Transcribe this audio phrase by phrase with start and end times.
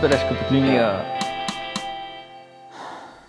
[0.00, 1.04] Бележка под линия.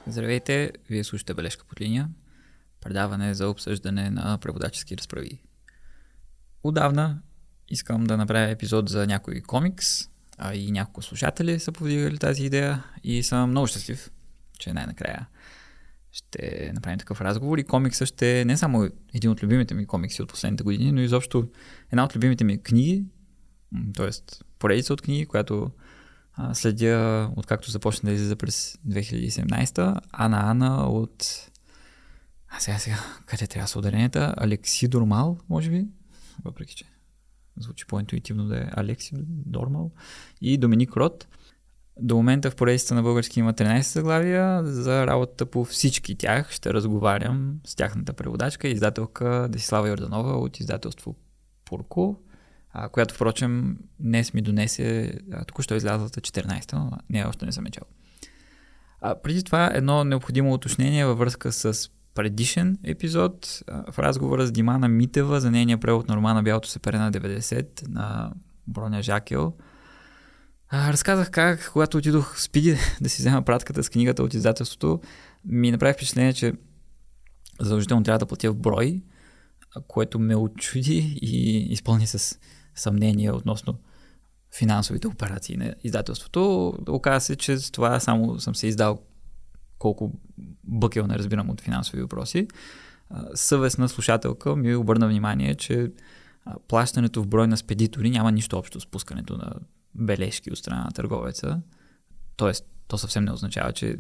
[0.08, 2.10] Здравейте, вие слушате Бележка под линия,
[2.82, 5.42] предаване за обсъждане на преводачески разправи.
[6.64, 7.22] Отдавна
[7.70, 12.84] искам да направя епизод за някой комикс, а и няколко слушатели са повдигали тази идея
[13.04, 14.12] и съм много щастлив,
[14.60, 15.28] че най-накрая
[16.12, 20.22] ще направим такъв разговор и комикса ще е не само един от любимите ми комикси
[20.22, 21.50] от последните години, но изобщо
[21.92, 23.06] една от любимите ми книги,
[23.96, 24.10] т.е.
[24.60, 25.72] поредица от книги, която
[26.34, 31.48] а, следя откакто започна да излиза през 2017, Ана Ана от...
[32.50, 34.34] А сега, сега, къде трябва са ударенията?
[34.38, 35.88] Алексидор Мал, може би?
[36.44, 36.86] Въпреки, че
[37.58, 39.92] звучи по-интуитивно да е Алекси Дормал
[40.42, 41.28] и Доминик Рот.
[42.00, 44.66] До момента в поредицата на български има 13 заглавия.
[44.66, 51.16] За работата по всички тях ще разговарям с тяхната преводачка, издателка Десислава Йорданова от издателство
[51.66, 52.20] Пурко,
[52.74, 55.14] а, която впрочем днес ми донесе
[55.48, 57.84] току-що излязлата 14-та, но не, още не съм чел.
[59.02, 64.88] А, преди това едно необходимо уточнение във връзка с предишен епизод в разговора с Димана
[64.88, 68.34] Митева за нейния превод на романа Бялото се пере на 90 на
[68.68, 69.54] Броня Жакел.
[70.74, 75.02] разказах как, когато отидох в Спиди да си взема пратката с книгата от издателството,
[75.46, 76.54] ми направи впечатление, че
[77.60, 79.02] задължително трябва да платя в брой,
[79.88, 82.40] което ме очуди и изпълни с
[82.76, 83.80] съмнение относно
[84.58, 86.74] финансовите операции на издателството.
[86.90, 89.02] Оказа се, че с това само съм се издал
[89.80, 90.14] колко
[90.64, 92.48] бъкел не разбирам от финансови въпроси.
[93.34, 95.92] Съвестна слушателка ми обърна внимание, че
[96.68, 99.54] плащането в брой на спедитори няма нищо общо с пускането на
[99.96, 101.62] бележки от страна на търговеца.
[102.36, 103.98] Тоест, то съвсем не означава, че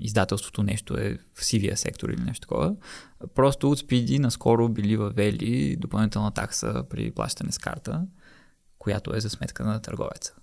[0.00, 2.76] издателството нещо е в сивия сектор или нещо такова.
[3.34, 8.06] Просто от Speedy наскоро били въвели допълнителна такса при плащане с карта,
[8.78, 10.34] която е за сметка на търговеца.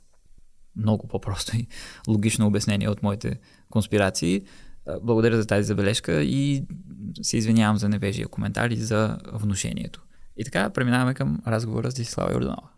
[0.75, 1.67] Много по-просто и
[2.07, 4.41] логично обяснение от моите конспирации.
[5.01, 6.65] Благодаря за тази забележка и
[7.21, 10.03] се извинявам за невежия коментар и за внушението.
[10.37, 12.69] И така преминаваме към разговора с Дислава Йорданова.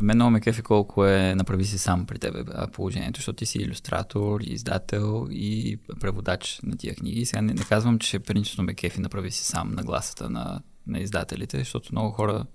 [0.00, 3.58] Мен много ме кефи колко е направи си сам при тебе положението, защото ти си
[3.58, 7.26] иллюстратор, издател и преводач на тия книги.
[7.26, 10.98] Сега не, не казвам, че принципно ме кефи направи си сам на гласата на, на
[10.98, 12.46] издателите, защото много хора,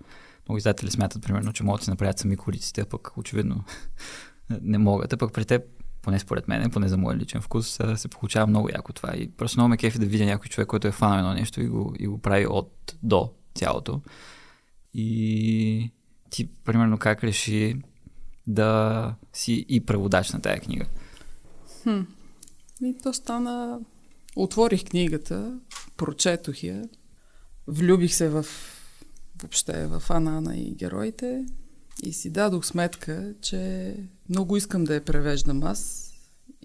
[0.48, 3.64] много издатели смятат, примерно, че могат да си направят сами кориците, а пък очевидно
[4.62, 5.14] не могат.
[5.14, 5.64] А пък при теб,
[6.02, 9.14] поне според мен, поне за моя личен вкус, се получава много яко това.
[9.16, 11.68] И просто много ме кефи да видя някой човек, който е фанал едно нещо и
[11.68, 14.02] го, и го прави от до цялото.
[14.94, 15.92] И
[16.32, 17.76] ти, примерно, как реши
[18.48, 20.86] да си и преводач на тая книга?
[21.84, 22.00] Хм.
[22.82, 23.80] И то стана...
[24.36, 25.60] Отворих книгата,
[25.98, 26.84] прочетох я,
[27.68, 28.46] влюбих се в
[29.42, 31.46] въобще в Анана и героите
[32.04, 33.96] и си дадох сметка, че
[34.30, 36.12] много искам да я превеждам аз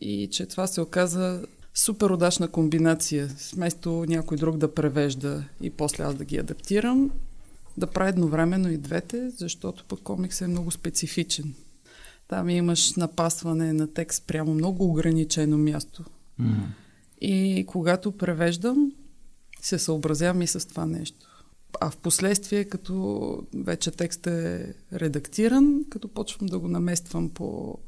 [0.00, 3.28] и че това се оказа супер удачна комбинация.
[3.54, 7.10] Вместо някой друг да превежда и после аз да ги адаптирам,
[7.78, 11.54] да правя едновременно и двете, защото пък комикс е много специфичен.
[12.28, 16.04] Там имаш напасване на текст прямо много ограничено място.
[16.40, 16.54] Mm.
[17.20, 18.92] И когато превеждам,
[19.60, 21.44] се съобразявам и с това нещо.
[21.80, 27.78] А в последствие, като вече текстът е редактиран, като почвам да го намествам по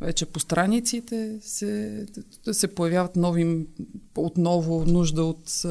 [0.00, 2.06] вече по страниците, се,
[2.52, 3.66] се появяват нови,
[4.16, 5.62] отново нужда от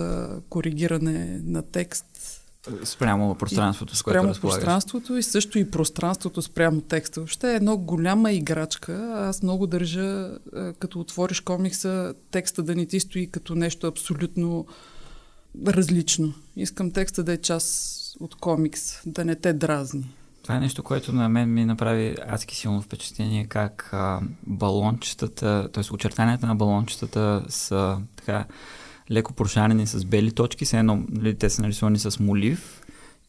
[0.49, 2.38] коригиране на текст,
[2.83, 7.19] Спрямо пространството, с което Спрямо пространството и също и пространството спрямо текста.
[7.19, 9.13] Въобще е едно голяма играчка.
[9.15, 10.29] Аз много държа,
[10.79, 14.65] като отвориш комикса, текста да не ти стои като нещо абсолютно
[15.67, 16.33] различно.
[16.55, 20.09] Искам текста да е част от комикс, да не те дразни.
[20.43, 25.93] Това е нещо, което на мен ми направи адски силно впечатление, как а, балончетата, т.е.
[25.93, 28.45] очертанията на балончетата са така
[29.11, 32.81] леко прошарени с бели точки, все едно нали, те са нарисувани с молив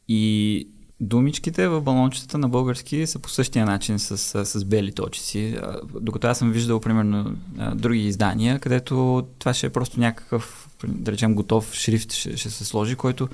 [0.08, 0.68] и
[1.00, 5.58] думичките в балончетата на български са по същия начин с, с бели точици.
[6.00, 7.36] Докато аз съм виждал, примерно,
[7.74, 12.64] други издания, където това ще е просто някакъв да речем, готов шрифт ще, ще се
[12.64, 13.28] сложи, който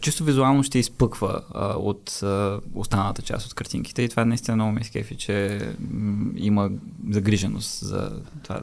[0.00, 4.72] чисто визуално ще изпъква а, от а, останалата част от картинките и това наистина много
[4.72, 6.70] ме изкефи, че м, има
[7.10, 8.62] загриженост за това.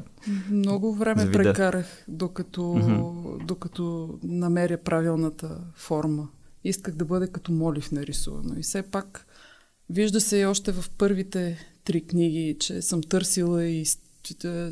[0.51, 3.45] Много време прекарах, докато, mm-hmm.
[3.45, 6.27] докато намеря правилната форма.
[6.63, 8.55] Исках да бъде като молив нарисувано.
[8.57, 9.25] И все пак
[9.89, 13.85] вижда се и още в първите три книги, че съм търсила и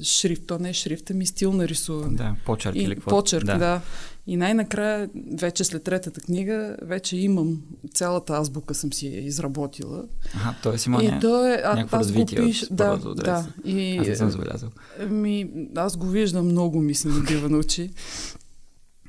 [0.03, 0.47] шрифт.
[0.47, 2.17] То не е шрифт, ами стил на рисуване.
[2.17, 3.09] Да, почерк и, или какво.
[3.09, 3.57] Почерк, да.
[3.57, 3.81] да.
[4.27, 7.61] И най-накрая, вече след третата книга, вече имам
[7.93, 10.03] цялата азбука съм си я изработила.
[10.35, 10.75] Ага, т.е.
[10.87, 11.19] има и ня...
[11.19, 12.63] то е, а, някакво аз развитие пиш...
[12.63, 13.47] от да, да, да.
[13.65, 14.69] И, аз не съм забелязал.
[15.09, 17.89] Ми, аз го виждам, много ми се набива на очи.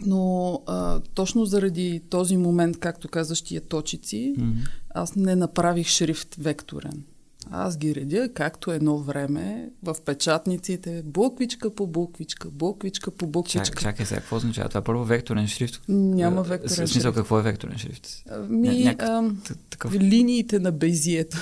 [0.06, 4.69] Но а, точно заради този момент, както казаш, тия точици, mm-hmm.
[4.91, 7.05] аз не направих шрифт векторен.
[7.50, 13.64] Аз ги редя както едно време в печатниците, буквичка по буквичка, буквичка по буквичка.
[13.64, 14.82] Чак, чакай сега, какво означава това?
[14.82, 15.80] Първо векторен шрифт?
[15.88, 16.92] Няма векторен шрифт.
[16.92, 18.08] Смисъл, какво е векторен шрифт?
[18.48, 19.30] Ми, Ня, а,
[19.70, 19.94] такъв...
[19.94, 21.38] линиите на Безието.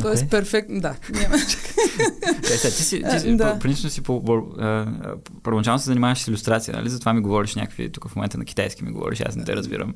[0.00, 0.30] Тоест, okay.
[0.30, 0.96] перфектно, да.
[1.12, 1.36] Няма.
[2.42, 3.58] е, сега, ти си, ти си да.
[3.58, 4.22] принципно си по,
[5.42, 6.88] първоначално се занимаваш с иллюстрация, нали?
[6.88, 9.94] Затова ми говориш някакви, тук в момента на китайски ми говориш, аз не те разбирам.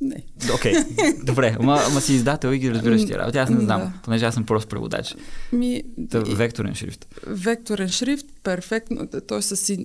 [0.00, 0.24] Не.
[0.54, 1.24] Окей, okay.
[1.24, 3.38] добре, ама, ама си издател и ги разбираш тия работи.
[3.38, 5.14] Аз не знам, понеже аз съм просто преводач.
[5.52, 7.06] Ми, Та, векторен шрифт.
[7.26, 9.08] Векторен шрифт, перфектно.
[9.28, 9.76] Той е с, с,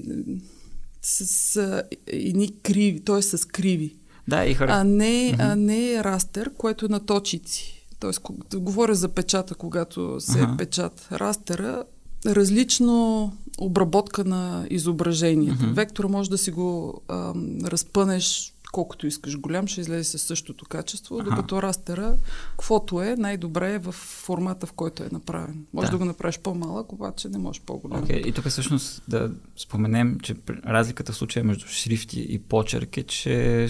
[1.02, 3.96] с едни криви, той е с криви.
[4.28, 4.70] Да, и хора.
[4.72, 7.86] А не, а не растер, което е на точици.
[8.00, 8.22] Тоест,
[8.56, 10.58] говоря за печата, когато се ага.
[10.58, 11.08] печат.
[11.12, 11.84] Растера,
[12.26, 15.64] различно обработка на изображението.
[15.64, 15.74] Uh-huh.
[15.74, 21.20] Вектора може да си го а, разпънеш колкото искаш голям, ще излезе със същото качество,
[21.20, 21.30] ага.
[21.30, 22.16] докато растера,
[22.52, 25.66] каквото е, най-добре е в формата, в който е направен.
[25.74, 28.04] Може да, да го направиш по-малък, обаче не можеш по-голям.
[28.04, 28.26] Okay.
[28.26, 30.36] И тук всъщност да споменем, че
[30.66, 33.68] разликата в случая между шрифти и почерк е, че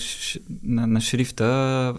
[0.64, 1.96] на, на шрифта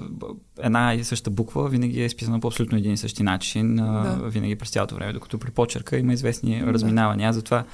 [0.59, 4.21] една и съща буква винаги е изписана по абсолютно един и същи начин, да.
[4.25, 6.67] винаги през цялото време, докато при почерка има известни да.
[6.67, 7.33] разминавания.
[7.33, 7.65] Затова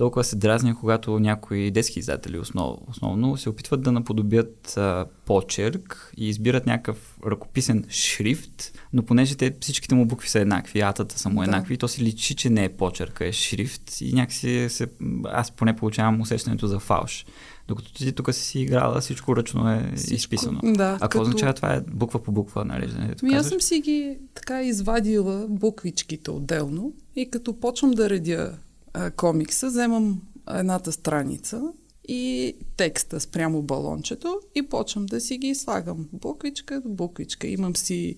[0.00, 6.12] толкова се дразня, когато някои детски издатели основ, основно се опитват да наподобят а, почерк
[6.16, 11.28] и избират някакъв ръкописен шрифт, но понеже те всичките му букви са еднакви, атата са
[11.28, 11.78] му еднакви, да.
[11.78, 14.86] то си личи, че не е почерк, е шрифт и някакси се,
[15.24, 17.26] аз поне получавам усещането за фалш.
[17.68, 20.60] Докато ти тук си си играла, всичко ръчно е всичко, изписано.
[20.62, 21.20] Да, а какво като...
[21.20, 23.14] означава това е буква по буква нареждане?
[23.22, 28.58] Ами аз съм си ги така извадила буквичките отделно и като почвам да редя
[28.92, 31.62] а, комикса, вземам едната страница
[32.08, 37.46] и текста спрямо балончето и почвам да си ги слагам буквичка до буквичка.
[37.46, 38.16] Имам си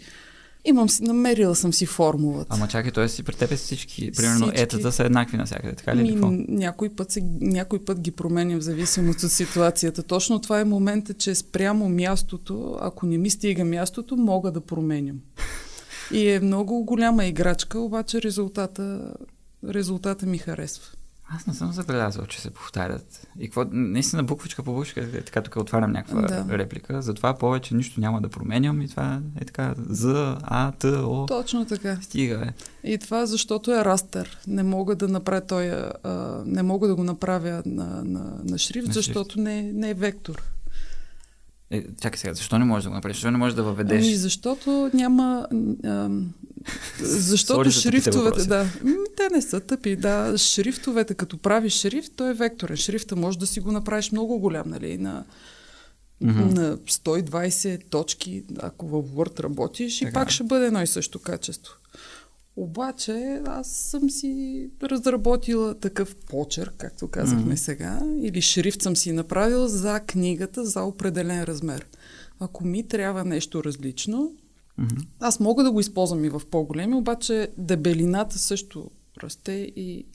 [0.65, 2.47] Имам си, намерила съм си формулата.
[2.51, 3.09] Ама чакай, т.е.
[3.09, 4.63] си при тебе всички, примерно всички...
[4.63, 6.03] етата са еднакви навсякъде, така ли?
[6.03, 10.03] Ми, някой, път се, някой път ги променям в зависимост от ситуацията.
[10.03, 15.17] Точно това е момента, че спрямо мястото, ако не ми стига мястото, мога да променям.
[16.13, 19.15] И е много голяма играчка, обаче резултата
[19.69, 20.85] резултата ми харесва.
[21.35, 23.27] Аз не съм забелязал, че се повтарят.
[23.39, 26.59] И какво, наистина буквичка по буквичка, е така тук отварям някаква да.
[26.59, 31.27] реплика, затова повече нищо няма да променям и това е така З, А, Т, О.
[31.27, 31.99] Точно така.
[32.03, 32.53] Стига, бе.
[32.93, 34.39] И това защото е растър.
[34.47, 38.87] Не мога да направя той, а, не мога да го направя на, на, на шрифт,
[38.87, 39.45] на защото шрифт.
[39.45, 40.43] Не, не е вектор.
[41.71, 43.17] Е, чакай сега, защо не можеш да го направиш?
[43.17, 44.07] Защо не можеш да въведеш?
[44.07, 45.47] Ами, защото няма...
[45.85, 46.11] А,
[47.05, 48.67] защото шрифтовете, да,
[49.17, 52.77] те не са тъпи, да, шрифтовете, като правиш шрифт, той е векторен.
[52.77, 55.25] Шрифта може да си го направиш много голям, нали, на,
[56.23, 56.53] mm-hmm.
[56.53, 60.11] на 120 точки, ако в Word работиш, така.
[60.11, 61.75] и пак ще бъде едно и също качество.
[62.57, 67.65] Обаче аз съм си разработила такъв почерк, както казахме mm-hmm.
[67.65, 71.87] сега, или шрифт съм си направила за книгата за определен размер.
[72.41, 74.33] Ако ми трябва нещо различно,
[74.81, 75.07] mm-hmm.
[75.21, 78.91] аз мога да го използвам и в по-големи, обаче дебелината също
[79.23, 80.07] расте и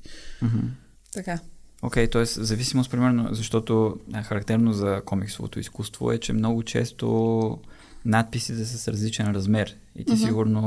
[0.44, 0.70] mm-hmm.
[1.14, 1.40] така.
[1.82, 2.26] Окей, okay, т.е.
[2.26, 7.60] зависимост, примерно, защото е характерно за комиксовото изкуство е, че много често
[8.06, 9.78] надписите са с различен размер.
[9.96, 10.26] И ти uh-huh.
[10.26, 10.62] сигурно,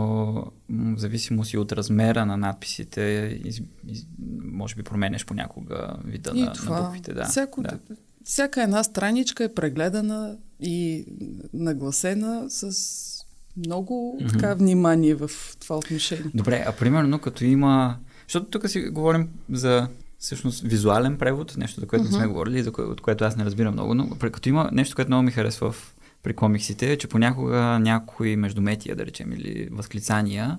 [0.69, 3.01] в зависимост и от размера на надписите,
[3.45, 4.07] из, из,
[4.45, 7.15] може би променеш понякога вида и на, това, на буквите.
[7.15, 7.25] Да.
[7.25, 7.79] Всяко, да.
[8.25, 11.07] Всяка една страничка е прегледана и
[11.53, 13.20] нагласена с
[13.57, 14.33] много mm-hmm.
[14.33, 15.31] така внимание в
[15.61, 16.31] това отношение.
[16.35, 17.97] Добре, а примерно като има...
[18.29, 19.89] Защото тук си говорим за
[20.19, 22.13] всъщност визуален превод, нещо, за което mm-hmm.
[22.13, 24.95] не сме говорили, за кое, от което аз не разбирам много, но като има нещо,
[24.97, 30.59] което много ми харесва в при комиксите, че понякога някои междуметия, да речем, или възклицания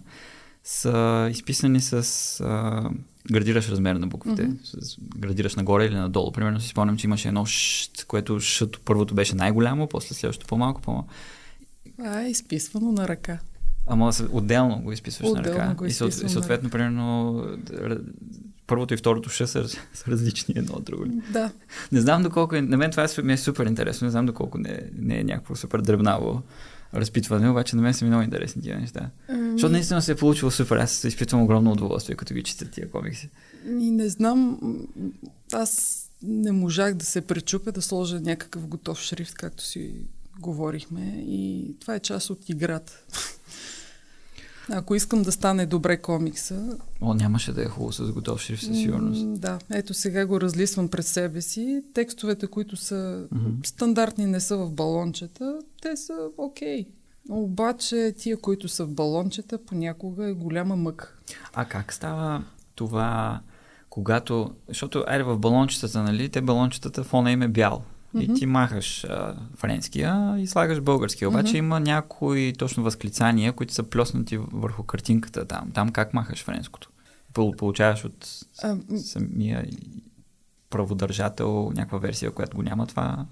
[0.64, 1.94] са изписани с
[2.44, 2.90] а,
[3.32, 4.48] градираш размер на буквите.
[4.48, 4.82] Mm-hmm.
[4.82, 6.32] С, градираш нагоре или надолу.
[6.32, 10.82] Примерно си спомням, че имаше едно шт, което шът първото беше най-голямо, после следващото по-малко,
[10.82, 11.10] по-малко.
[12.04, 13.40] А, е изписвано на ръка.
[13.88, 15.74] Ама отделно го изписваш отделно на ръка.
[15.74, 17.46] Го и, съответно, примерно,
[18.68, 21.06] първото и второто ш са, са различни едно от друго.
[21.34, 21.52] Да.
[21.92, 24.84] Не знам доколко е, на мен това ми е супер интересно, не знам доколко не,
[24.98, 26.42] не е някакво супер дребнаво
[26.94, 29.10] разпитване, обаче на мен са ми много интересни тия неща.
[29.28, 30.78] Ами, Защото наистина се е получило супер.
[30.78, 33.30] Аз изпитвам огромно удоволствие, като ги чета тия комикси.
[33.68, 34.60] И не знам,
[35.54, 39.94] аз не можах да се пречупя да сложа някакъв готов шрифт, както си
[40.40, 41.02] говорихме.
[41.18, 42.94] И това е част от играта.
[44.70, 48.78] Ако искам да стане добре комикса, О, нямаше да е хубаво с готов шрифт, със
[48.78, 49.40] сигурност.
[49.42, 51.84] да, ето сега го разлисвам пред себе си.
[51.94, 53.50] Текстовете, които са Мгм.
[53.66, 56.86] стандартни, не са в балончета, те са окей.
[57.30, 61.18] Обаче тия, които са в балончета, понякога е голяма мък.
[61.54, 62.44] А как става
[62.76, 63.40] това,
[63.90, 64.52] когато...
[64.68, 67.84] Защото, айде в балончетата, нали, те балончетата, фона им е бял.
[68.16, 68.34] И Мгм.
[68.34, 71.30] ти махаш а, френския и слагаш българския.
[71.30, 71.58] Обаче Мгм.
[71.58, 75.72] има някои точно възклицания, които са плеснати върху картинката там.
[75.74, 76.90] Там как махаш френското?
[77.34, 78.28] Пол- Получаваш от
[78.98, 79.66] самия
[80.70, 83.26] праводържател някаква версия, която го няма това.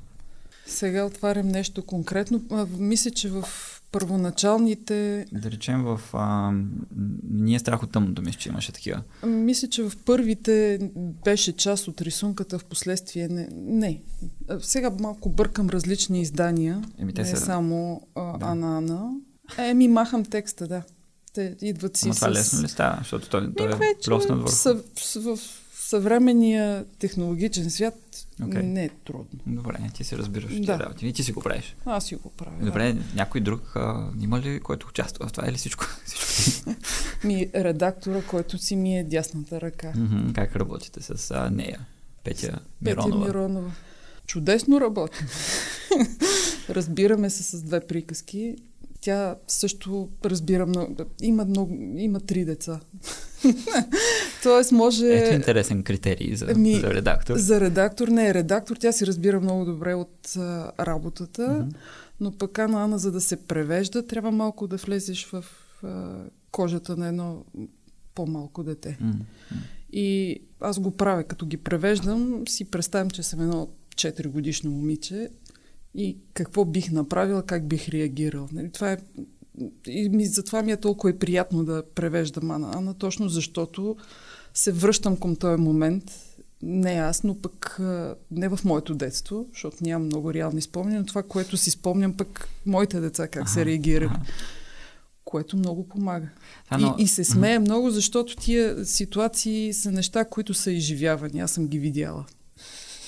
[0.65, 2.41] Сега отварям нещо конкретно.
[2.51, 3.43] А, Мисля, че в
[3.91, 5.25] първоначалните...
[5.31, 6.01] Да речем в...
[6.13, 6.51] А,
[7.29, 9.01] ние е страх от тъмното, мисля, че имаше такива.
[9.25, 10.79] Мисля, че в първите
[11.25, 13.49] беше част от рисунката, в последствие не.
[13.51, 14.01] не.
[14.61, 16.83] Сега малко бъркам различни издания.
[16.97, 18.45] Еми, те не са- само а, Да.
[18.45, 19.11] Ана Ана.
[19.57, 20.83] Еми, махам текста, да.
[21.33, 22.31] Те идват си Ама това с...
[22.31, 22.95] лесно ли става?
[22.99, 24.51] Защото той, той Ми, е вече плоснат върху...
[24.51, 24.83] съв,
[25.15, 25.39] в, в
[25.89, 28.63] съвременния технологичен свят Окей.
[28.63, 29.39] не е трудно.
[29.45, 30.77] Добре, ти си разбираш да.
[30.77, 30.79] Да.
[30.79, 31.07] работи.
[31.07, 31.75] И ти си го правиш.
[31.85, 32.57] Аз си го правя.
[32.59, 32.65] да.
[32.65, 35.85] Добре, някой друг а, има ли, който участва в това или всичко?
[36.05, 36.71] всичко?
[37.23, 39.93] Ми, редактора, който си ми е дясната ръка.
[40.35, 41.79] Как работите с а, нея?
[42.23, 43.25] Петя Петя Миронова.
[43.25, 43.71] Миронова.
[44.25, 45.27] Чудесно работим.
[46.69, 48.55] Разбираме се с две приказки.
[49.01, 50.95] Тя също разбира много.
[51.21, 52.79] Има, много, има три деца.
[54.43, 55.07] Тоест може...
[55.07, 57.37] Ето интересен критерий за, Ами, за редактор.
[57.37, 61.69] За редактор не е редактор, тя си разбира много добре от а, работата, Мгм.
[62.19, 65.45] но пък Ана Ана, за да се превежда, трябва малко да влезеш в
[65.83, 66.15] а,
[66.51, 67.43] кожата на едно
[68.15, 68.97] по-малко дете.
[69.01, 69.13] М,
[69.93, 75.29] И аз го правя, като ги превеждам, си представям, че съм едно 4 годишно момиче
[75.95, 78.47] и какво бих направила, как бих реагирал.
[78.51, 78.97] Нали, това е
[79.87, 83.95] и ми, затова ми е толкова и приятно да превеждам Ана Ана, точно защото
[84.53, 86.03] се връщам към този момент,
[86.61, 87.77] не аз, но пък
[88.31, 92.49] не в моето детство, защото нямам много реални спомени, но това, което си спомням пък
[92.65, 94.31] моите деца как Аха, се реагираха, аха.
[95.25, 96.29] което много помага.
[96.69, 101.39] А, но- И, и се смея много, защото тия ситуации са неща, които са изживявани.
[101.39, 102.25] Аз съм ги видяла.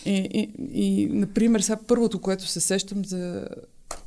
[0.06, 3.48] И, и, и например, сега първото, което се сещам за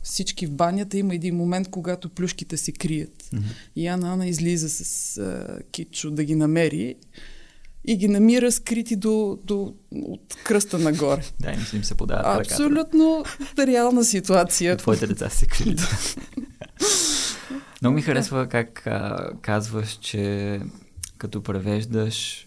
[0.02, 3.28] всички в банята, има един момент, когато плюшките се крият.
[3.32, 3.44] Мгм.
[3.76, 6.94] И Ана Ана излиза с а, китчо да ги намери
[7.84, 11.22] и ги намира скрити до, до, от кръста нагоре.
[11.40, 12.52] Да, им, им се ръката.
[12.52, 13.24] Абсолютно
[13.58, 14.76] реална ситуация.
[14.78, 15.76] Твоите деца се крили.
[17.82, 20.60] Много ми харесва как а, казваш, че
[21.18, 22.46] като превеждаш,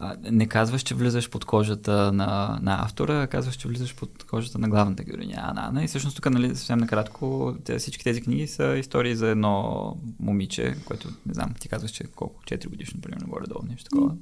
[0.00, 4.24] а, не казваш, че влизаш под кожата на, на автора, а казваш, че влизаш под
[4.24, 5.84] кожата на главната героиня Ана Ана.
[5.84, 10.76] И всъщност тук, нали, съвсем накратко, те, всички тези книги са истории за едно момиче,
[10.84, 14.16] което, не знам, ти казваш, че колко, 4 годишно, примерно, горе-долу, нещо такова.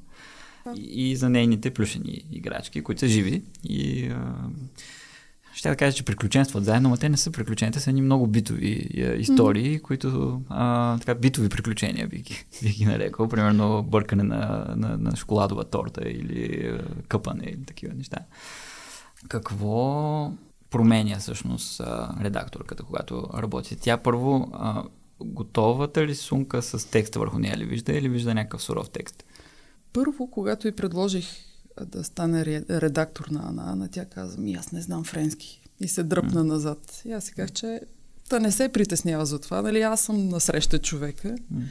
[0.76, 3.42] И, и за нейните плюшени играчки, които са живи.
[3.64, 4.34] И а,
[5.54, 8.26] ще да кажа, че приключенстват заедно, но те не са приключения, те са едни много
[8.26, 9.82] битови а, истории, mm-hmm.
[9.82, 13.28] които а, така битови приключения бих ги, бих ги нарекал.
[13.28, 18.18] Примерно бъркане на, на, на шоколадова торта или а, къпане или такива неща.
[19.28, 20.32] Какво
[20.70, 23.76] променя всъщност а, редакторката, когато работи?
[23.76, 24.84] Тя първо а,
[25.20, 29.24] готовата ли сумка с текста върху нея ли вижда или вижда някакъв суров текст?
[29.92, 31.26] Първо, когато и предложих
[31.86, 35.60] да стане ре- редактор на Ана Ана, тя каза, ми аз не знам френски.
[35.80, 36.46] И се дръпна mm.
[36.46, 37.02] назад.
[37.04, 37.80] И аз си казах, че
[38.30, 41.28] да не се притеснява за това, нали, аз съм насреща човека.
[41.28, 41.62] Mm.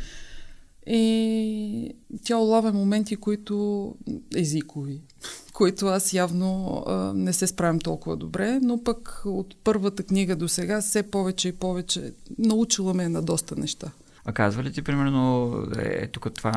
[0.88, 3.96] И тя улавя моменти, които
[4.36, 5.02] езикови,
[5.54, 10.48] които аз явно а, не се справям толкова добре, но пък от първата книга до
[10.48, 13.92] сега все повече и повече научила ме на доста неща.
[14.26, 16.52] А казва ли ти, примерно, е, тук това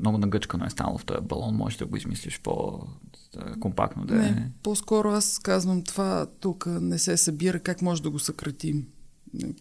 [0.00, 4.18] много нагъчкано е станало в този балон, можеш да го измислиш по-компактно да е?
[4.18, 8.86] Не, по-скоро аз казвам това тук не се събира, как може да го съкратим.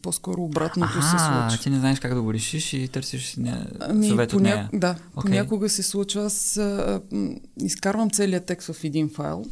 [0.01, 1.63] По-скоро обратното се А, случва.
[1.63, 4.49] ти не знаеш как да го решиш и търсиш не, Ами, съвет от поня...
[4.49, 4.69] нея.
[4.73, 5.21] Да, Окей.
[5.21, 6.25] понякога се случва.
[6.25, 7.29] Аз а, м,
[7.61, 9.45] изкарвам целият текст в един файл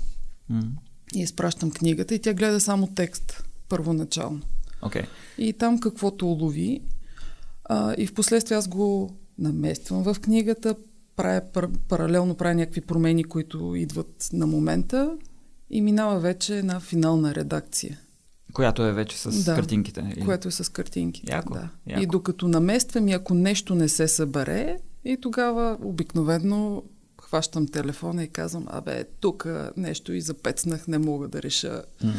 [0.50, 0.64] М,
[1.16, 4.42] и изпращам книгата и тя гледа само текст първоначално.
[4.82, 5.04] Окей.
[5.38, 6.82] И там каквото улови.
[7.66, 10.76] А, и в последствие аз го намествам в книгата,
[11.16, 15.18] правя, пар, паралелно правя някакви промени, които идват на момента
[15.70, 18.00] и минава вече на финална редакция.
[18.54, 19.56] Която е вече с Да.
[19.56, 20.16] картинките.
[20.26, 21.24] което е с картинки.
[21.28, 21.70] Яко, да.
[21.88, 22.04] яко.
[22.04, 26.84] И докато намествам и ако нещо не се събере, и тогава обикновено
[27.22, 32.14] хващам телефона и казвам, абе, тук нещо и запецнах, не мога да реша М.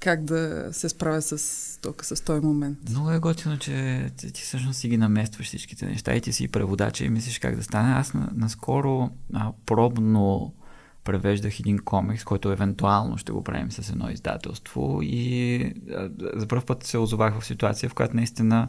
[0.00, 2.78] как да се справя с, тук, с този момент.
[2.90, 6.48] Много е готино, че ти, ти всъщност си ги наместваш всичките неща и ти си
[6.48, 7.92] преводача и мислиш как да стане.
[7.92, 10.54] Аз на, наскоро а, пробно
[11.04, 15.56] превеждах един комикс, който евентуално ще го правим с едно издателство и
[15.90, 18.68] а, за първ път се озовах в ситуация, в която наистина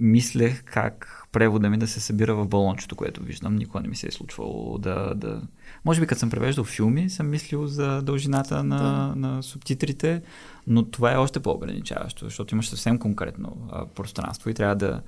[0.00, 3.56] мислех как превода ми да се събира в балончето, което виждам.
[3.56, 5.14] Никога не ми се е случвало да...
[5.14, 5.42] да...
[5.84, 10.22] Може би като съм превеждал филми, съм мислил за дължината на, на субтитрите,
[10.68, 15.02] но това е още по-ограничаващо, защото имаш съвсем конкретно а, пространство и трябва да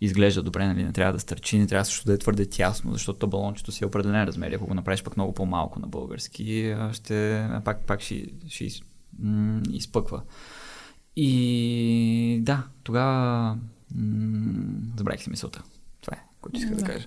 [0.00, 0.84] изглежда добре, нали?
[0.84, 3.84] не трябва да стърчи, не трябва също да е твърде тясно, защото то балончето си
[3.84, 4.52] е определен размер.
[4.52, 8.80] Ако го направиш пък много по-малко на български, ще, пак, пак ще, ще из,
[9.18, 10.22] м- изпъква.
[11.16, 13.58] И да, тогава
[13.94, 15.62] м- забравих си мисълта.
[16.00, 16.92] Това е, което исках да, Да.
[16.92, 17.06] кажа.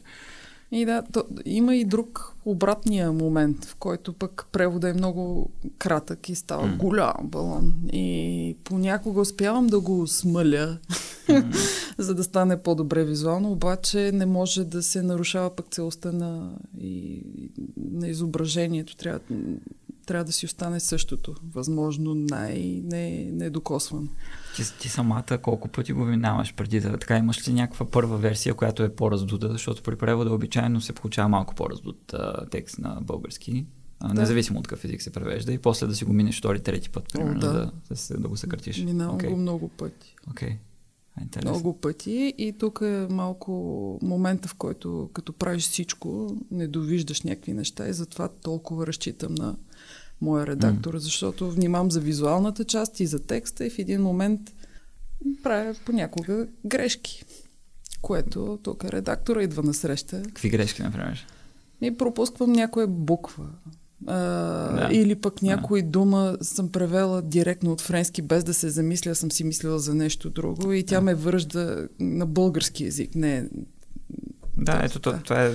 [0.72, 6.30] И да, то, има и друг обратния момент, в който пък превода е много кратък
[6.30, 6.75] и става М.
[6.78, 7.74] голям балон.
[7.94, 10.78] И понякога успявам да го смъля,
[11.98, 16.51] за да стане по-добре визуално, обаче не може да се нарушава пък целостта на,
[16.82, 17.22] и,
[17.92, 18.96] на изображението.
[18.96, 19.20] Трябва,
[20.05, 24.08] трябва да си остане същото, възможно най-недокосвано.
[24.55, 26.98] Ти, ти самата колко пъти го минаваш преди да...
[26.98, 31.29] Така имаш ли някаква първа версия, която е по-раздута, защото при превода обичайно се получава
[31.29, 33.65] малко по-раздут а, текст на български,
[34.00, 34.13] а, Да.
[34.22, 37.03] независимо от какъв език се превежда и после да си го минеш втори, трети път,
[37.13, 37.53] примерно, да.
[37.53, 38.84] да, да, се, да го съкратиш.
[38.84, 40.15] Минавам Окей, го много пъти.
[40.31, 40.58] окей.
[41.17, 41.51] А, Интересно.
[41.51, 43.51] Много пъти и тук е малко
[44.01, 49.55] момента, в който като правиш всичко, не довиждаш някакви неща и затова толкова разчитам на
[50.22, 54.42] моя редактор, защото внимавам за визуалната част и за текста и в един момент
[55.44, 57.24] правя понякога грешки,
[58.01, 61.28] което тук редактора идва на среща Какви грешки, например?
[61.82, 63.46] и пропусквам някоя буква.
[64.08, 64.16] А,
[64.72, 64.90] Да.
[64.92, 69.44] Или пък някой дума съм превела директно от френски, без да се замисля, съм си
[69.44, 73.16] мислила за нещо друго и тя ме връжда на български язик.
[73.16, 73.46] Не,
[74.57, 75.24] Да, ето, то, така.
[75.24, 75.51] това е,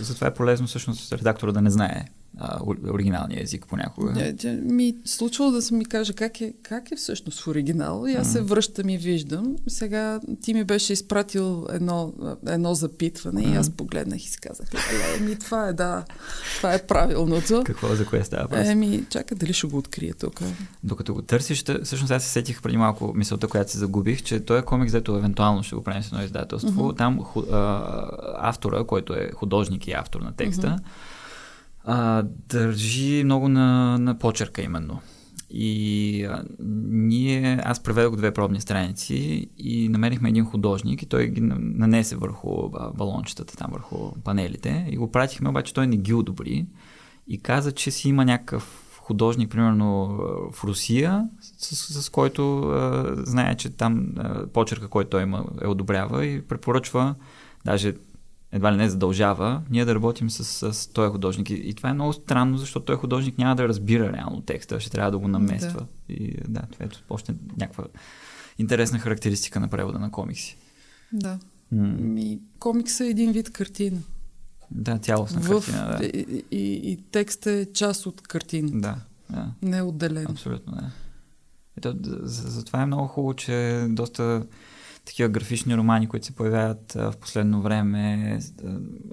[0.00, 2.04] затова е полезно всъщност редактора да не знае
[2.38, 4.12] а, ор- оригиналния език понякога.
[4.12, 8.04] Не, тя ми случвало да се ми каже как е, как е всъщност в оригинал
[8.08, 9.56] и аз се връщам и виждам.
[9.68, 12.12] Сега ти ми беше изпратил едно,
[12.46, 16.04] едно запитване и аз погледнах и си казах, леле, ми това е, да,
[16.56, 17.62] това е правилното.
[17.66, 18.66] Какво, за кое става въпрос?
[18.66, 20.40] Еми, чакай дали ще го открия тук.
[20.84, 24.40] Докато го търсиш, тъ- всъщност аз се сетих преди малко мисълта, която се загубих, че
[24.40, 26.84] той е комикс, дето евентуално ще го правим с едно издателство.
[26.84, 26.96] Мгм.
[26.96, 30.78] Там ху, а, автора, който е художник и автор на текста,
[31.86, 35.00] а, държи много на, на почерка именно.
[35.50, 41.40] И а, ние, аз преведох две пробни страници и намерихме един художник и той ги
[41.40, 44.86] на- нанесе върху балончетата, там върху панелите.
[44.90, 46.66] И го пратихме, обаче той не ги одобри.
[47.28, 50.18] И каза, че си има някакъв художник, примерно
[50.52, 55.66] в Русия, с, с който а, знае, че там а, почерка, който той има, е
[55.66, 57.14] одобрява и препоръчва,
[57.64, 57.94] даже
[58.52, 61.50] едва ли не задължава, ние да работим с, с този художник.
[61.50, 64.90] И, и това е много странно, защото този художник няма да разбира реално текста, ще
[64.90, 65.86] трябва да го намества.
[66.08, 66.14] Да.
[66.14, 67.84] И да, това е още някаква
[68.58, 70.56] интересна характеристика на превода на комикси.
[71.12, 71.38] Да.
[71.72, 73.98] М- Ми, комикс е един вид картина.
[74.70, 76.04] Да, цялостна В, картина, да.
[76.04, 78.70] и, и, и текст е част от картина.
[78.80, 78.96] Да,
[79.30, 79.52] да.
[79.62, 80.26] Не е отделен.
[80.30, 80.90] Абсолютно, да.
[81.78, 84.46] Ето, за- затова е много хубаво, че доста
[85.06, 88.38] такива графични романи, които се появяват в последно време,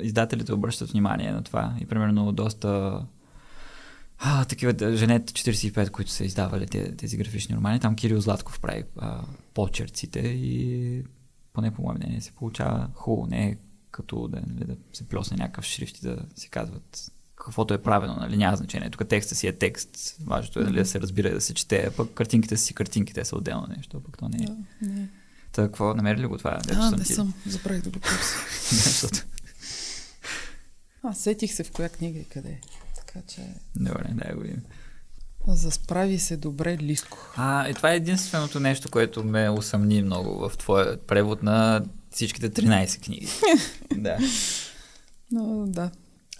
[0.02, 1.74] издателите обръщат внимание на това.
[1.80, 3.02] И примерно доста
[4.20, 9.22] а, такива женете 45, които са издавали тези, графични романи, там Кирил Златков прави а,
[9.54, 11.04] почерците и
[11.54, 13.28] поне по мое мнение се получава хубаво.
[13.28, 13.58] Не е
[13.92, 18.16] като да, нали, да се плесне някакъв шрифт и да си казват каквото е правено,
[18.16, 18.90] нали, няма значение.
[18.90, 21.90] Тук текста си е текст, важното е нали, да се разбира и да се чете,
[21.98, 24.48] пък картинките си картинки, те са отделно нещо, пък то не е.
[24.48, 25.10] Да, не.
[25.54, 26.60] Та, какво, намери ли го това?
[26.68, 27.14] Дето А, съм не ти?
[27.14, 27.34] съм.
[27.48, 29.24] Забравих да го търся.
[31.04, 32.50] А, сетих се в коя книга и къде.
[32.50, 32.60] е.
[32.98, 33.42] Така че...
[33.76, 34.62] Добре, дай го видим.
[35.48, 37.18] Засправи се добре Лиско.
[37.36, 42.50] А, и това е единственото нещо, което ме усъмни много в твоя превод на всичките
[42.52, 43.28] 13 книги.
[43.96, 44.18] да.
[45.32, 45.92] Но, да.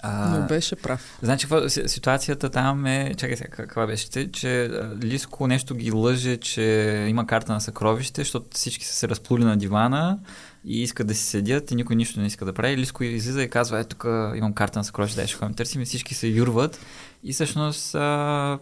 [0.06, 1.18] А, Но беше прав.
[1.22, 3.14] Значи, ситуацията там е...
[3.18, 4.08] Чакай сега, каква беше?
[4.32, 4.70] Че
[5.04, 6.62] Лиско нещо ги лъже, че
[7.10, 10.20] има карта на съкровище, защото всички са се разплули на дивана
[10.66, 12.78] и искат да си седят и никой нищо не иска да прави.
[12.78, 14.04] Лиско излиза и казва, ето тук
[14.36, 16.80] имам карта на съкровище, дай ще ходим търсим и всички се юрват.
[17.24, 17.92] И всъщност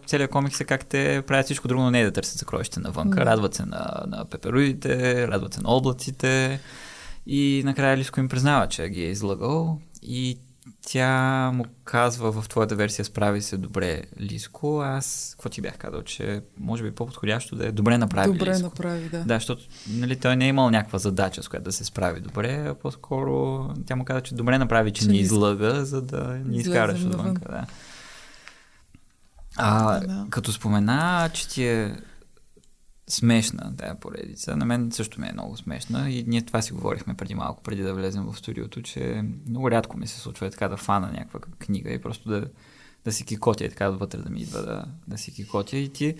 [0.06, 3.18] целият комикс е как те правят всичко друго, но не е да търсят съкровище навънка.
[3.18, 3.24] Mm.
[3.24, 6.60] Радват се на, на пеперудите, радват се на облаците.
[7.26, 10.38] И накрая Лиско им признава, че ги е излагал и
[10.86, 14.80] тя му казва в твоята версия справи се добре Лиско.
[14.80, 18.50] Аз, какво ти бях казал, че може би е по-подходящо да е добре направи Добре
[18.50, 18.62] Лиско.
[18.62, 19.24] направи, да.
[19.24, 22.66] Да, защото нали, той не е имал някаква задача, с която да се справи добре,
[22.68, 26.56] а по-скоро тя му каза, че добре направи, че, че ни излъга, за да ни
[26.56, 27.34] изкараш отвън.
[27.34, 27.66] Да.
[29.56, 30.26] А, да.
[30.30, 31.96] Като спомена, че ти е
[33.08, 34.56] смешна тая поредица.
[34.56, 37.82] На мен също ми е много смешна и ние това си говорихме преди малко, преди
[37.82, 41.92] да влезем в студиото, че много рядко ми се случва така да фана някаква книга
[41.92, 42.46] и просто да,
[43.04, 46.14] да си кикотя и така вътре да ми идва да, да си кикотя и ти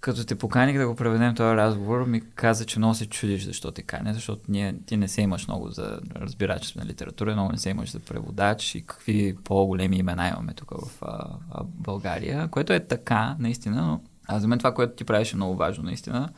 [0.00, 3.72] като те поканих да го преведем този разговор, ми каза, че много се чудиш защо
[3.72, 7.58] те каня, защото ние, ти не се имаш много за разбирач на литература, много не
[7.58, 12.72] се имаш за преводач и какви по-големи имена имаме тук в а, а, България, което
[12.72, 16.28] е така, наистина, но а за мен това, което ти правиш е много важно, наистина.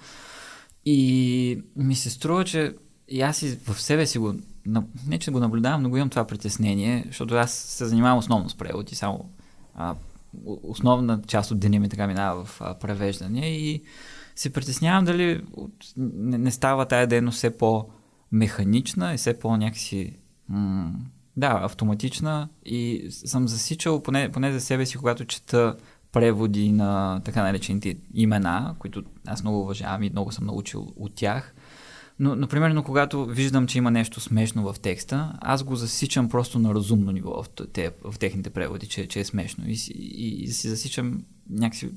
[0.84, 2.74] И ми се струва, че
[3.08, 4.34] и аз и в себе си го,
[5.06, 8.54] не че го наблюдавам, но го имам това притеснение, защото аз се занимавам основно с
[8.54, 9.30] превод и само
[9.74, 9.94] а,
[10.44, 13.82] основна част от деня ми така минава в а, превеждане и
[14.36, 15.40] се притеснявам дали
[15.96, 20.12] не, не става тая дейност все по-механична и все по-някакси
[20.48, 20.92] м-
[21.36, 25.76] да, автоматична и съм засичал, поне, поне за себе си, когато чета
[26.12, 31.54] преводи на така наречените имена, които аз много уважавам и много съм научил от тях.
[32.18, 36.74] Но, например, когато виждам, че има нещо смешно в текста, аз го засичам просто на
[36.74, 39.64] разумно ниво в, те, в техните преводи, че, че е смешно.
[39.66, 41.90] И, и, и си засичам някакси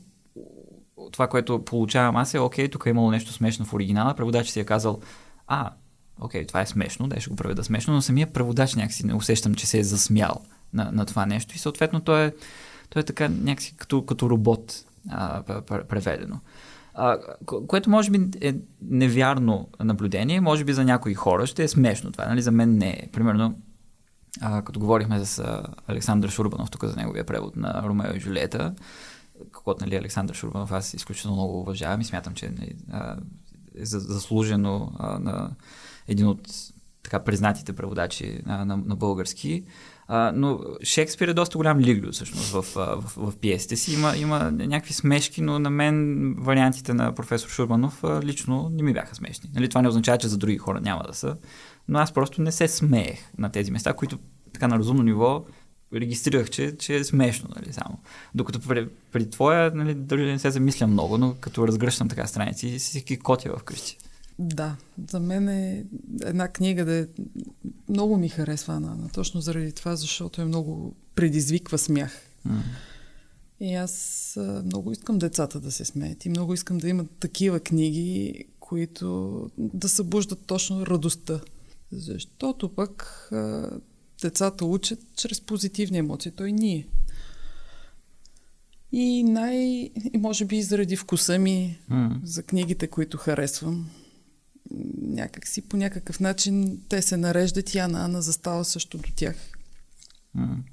[1.11, 4.59] това, което получавам аз е, окей, тук е имало нещо смешно в оригинала, преводач си
[4.59, 4.99] е казал,
[5.47, 5.69] а,
[6.19, 9.55] окей, това е смешно, да ще го преведа смешно, но самия преводач някакси не усещам,
[9.55, 10.41] че се е засмял
[10.73, 12.33] на, на това нещо и съответно то е
[12.91, 15.43] той е така някакси като, като робот а,
[15.89, 16.39] преведено.
[16.93, 17.17] А,
[17.67, 22.25] което може би е невярно наблюдение, може би за някои хора ще е смешно това,
[22.25, 22.41] нали?
[22.41, 23.09] за мен не е.
[23.11, 23.59] Примерно,
[24.41, 28.73] а, като говорихме с Александър Шурбанов, тук за неговия превод на Ромео и Жулиета,
[29.51, 32.75] каквото нали, Александър Шурбанов аз изключително много уважавам и смятам, че нали,
[33.75, 35.51] е заслужено а, на
[36.07, 36.47] един от
[37.03, 39.63] така признатите преводачи на, на, на български.
[40.13, 43.93] А, но Шекспир е доста голям лиглю всъщност в, в, в, в пиесите си.
[43.93, 49.15] Има, има някакви смешки, но на мен вариантите на професор Шурманов лично не ми бяха
[49.15, 49.49] смешни.
[49.53, 51.35] Нали, това не означава, че за други хора няма да са.
[51.87, 54.17] Но аз просто не се смеех на тези места, които
[54.53, 55.45] така на разумно ниво
[55.93, 57.99] регистрирах, че, че е смешно, нали, само.
[58.35, 62.79] Докато при, при твоя, нали, дори не се замисля много, но като разгръщам така страници,
[62.79, 63.97] си котя вкъщи.
[64.41, 64.77] Да,
[65.09, 65.85] за мен е
[66.21, 67.07] една книга да е...
[67.89, 72.21] Много ми харесва Анана, точно заради това, защото е много предизвиква смях.
[72.47, 72.61] Mm.
[73.59, 74.33] И аз
[74.65, 79.89] много искам децата да се смеят и много искам да имат такива книги, които да
[79.89, 81.39] събуждат точно радостта.
[81.91, 83.29] Защото пък
[84.21, 86.87] децата учат чрез позитивни емоции, той ние.
[88.91, 89.57] И най...
[90.13, 92.19] И може би и заради вкуса ми mm.
[92.23, 93.89] за книгите, които харесвам,
[95.01, 99.35] някакси по някакъв начин те се нареждат и Ана Ана застава също до тях.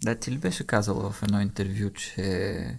[0.05, 2.79] Да, ти ли беше казала в едно интервю, че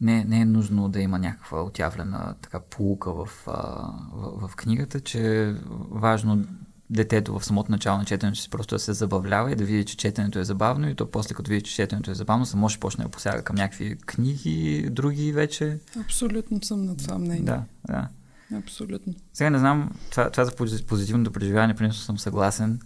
[0.00, 5.54] не, не е нужно да има някаква отявлена така полука в, в, в книгата, че
[5.90, 6.44] важно
[6.90, 9.96] детето в самото начало на четенето си просто да се забавлява и да види, че
[9.96, 13.04] четенето е забавно и то после като види, че четенето е забавно, само ще почне
[13.04, 15.78] да посяга към някакви книги, други вече.
[16.00, 17.42] Абсолютно съм на това мнение.
[17.42, 18.08] Да, да.
[18.54, 19.14] Абсолютно.
[19.32, 22.80] Сега не знам, това, това за позитивното преживяване, принцип съм съгласен.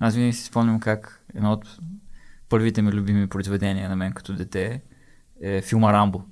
[0.00, 1.78] Аз винаги си спомням как едно от
[2.48, 4.82] първите ми любими произведения на мен като дете
[5.40, 6.22] е филма Рамбо.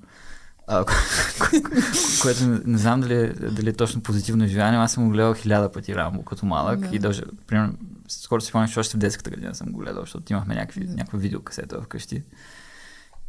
[0.68, 0.84] А,
[2.22, 5.34] което не, не знам дали, е, дали е точно позитивно изживяване, аз съм го гледал
[5.34, 6.96] хиляда пъти Рамбо като малък да.
[6.96, 7.74] и даже, примерно,
[8.08, 10.94] скоро си спомням, че още в детската градина съм го гледал, защото имахме някакви, да.
[10.94, 12.22] някаква видеокасета вкъщи.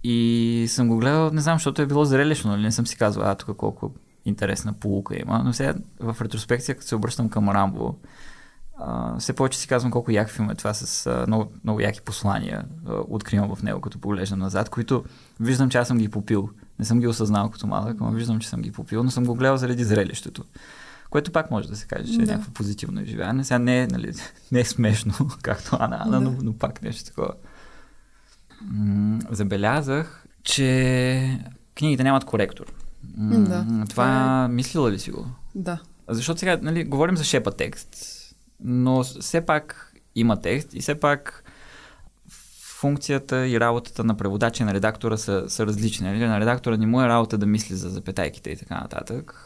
[0.03, 2.61] И съм го гледал, не знам, защото е било зрелищно, нали?
[2.61, 3.93] Не съм си казал, а тук колко
[4.27, 5.41] интересна полука има.
[5.45, 7.95] Но сега в ретроспекция, като се обръщам към Рамбо,
[8.79, 12.01] а, все повече си казвам колко як филм е това с а, много, много яки
[12.01, 15.03] послания, а, откривам в него, като поглеждам назад, които
[15.39, 16.49] виждам, че аз съм ги попил.
[16.79, 19.35] Не съм ги осъзнал като малък, но виждам, че съм ги попил, но съм го
[19.35, 20.43] гледал заради зрелището.
[21.09, 22.31] Което пак може да се каже, че е да.
[22.31, 23.43] е някакво позитивно изживяване.
[23.43, 24.13] Сега не е, нали,
[24.51, 26.21] не е смешно, както Ана Ана, да.
[26.21, 27.29] но, но пак нещо такова.
[28.61, 31.39] м- забелязах, че
[31.75, 32.65] книгите нямат коректор.
[33.17, 35.25] М- Да, Това, това е- мислила ли си го?
[35.55, 35.79] Да.
[36.09, 37.95] Защото сега, нали, говорим за шепа текст,
[38.59, 41.43] но все пак има текст и все пак
[42.61, 46.07] функцията и работата на преводача и на редактора са, са различни.
[46.07, 46.19] Нали?
[46.19, 49.43] На редактора не му е работа да мисли за запетайките и така нататък.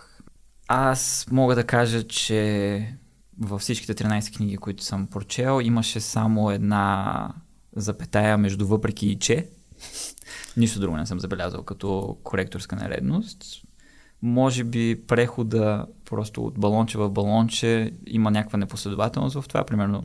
[0.67, 2.93] Аз мога да кажа, че
[3.39, 7.29] във всичките 13 книги, които съм прочел, имаше само една
[7.75, 9.47] запетая между въпреки и че.
[10.57, 13.43] Нищо друго не съм забелязал като коректорска нередност.
[14.21, 19.63] Може би прехода просто от балонче в балонче има някаква непоследователност в това.
[19.63, 20.03] Примерно,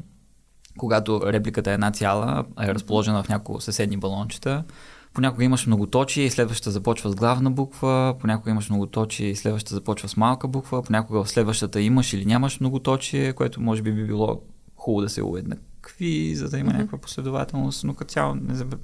[0.79, 4.65] когато репликата е една цяла, а е разположена в няколко съседни балончета,
[5.12, 10.09] понякога имаш многоточие и следващата започва с главна буква, понякога имаш многоточие и следващата започва
[10.09, 14.43] с малка буква, понякога в следващата имаш или нямаш многоточие, което може би би било
[14.77, 16.79] хубаво да се уеднакви, за да има Мгм.
[16.79, 18.75] някаква последователност, но като цяло, не заб...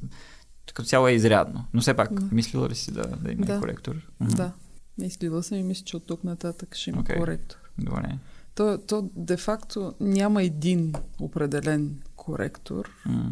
[0.66, 1.64] като цяло е изрядно.
[1.74, 2.28] Но все пак, Да.
[2.32, 3.60] мислила ли си да, да има Да.
[3.60, 4.08] коректор?
[4.20, 4.52] Да.
[4.98, 7.16] Мислила съм и мисля, че от тук нататък ще има Окей.
[7.16, 7.56] коректор.
[7.78, 8.18] Добре.
[8.54, 13.30] То, то де-факто няма един определен коректор, М.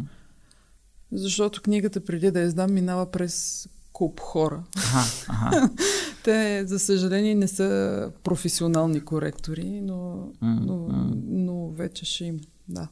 [1.13, 4.63] защото книгата преди да я издам минава през куп хора.
[4.77, 5.71] Аха, аха.
[6.25, 11.13] Те, за съжаление, не са професионални коректори, но, М, но, м.
[11.25, 12.39] но вече ще има.
[12.69, 12.89] Да.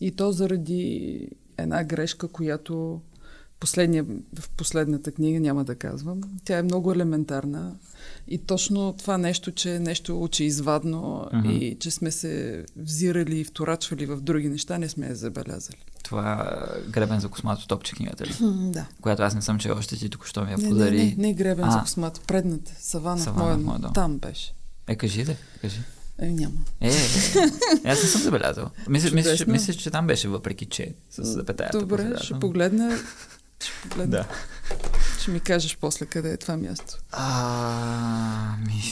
[0.00, 3.00] И то заради една грешка, която
[3.62, 6.20] последния, в последната книга няма да казвам.
[6.44, 7.72] Тя е много елементарна.
[8.28, 11.50] И точно това нещо, че нещо очеизвадно Мгм.
[11.50, 15.76] и че сме се взирали и вторачвали в други неща, не сме я забелязали.
[16.02, 18.34] Това е гребен за космато топче книгата ли?
[18.70, 18.86] да.
[19.00, 20.96] Която аз не съм чел още ти току-що ми я Не, не, подари.
[20.96, 21.82] не, не гребен за А.
[21.82, 22.20] космата.
[22.26, 23.92] Предната, савана, Савана в моя, дом.
[23.92, 24.54] там беше.
[24.88, 25.80] Е, кажи да, кажи.
[26.18, 26.54] Е, няма.
[26.80, 28.70] Е, е, е, аз не съм забелязал.
[28.88, 31.78] Мисля, мисля, че, мисля, че там беше въпреки, че с запетаята.
[31.78, 32.98] Добре, ще погледна.
[33.62, 34.16] Ще погледна.
[34.16, 34.28] Да.
[35.20, 36.98] Ще ми кажеш после къде е това място.
[37.12, 38.82] А, ми,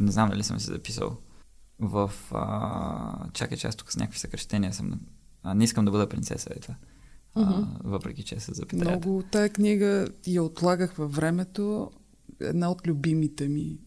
[0.00, 1.16] не знам дали съм си записал.
[1.78, 2.12] В...
[2.32, 5.00] А, чакай, че аз тук с някакви съкрещения съм...
[5.42, 6.74] А, не искам да бъда принцеса, е това.
[7.34, 8.90] А, въпреки, че се запетаята.
[8.90, 11.90] Много тая книга я отлагах във времето.
[12.40, 13.78] Една от любимите ми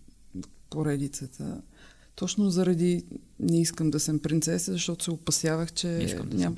[0.69, 1.61] поредицата.
[2.15, 3.05] Точно заради
[3.39, 6.55] не искам да съм принцеса, защото се опасявах, че Не искам да ням...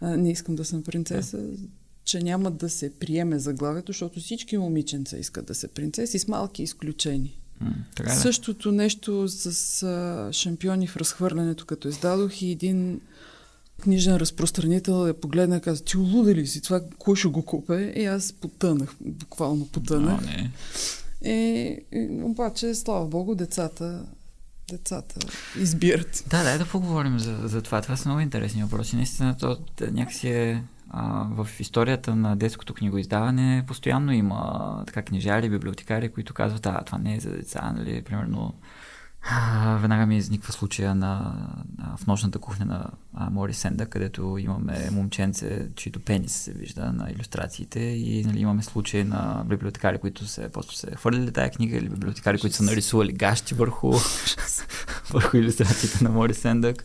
[0.00, 1.46] а, не искам да съм принцеса,
[2.04, 6.62] че няма да се приеме заглавието, защото всички момиченца искат да са принцеси с малки
[6.62, 7.32] изключения.
[7.60, 8.14] М, е, да.
[8.14, 13.00] Същото нещо с а, шампиони в разхвърлянето, като издадох и един
[13.82, 17.92] книжен разпространител я погледна и каза, ти луда ли си, това кой ще го купе?
[17.96, 20.20] И аз потънах, буквално потънах.
[20.20, 20.50] не.
[21.24, 24.06] И, и, обаче, слава богу, децата,
[24.70, 25.26] децата
[25.60, 26.24] избират.
[26.30, 27.82] Да, дай да поговорим за, за това.
[27.82, 28.96] Това са много интересни въпроси.
[28.96, 30.62] Наистина, то някакси е
[30.92, 36.98] а, в историята на детското книгоиздаване постоянно има така книжари, библиотекари, които казват, а, това
[36.98, 38.54] не е за деца, нали, примерно
[39.30, 41.34] а, веднага ми изниква случая на,
[41.78, 46.92] на в нощната кухня на а, Мори Сенда, където имаме момченце, чието пенис се вижда
[46.92, 51.76] на иллюстрациите и нали, имаме случаи на библиотекари, които се, просто се хвърлили тая книга
[51.76, 53.92] или библиотекари, които са нарисували гащи върху,
[55.10, 56.84] върху иллюстрациите на Мори Сендък.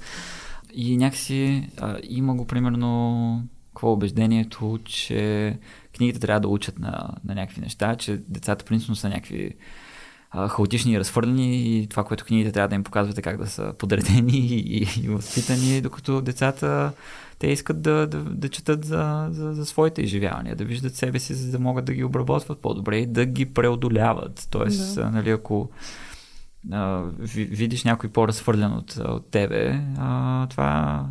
[0.73, 3.43] И някакси а, има го примерно
[3.77, 5.57] какво е убеждението, че
[5.97, 9.55] книгите трябва да учат на, на някакви неща, че децата принципно са някакви
[10.31, 13.73] а, хаотични и разхвърлени и това, което книгите трябва да им показвате как да са
[13.77, 16.91] подредени и, и, и възпитани, докато децата
[17.39, 21.33] те искат да, да, да четат за, за, за своите изживявания, да виждат себе си,
[21.33, 24.47] за да могат да ги обработват по-добре и да ги преодоляват.
[24.51, 25.09] Тоест, Да.
[25.09, 25.69] нали, ако
[26.71, 31.05] а, ви- видиш някой по-разхвърлен от, от тебе, а, това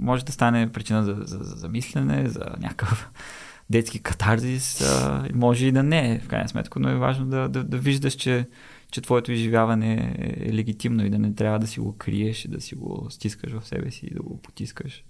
[0.00, 3.10] може да стане причина за, за, за замислене, за някакъв
[3.70, 7.48] детски катарзис, а, може и да не е, в крайна сметка, но е важно да,
[7.48, 8.48] да, да виждаш, че,
[8.90, 12.48] че твоето изживяване е, е легитимно и да не трябва да си го криеш и
[12.48, 15.04] да си го стискаш в себе си и да го потискаш.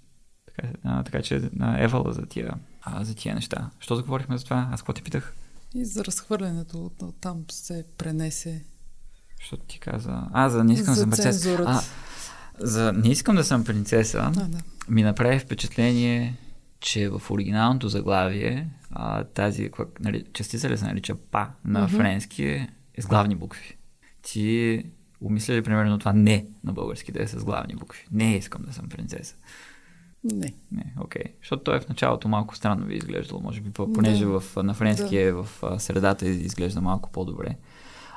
[0.46, 3.70] Така, а, така че а, евала за тия, а, за тия неща.
[3.80, 4.68] Що заговорихме за това?
[4.72, 5.34] Аз какво те питах?
[5.74, 8.64] И за разхвърлянето там се пренесе
[9.40, 10.22] Защото ти каза...
[10.32, 11.32] А, за не искам за принцеса.
[11.32, 11.70] цензурата.
[11.70, 11.82] А,
[12.58, 14.18] за не искам да съм принцеса.
[14.26, 14.58] А, да.
[14.88, 16.34] ми направи впечатление,
[16.80, 21.96] че в оригиналното заглавие а, тази нали, частица ли се нарича па на Мгм.
[21.96, 23.76] френски е с главни букви.
[24.22, 24.82] Ти
[25.20, 28.06] умисля ли примерно това не на български да е с главни букви?
[28.12, 29.34] Не искам да съм принцеса.
[30.24, 30.52] Не.
[30.72, 31.22] Не, окей.
[31.40, 34.40] Защото той в началото малко странно ви изглеждало, може би, по- понеже Да.
[34.40, 35.20] в, на френски Да.
[35.20, 37.56] е в средата и изглежда малко по-добре.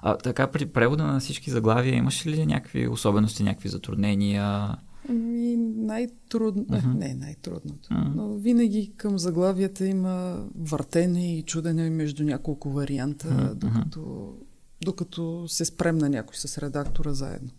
[0.01, 4.75] А, така при превода на всички заглавия имаш ли някакви особености, някакви затруднения?
[5.09, 6.65] Ами, най-трудно.
[6.65, 6.97] Uh-huh.
[6.97, 7.89] Не, най-трудното.
[7.89, 8.15] Uh-huh.
[8.15, 13.53] Но винаги към заглавията има въртене и чудене между няколко варианта, uh-huh.
[13.53, 14.33] докато,
[14.81, 17.49] докато се спрем на някой с редактора заедно.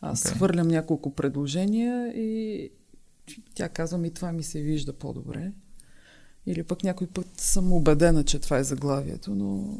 [0.00, 0.34] Аз okay.
[0.34, 2.70] хвърлям няколко предложения и
[3.54, 5.52] тя казва ми това ми се вижда по-добре.
[6.46, 9.78] Или пък някой път съм убедена, че това е заглавието, но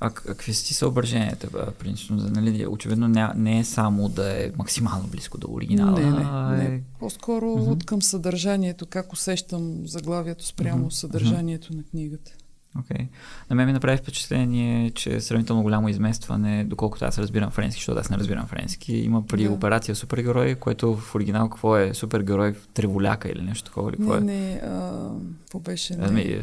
[0.00, 2.16] а какви са ти съображенията, принципно?
[2.16, 6.00] Нали, очевидно не, не е само да е максимално близко до оригинала.
[6.00, 6.82] Не, не, не.
[6.98, 7.72] По-скоро uh-huh.
[7.72, 10.94] от към съдържанието, как усещам заглавието спрямо uh-huh.
[10.94, 11.76] съдържанието uh-huh.
[11.76, 12.32] на книгата.
[12.78, 13.06] Okay.
[13.50, 18.00] На мен ми направи впечатление, че е сравнително голямо изместване, доколкото аз разбирам френски, защото
[18.00, 18.92] аз не разбирам френски.
[18.92, 19.50] Има при да.
[19.50, 21.94] операция супергерой, което в оригинал какво е?
[21.94, 23.90] Супергерой в треволяка или нещо такова?
[23.90, 24.20] Или какво не, е?
[24.20, 25.08] не, а,
[25.40, 25.96] какво беше?
[25.96, 26.06] Не.
[26.06, 26.40] Ами,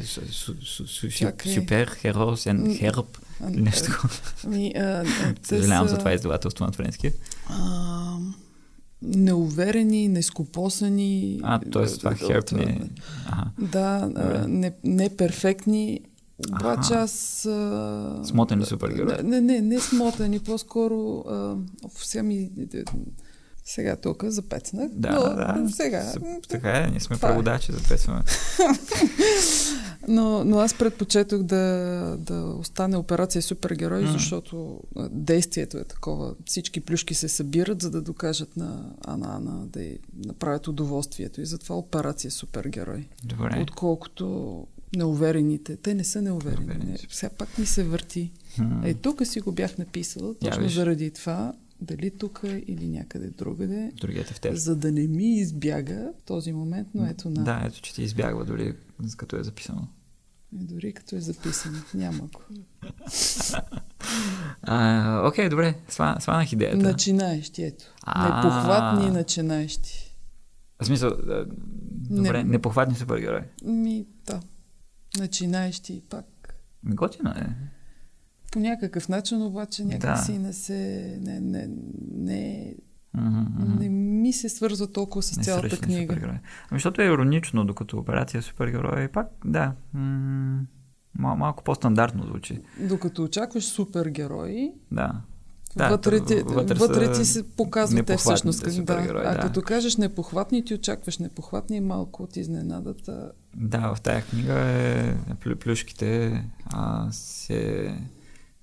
[1.54, 3.18] супер херосен херб.
[3.42, 4.14] Нещо такова.
[4.46, 4.74] Ами,
[5.44, 7.12] Съжалявам за това издавателство на френски.
[9.02, 11.40] Неуверени, нескопосани.
[11.44, 11.86] А, т.е.
[11.86, 12.82] това херб не
[13.28, 13.52] Ага.
[13.60, 14.10] Да,
[14.48, 16.02] не, неперфектни.
[16.50, 17.46] Обаче аз...
[17.46, 18.22] А...
[18.24, 19.24] Смотани супергерой.
[19.24, 21.24] Не, не, не смотани, по-скоро...
[21.30, 21.56] А,
[21.98, 22.52] сега ми...
[23.70, 24.92] Сега тук запецнах.
[24.94, 25.70] Да, но, да.
[25.70, 26.14] Сега.
[26.50, 28.24] Така е, ние сме преводачи, записваме.
[30.08, 34.12] но, но аз предпочетох да, да остане операция супергерой, mm.
[34.12, 36.36] защото действието е такова.
[36.46, 41.42] Всички плюшки се събират, за да докажат на Ана Ана да й направят удоволствието.
[41.42, 43.08] И затова операция супергерой.
[43.24, 43.60] Добре.
[43.62, 45.78] Отколкото неуверените.
[45.78, 46.86] Те не са неуверени.
[46.86, 48.32] Не, все пак ми се върти.
[48.84, 53.92] Е, тук си го бях написала, точно Я, заради това дали тук или някъде другаде,
[54.02, 54.56] Другият е в теб.
[54.56, 57.44] за да не ми избяга този момент, но ето на...
[57.44, 58.76] Да, ето, че ти избягва дори
[59.18, 59.88] като е записано.
[60.54, 61.78] И дори като е записано.
[61.94, 62.42] Няма го.
[64.62, 65.76] а, окей, добре.
[65.90, 66.78] сванах идеята.
[66.78, 67.86] Начинаещи, ето.
[68.08, 70.16] Непохватни начинаещи.
[70.82, 71.12] В смисъл,
[72.10, 72.50] добре, не...
[72.50, 73.42] непохватни супергерои.
[73.64, 74.42] Ми, да.
[75.20, 76.26] Начинаещи пак.
[76.84, 77.56] Готино е
[78.52, 80.40] по някакъв начин, обаче някакси да.
[80.40, 81.18] не се...
[81.22, 81.70] Не, не,
[82.12, 82.76] не,
[83.18, 83.80] Mm-hmm.
[83.80, 86.16] Не ми се свързва толкова с не цялата книга.
[86.22, 86.40] Ами,
[86.72, 90.66] защото е иронично, докато операция супергерой, пак, да, м-
[91.20, 92.62] мал- малко по-стандартно звучи.
[92.80, 95.22] Докато очакваш супергерои, да.
[95.76, 98.86] Да, вътре, ти, вътре, вътре ти се показват те всъщност.
[98.86, 98.94] Да.
[98.94, 99.40] А да.
[99.40, 103.32] като кажеш непохватни, ти очакваш непохватни малко от изненадата.
[103.56, 105.16] Да, в тая книга е
[105.60, 107.94] плюшките а, се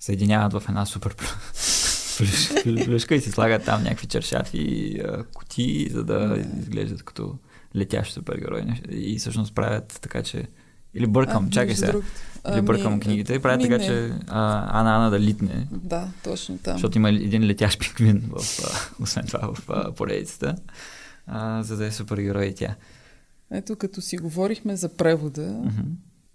[0.01, 1.17] съединяват в една супер
[2.85, 5.01] плюшка и си слагат там някакви чершафи
[5.35, 7.39] кутии, за да изглеждат като
[7.77, 8.65] летящ супергерой.
[8.91, 10.49] И всъщност правят така, че
[10.95, 11.93] или бъркам, а, чакай сега.
[11.93, 12.05] Друг...
[12.53, 13.85] Или бъркам ами, книгите правят така, не.
[13.85, 15.67] че а, Ана Ана да литне.
[15.71, 16.75] Да, точно там.
[16.75, 20.57] Защото има един летящ пингвин, в, а, освен това, в а, поредицата,
[21.27, 22.75] а, за да е супергерой и тя.
[23.51, 25.73] Ето, като си говорихме за превода,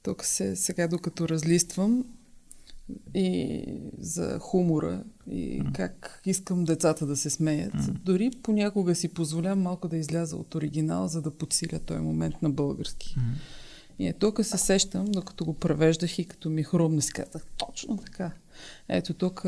[0.04, 2.04] тук се, сега докато разлиствам,
[3.13, 3.63] и
[4.00, 5.76] за хумора и mm.
[5.76, 7.74] как искам децата да се смеят.
[7.74, 7.91] Mm.
[7.91, 12.50] Дори понякога си позволявам малко да изляза от оригинал, за да подсиля този момент на
[12.50, 13.15] български.
[13.19, 13.22] Mm.
[13.99, 17.97] И е, тук се сещам, докато го превеждах и като ми хрумна си казах, точно
[17.97, 18.31] така.
[18.89, 19.45] Ето тук,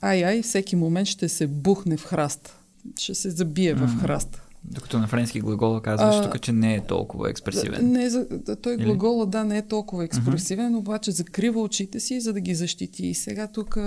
[0.00, 2.56] ай, ай, всеки момент ще се бухне в храста.
[2.98, 3.86] Ще се забие mm.
[3.86, 4.42] в храста.
[4.64, 7.92] Докато на френски глагола казваш тук, че не е толкова експресивен.
[7.92, 8.26] Не, за,
[8.62, 10.78] той глагола, да, не е толкова експресивен, uh-huh.
[10.78, 13.06] обаче закрива очите си, за да ги защити.
[13.06, 13.78] И сега тук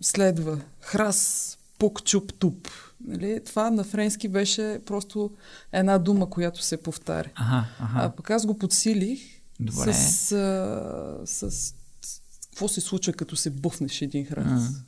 [0.00, 2.68] следва храс, пук, чуп, туп.
[3.04, 3.40] Нали?
[3.46, 5.30] Това на френски беше просто
[5.72, 7.30] една дума, която се повтаря.
[7.34, 8.06] Ага, ага.
[8.06, 9.20] А пък аз го подсилих
[9.60, 9.92] Добре.
[9.92, 10.28] с,
[11.24, 11.74] с, с
[12.50, 14.46] какво се случва, като се буфнеш един храс.
[14.46, 14.80] Uh-huh.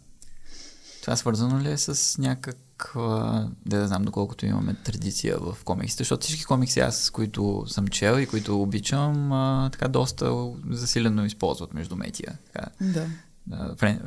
[1.03, 6.27] Това свързано ли е с някак да, да знам доколкото имаме традиция в комиксите, защото
[6.27, 11.97] всички комикси аз, които съм чел и които обичам, а, така доста засилено използват между
[11.97, 12.39] метия.
[12.53, 12.67] Така.
[12.81, 13.07] Да.
[13.77, 14.01] Френ,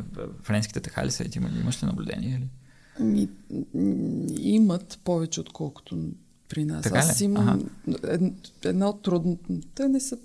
[0.44, 1.24] френските така ли са?
[1.24, 2.30] Ти имаш ли наблюдение?
[2.30, 2.48] Или?
[3.00, 3.30] Ми,
[4.40, 5.98] имат повече, отколкото
[6.50, 6.84] при нас.
[6.84, 8.32] Така Аз имам ага.
[8.66, 10.18] една от трудните, те не са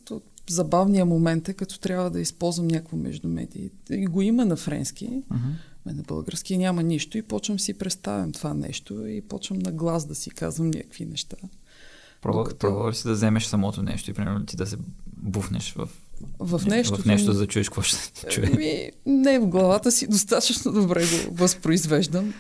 [0.51, 3.71] забавния момент, е като трябва да използвам някакво между медии.
[3.91, 5.55] И го има на френски, uh-huh
[5.93, 10.15] на български няма нищо и почвам си представям това нещо и почвам на глас да
[10.15, 11.37] си казвам някакви неща.
[12.23, 12.59] Пробва, Докато...
[12.59, 15.89] пробва ли си да вземеш самото нещо и примерно ти да се буфнеш в,
[16.39, 18.51] в нещо, в нещо за да чуеш какво ще чуе?
[18.51, 22.35] Ми, не, в главата си достатъчно добре го възпроизвеждам.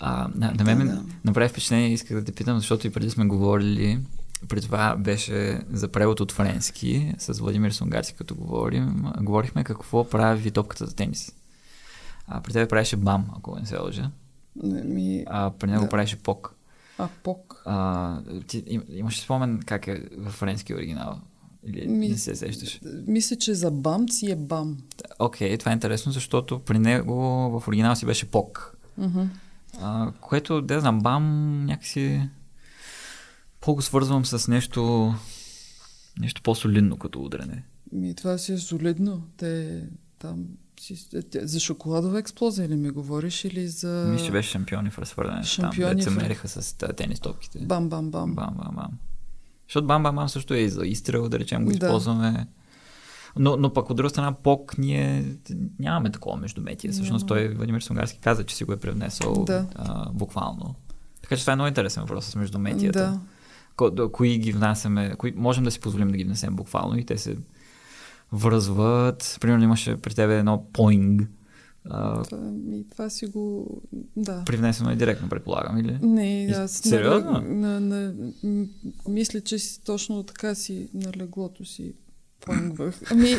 [0.00, 1.02] А, на, на мен да, да.
[1.24, 4.00] направи впечатление, исках да те питам, защото и преди сме говорили,
[4.48, 10.50] при това беше за превод от френски, с Владимир Сунгарски, като говорим, говорихме какво прави
[10.50, 11.32] топката за тенис.
[12.26, 14.10] А при тебе правеше бам, ако не се лъжа.
[14.84, 15.24] Ми...
[15.26, 15.88] А при него да.
[15.88, 16.54] правеше пок.
[16.98, 17.62] А, пок.
[17.64, 21.20] А, ти им, имаш спомен как е в френски оригинал?
[21.66, 22.80] Или Ми- не се сещаш?
[23.06, 24.78] Мисля, че за бам си е бам.
[25.18, 27.14] Окей, това е интересно, защото при него
[27.60, 28.76] в оригинал си беше пок.
[28.98, 29.22] Мгм.
[29.80, 31.24] А, което, да знам, бам
[31.64, 32.28] някакси
[33.60, 35.14] по-го свързвам с нещо
[36.20, 37.62] нещо по-солидно като удряне.
[37.92, 39.22] Ми, това си е солидно.
[39.36, 39.82] Те
[40.18, 40.44] там
[41.30, 44.08] те- за шоколадова експлозия ли ми говориш или за...
[44.08, 45.36] Мисля, че беше шампиони в разхвърляне.
[45.36, 47.58] Там, Шампиони дето се в- мериха с тенис топките.
[47.58, 48.34] Бам, бам, бам.
[48.34, 48.90] Бам, бам, бам.
[49.68, 51.76] Защото бам, бам, бам също е и за изстрел, да речем, го Да.
[51.76, 52.46] използваме.
[53.36, 55.24] Но, но пък от друга страна, пок ние
[55.78, 56.90] нямаме такова междуметие.
[56.90, 59.66] Всъщност той, Владимир Сунгарски, каза, че си го е превнесъл Да.
[59.74, 60.74] а, буквално.
[61.22, 62.98] Така че това е много интересен въпрос с междуметията.
[62.98, 63.20] Да.
[63.76, 67.18] Ко, кои ги внасяме, кои можем да си позволим да ги внесем буквално и те
[67.18, 67.36] се
[68.32, 69.38] връзват.
[69.40, 71.28] Примерно имаше при тебе едно поинг.
[71.90, 73.66] А, Това, ми, това си го...
[74.16, 74.42] Да.
[74.46, 75.98] привнесено е директно, предполагам, или?
[76.02, 77.32] Не, И- аз сериозно?
[77.32, 78.66] На, на, на,
[79.08, 81.92] мисля, че си, точно така си на леглото си
[82.48, 82.94] поингвах.
[83.10, 83.30] Ами,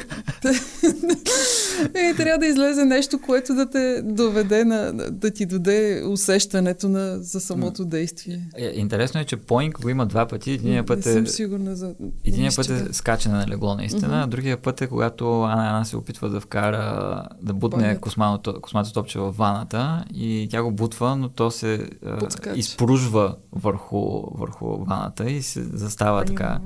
[1.93, 7.23] е, трябва да излезе нещо, което да те доведе на, да ти даде усещането на,
[7.23, 8.49] за самото действие.
[8.57, 10.51] Е, Интересно е, че поинг го има два пъти.
[10.51, 11.93] Единия път е сигурна за...
[12.25, 14.29] Единия път е скачане на легло, наистина, Мгм.
[14.29, 19.19] другия път е когато Ана Ана се опитва да вкара, да бутне космато, космато топче
[19.19, 22.59] в ваната и тя го бутва, но то се а, Подскача.
[22.59, 26.59] изпружва върху, върху ваната и се застава така.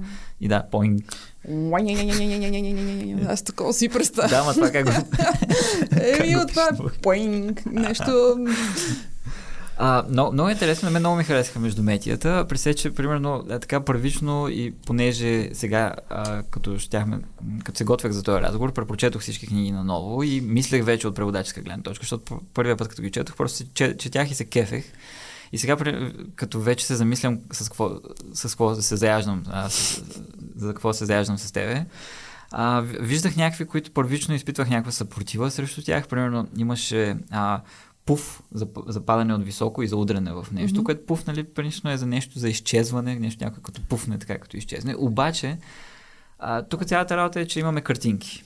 [0.44, 1.14] И да, поинг.
[3.28, 4.28] Аз такова си представя.
[4.28, 4.91] Да, ма това как го...
[6.02, 6.70] Еми, от това
[7.02, 8.38] поинг, нещо...
[9.78, 12.46] А, много, много интересно, на мен много ми харесаха междуметията.
[12.50, 17.20] При че примерно е така първично и понеже сега, а, като, щяхме,
[17.64, 21.62] като се готвях за този разговор, препрочетох всички книги наново и мислех вече от преводаческа
[21.62, 24.86] гледна точка, защото първия път, като ги четох, просто че- четях и се кефех.
[25.54, 25.78] И сега,
[26.36, 27.91] като вече се замислям с какво,
[28.34, 30.04] с какво се заяждам, а, с,
[30.56, 31.86] за какво се заяждам с тебе,
[32.51, 36.08] а, ви- виждах някакви, които първично изпитвах някаква съпротива срещу тях.
[36.08, 37.62] Примерно имаше а,
[38.06, 40.84] пуф за, за падане от високо и за удряне в нещо, Мгм.
[40.84, 44.58] което пуф, нали, принципно е за нещо за изчезване, нещо някой като пуфне, така като
[44.58, 44.95] изчезне.
[44.97, 45.58] Обаче,
[46.39, 48.43] а, тук цялата работа е, че имаме картинки.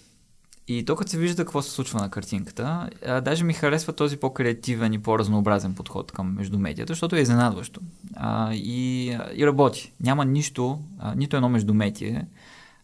[0.69, 4.17] И то като се вижда какво се случва на картинката, а, даже ми харесва този
[4.17, 7.81] по-креативен и по-разнообразен подход към междумедията, защото е изненадващо.
[8.15, 9.93] А, и, и работи.
[9.99, 12.27] Няма нищо, а, нито едно междуметие,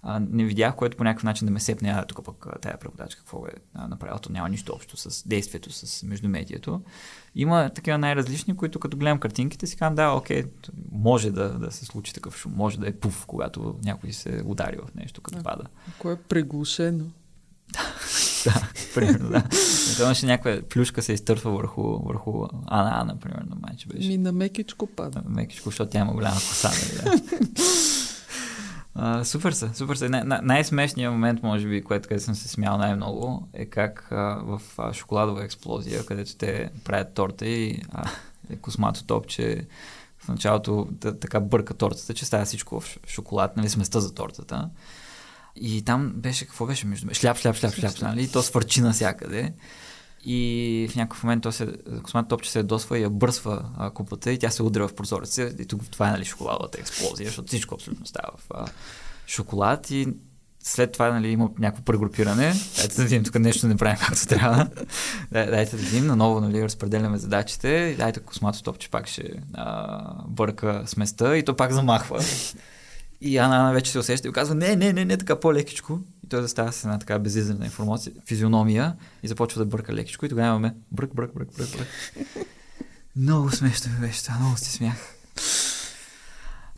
[0.04, 3.22] а, не видях, което по някакъв начин да ме сепне, а тук пък тая преводачка
[3.22, 6.82] какво е а, направила, то няма нищо общо с действието, с междумедието.
[7.36, 10.44] Има такива най-различни, които като гледам картинките си казвам, да, окей,
[10.92, 14.78] може да, да се случи такъв шум, може да е пуф, когато някой се удари
[14.78, 15.44] в нещо, като Да.
[15.44, 15.64] пада.
[16.00, 17.06] Кое е приглушено.
[18.46, 19.44] Да, примерно, да.
[19.98, 24.08] То имаше някаква плюшка се изтърфа върху, върху Ана Ана, примерно, майче беше.
[24.08, 25.22] Ми на мекичко пада.
[25.26, 27.24] Мекичко, защото тя има голяма коса, нали, да.
[28.96, 30.10] А, супер са, супер са.
[30.10, 34.42] Най- най- най-смешният момент, може би, което къде съм се смял най-много, е как а,
[34.44, 34.62] в
[34.94, 37.82] шоколадова експлозия, където те правят торта и
[38.50, 39.66] е космато топче
[40.18, 44.70] в началото да, така бърка тортата, че става всичко в шоколад, нали, сместа за тортата.
[45.56, 47.14] И там беше, какво беше между...
[47.14, 48.24] Шляп, шляп, шляп, шляп, нали?
[48.24, 49.54] И то свърчи навсякъде.
[50.26, 51.68] И в някакъв момент то се,
[52.04, 55.52] космат топче се ядосва и я бърсва а, купата и тя се удря в прозореца.
[55.60, 58.66] И тук това е нали, шоколадовата експлозия, защото всичко абсолютно става в а,
[59.28, 60.08] шоколад и
[60.64, 62.54] след това нали, има някакво прегрупиране.
[62.78, 64.68] Дайте да видим, тук нещо не правим както трябва.
[65.32, 67.70] Дай- Дайте да видим, наново нали, разпределяме задачите.
[67.70, 72.24] И Дайте космато топче пак ще а, бърка сместа и то пак замахва.
[73.26, 76.00] И Ана, Ана вече се усеща и казва, не, не, не, не, така по-лекичко.
[76.26, 80.26] И той застава с една така безизрена информация, физиономия и започва да бърка лекичко.
[80.26, 81.88] И тогава имаме брък, брък, брък, брък, брък.
[83.16, 85.16] много смешно ми беше това, много се смях.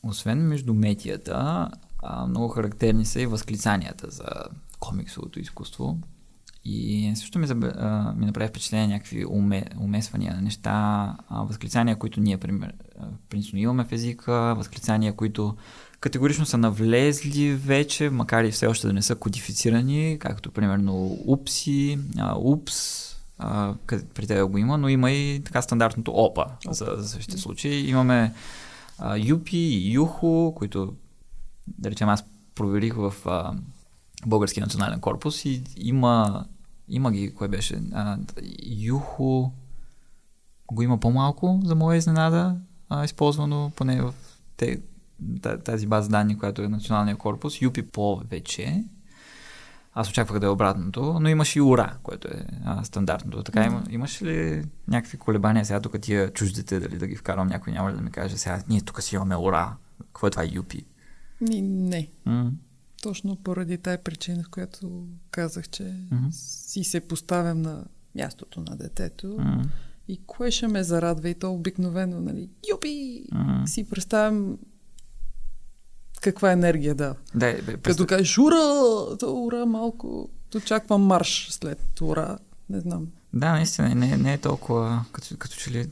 [0.03, 1.69] Освен междуметията,
[2.03, 4.25] а, много характерни са и възклицанията за
[4.79, 5.97] комиксовото изкуство.
[6.65, 11.95] И също ми, забе, а, ми направи впечатление някакви уме, умесвания на неща, а, възклицания,
[11.95, 12.73] които ние пример,
[13.29, 15.55] принципно имаме в езика, възклицания, които
[15.99, 21.99] категорично са навлезли вече, макар и все още да не са кодифицирани, както примерно упси,
[22.37, 23.05] упс,
[24.13, 27.89] при тебе го има, но има и така стандартното опа за, за същите случаи.
[27.89, 28.33] Имаме
[28.99, 30.93] а, юпи и юхо, които,
[31.67, 32.23] да речем, аз
[32.55, 33.53] проверих в а,
[34.25, 36.45] Българския национален корпус и има,
[36.89, 38.17] има ги, кое беше, а,
[38.67, 39.51] юхо
[40.71, 42.55] го има по-малко, за моя изненада,
[42.89, 44.13] а, използвано поне в
[44.57, 44.79] те,
[45.63, 48.83] тази база данни, която е националния корпус, юпи повече.
[49.93, 53.43] Аз очаквах да е обратното, но имаш и ура, което е а, стандартното.
[53.43, 57.73] Така има, имаш ли някакви колебания сега тук тия чуждите, дали да ги вкарам някой,
[57.73, 59.75] няма ли да ми каже сега, ние тук си имаме ура.
[59.99, 60.85] Какво е това юпи?
[61.41, 62.09] Ми, не.
[63.01, 66.29] Точно поради тая причина, в която казах, че mm-hmm.
[66.67, 67.83] си се поставям на
[68.15, 69.67] мястото на детето mm-hmm.
[70.07, 73.25] и кое ще ме зарадва и то обикновено, нали, юпи!
[73.33, 73.65] Mm-hmm.
[73.65, 74.57] Си представям
[76.31, 77.15] каква енергия да.
[77.35, 77.81] Да, представ...
[77.81, 82.37] Като кажеш ура, то ура малко, очаквам марш след ура,
[82.69, 83.07] не знам.
[83.33, 85.89] Да, наистина, не, не е толкова, като, като че ли...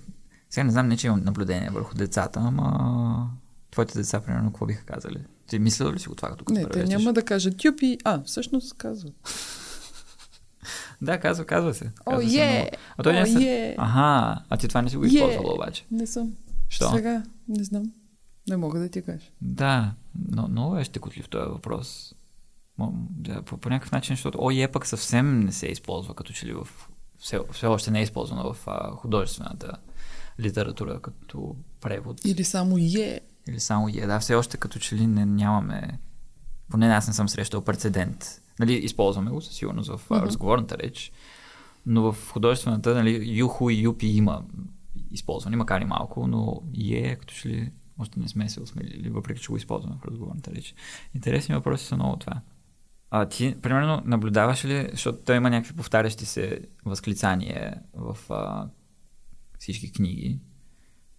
[0.49, 3.29] Сега не знам, не че имам наблюдение върху децата, ама
[3.71, 5.17] твоите деца, примерно, какво биха казали?
[5.47, 8.73] Ти мислила ли си го това, като Не, те няма да кажат юпи, а, всъщност
[8.73, 9.13] казват.
[11.01, 11.91] да, казва, казва се.
[12.05, 12.71] О, е!
[12.97, 13.75] А той не е.
[13.77, 15.85] Аха, а ти това не си го използвала обаче.
[15.91, 16.33] Не съм.
[16.69, 16.91] Що?
[16.91, 17.91] Сега, не знам.
[18.47, 19.27] Не мога да ти кажа.
[19.41, 19.93] Да,
[20.31, 22.15] но много е щекотлив този въпрос.
[23.09, 26.53] Да, по, по някакъв начин, защото ОЕ пък съвсем не се използва, като че ли
[26.53, 26.67] в...
[27.17, 29.77] Все, все още не е използвано в а, художествената
[30.39, 32.25] литература като превод.
[32.25, 33.21] Или само е.
[33.47, 34.07] Или само е.
[34.07, 35.99] Да, все още като че ли не, нямаме...
[36.69, 38.41] Поне аз не съм срещал прецедент.
[38.59, 40.21] Нали, използваме го със сигурност в uh-huh.
[40.21, 41.11] разговорната реч,
[41.85, 44.43] но в художествената, нали, юху и юпи има
[45.11, 49.41] използване, макар и малко, но е като че ли още не сме се осмелили, въпреки
[49.41, 50.75] че го използваме в разговорната реч.
[51.15, 52.41] Интересни въпроси са много това.
[53.09, 58.69] А ти, примерно, наблюдаваш ли, защото той има някакви повтарящи се възклицания в а,
[59.59, 60.39] всички книги,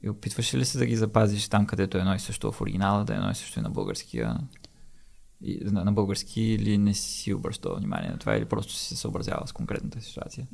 [0.03, 3.05] и опитваш ли се да ги запазиш там, където е едно и също в оригинала,
[3.05, 4.39] да е едно и също и на българския?
[5.41, 8.97] И, на, на български или не си обръщал внимание на това, или просто си се
[8.97, 10.47] съобразява с конкретната ситуация?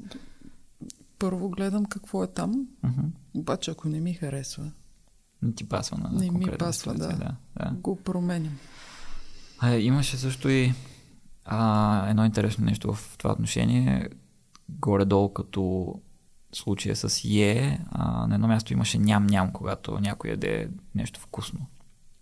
[1.18, 3.10] Първо гледам какво е там, uh-huh.
[3.34, 4.72] обаче ако не ми харесва,
[5.42, 7.08] не ти пасва на Не ми пасва, да.
[7.08, 7.36] да.
[7.56, 7.70] да.
[7.72, 8.58] Го променям.
[9.58, 10.74] А, имаше също и
[11.44, 14.08] а, едно интересно нещо в това отношение.
[14.68, 15.94] Горе-долу като
[16.52, 21.66] случая с Е, а, на едно място имаше ням-ням, когато някой яде нещо вкусно.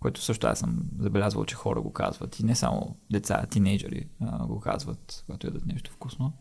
[0.00, 2.40] Което също аз съм забелязвал, че хора го казват.
[2.40, 6.32] И не само деца, тинейджери а, го казват, когато ядат нещо вкусно.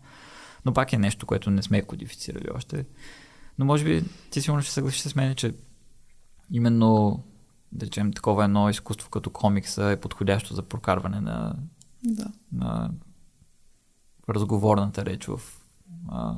[0.65, 2.85] Но пак е нещо, което не сме кодифицирали още.
[3.57, 5.53] Но може би ти сигурно ще съгласиш с мен, че
[6.51, 7.23] именно,
[7.71, 11.55] да речем, такова едно изкуство като комикса е подходящо за прокарване на,
[12.03, 12.27] да.
[12.51, 12.91] на
[14.29, 15.41] разговорната реч в,
[16.09, 16.33] а,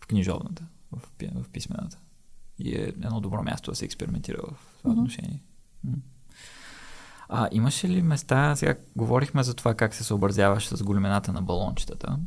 [0.00, 0.62] в книжовната,
[0.92, 1.00] в,
[1.34, 1.98] в писмената.
[2.58, 4.98] И е едно добро място да се експериментира в това mm-hmm.
[4.98, 5.42] отношение.
[7.28, 12.18] А имаше ли места, сега говорихме за това как се съобразяваш с големината на балончетата.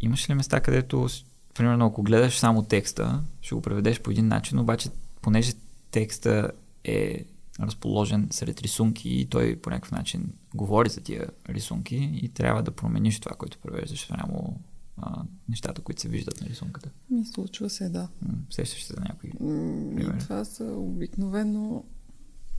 [0.00, 1.08] Имаше ли места, където,
[1.54, 4.90] примерно, ако гледаш само текста, ще го преведеш по един начин, обаче
[5.22, 5.52] понеже
[5.90, 6.50] текста
[6.84, 7.24] е
[7.60, 12.70] разположен сред рисунки и той по някакъв начин говори за тия рисунки и трябва да
[12.70, 14.60] промениш това, което превеждаш спрямо
[14.96, 16.90] а, нещата, които се виждат на рисунката.
[17.10, 18.08] Ми случва се, да.
[18.50, 20.18] сещаш се за някои примери?
[20.18, 21.84] Това са обикновено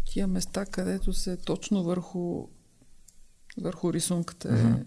[0.05, 2.47] тия места, където се точно върху,
[3.57, 4.49] върху рисунката.
[4.49, 4.85] Mm-hmm.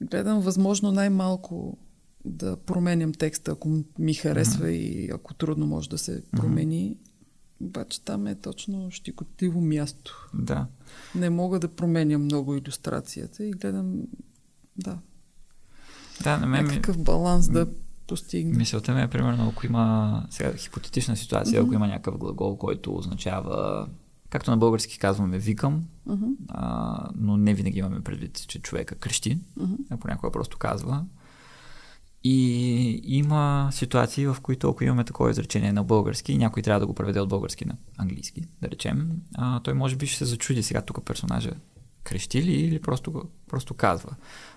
[0.00, 1.78] Гледам възможно най-малко
[2.24, 5.06] да променям текста, ако ми харесва mm-hmm.
[5.06, 6.96] и ако трудно може да се промени.
[6.96, 7.66] Mm-hmm.
[7.66, 10.30] Обаче там е точно щикотливо място.
[10.34, 10.66] Да.
[11.14, 14.00] Не мога да променя много иллюстрацията и гледам,
[14.76, 14.98] да.
[16.22, 17.68] Да, на мен Някакъв баланс да
[18.06, 18.58] постигне.
[18.58, 21.64] Мисълта ми е, примерно, ако има сега хипотетична ситуация, mm-hmm.
[21.64, 23.88] ако има някакъв глагол, който означава
[24.32, 26.34] както на български казваме викам, uh-huh.
[26.48, 29.76] а, но не винаги имаме предвид, че човека крещи, uh-huh.
[29.90, 31.04] а понякога просто казва.
[32.24, 36.86] И има ситуации, в които ако имаме такова изречение на български и някой трябва да
[36.86, 40.62] го преведе от български на английски, да речем, а, той може би ще се зачуди
[40.62, 41.50] сега тук персонажа
[42.04, 44.10] крещи ли или просто, просто казва.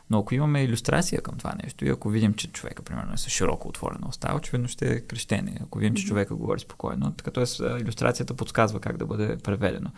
[0.09, 3.29] Но ако имаме иллюстрация към това нещо и ако видим, че човека, примерно, е с
[3.29, 5.59] широко отворена уста, очевидно ще е крещение.
[5.63, 7.63] Ако видим, че човека говори спокойно, така т.е.
[7.81, 9.89] иллюстрацията подсказва как да бъде преведено.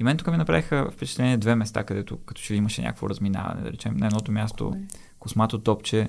[0.00, 3.62] И мен тук ми направиха впечатление две места, където като че имаше някакво разминаване.
[3.62, 4.76] Да речем, на едното място
[5.18, 6.08] космато топче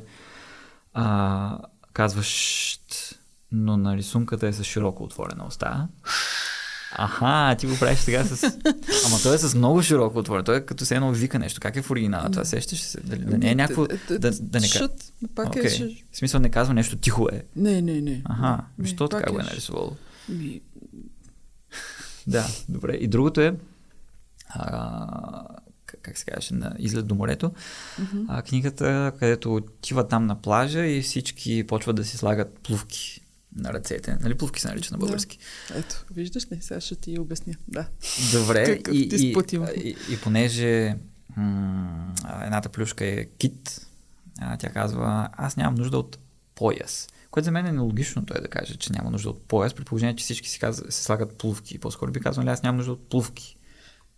[0.93, 1.57] а,
[1.93, 2.79] казваш,
[3.51, 5.87] но на рисунката е с широко отворена уста.
[6.91, 8.43] Аха, ти го правиш сега с...
[9.05, 10.45] Ама той е с много широко отворен.
[10.45, 11.59] Той е като се едно вика нещо.
[11.59, 12.31] Как е в оригинала?
[12.31, 13.01] Това сещаш се?
[13.01, 13.87] Да, да не е някакво...
[14.09, 14.89] Да, да не казва...
[15.35, 15.91] Пак okay.
[15.91, 16.03] е...
[16.11, 17.43] В смисъл не казва нещо тихо е.
[17.55, 18.21] Не, не, не.
[18.25, 19.95] Аха, защо така го е нарисувало?
[22.27, 22.93] Да, добре.
[22.93, 23.55] И другото е...
[24.49, 25.43] А,
[26.01, 27.51] как се казваше, на Излет до морето.
[28.01, 28.25] Mm-hmm.
[28.27, 33.21] А, книгата, където отива там на плажа и всички почват да си слагат плувки
[33.55, 34.17] на ръцете.
[34.21, 35.37] Нали плувки се нарича на български?
[35.71, 35.79] Да.
[35.79, 36.57] Ето, виждаш ли?
[36.61, 37.53] Сега ще ти обясня.
[37.67, 37.87] Да.
[38.31, 38.79] Добре.
[38.91, 39.33] и, и,
[39.83, 40.95] и, и, понеже
[41.37, 42.13] м-
[42.43, 43.87] едната плюшка е кит.
[44.39, 46.17] А, тя казва, аз нямам нужда от
[46.55, 47.07] пояс.
[47.31, 50.15] Което за мен е нелогично той да каже, че няма нужда от пояс, при положение,
[50.15, 51.79] че всички си казва, се слагат плувки.
[51.79, 53.56] По-скоро би казал, аз нямам нужда от плувки.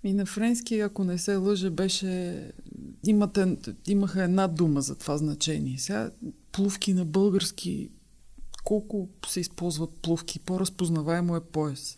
[0.03, 2.43] И на френски, ако не се лъже, беше...
[3.05, 5.77] Имате, имаха една дума за това значение.
[5.77, 6.11] Сега
[6.51, 7.89] плувки на български
[8.63, 10.39] колко се използват плувки?
[10.39, 11.95] По-разпознаваемо е пояс.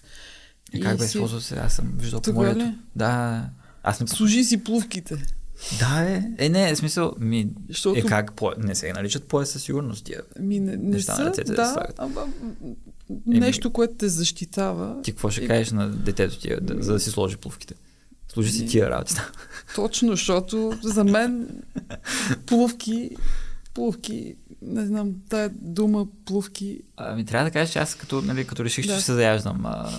[0.74, 1.20] И, как бе, си...
[1.40, 1.56] се?
[1.56, 2.74] Аз съм виждал по морето.
[2.96, 3.50] Да.
[3.84, 4.08] Аз не...
[4.08, 5.26] Служи си плувките.
[5.80, 6.24] Да, е.
[6.38, 8.00] Е, не, е смисъл, ми, Защото...
[8.00, 8.52] е как, по...
[8.58, 10.22] не се наричат пояс със сигурност тия.
[10.40, 12.28] Ми, не, не са, на ръцете да, да ама,
[13.26, 15.02] нещо, което те защитава.
[15.02, 15.48] Ти какво ще и...
[15.48, 17.76] кажеш на детето ти, да, за да си сложи плувките?
[18.34, 19.16] Служи си тия работи.
[19.76, 21.48] Точно, защото за мен
[22.46, 23.10] плувки,
[23.74, 26.80] плувки не знам, тая дума плувки.
[26.98, 28.96] Ами трябва да кажа, че аз като, нали, като реших, да.
[28.96, 29.90] че се заяждам а,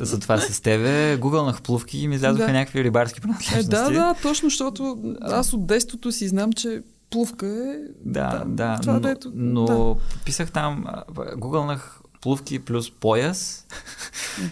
[0.00, 2.52] за това с тебе, гугълнах плувки и ми излязоха да.
[2.52, 3.74] някакви рибарски принадлежности.
[3.74, 7.78] Е, да, да, точно, защото аз от детството си знам, че плувка е...
[8.04, 9.94] Да, да, това, но, дето, но да.
[10.24, 10.84] писах там,
[11.36, 13.66] гугълнах плувки плюс пояс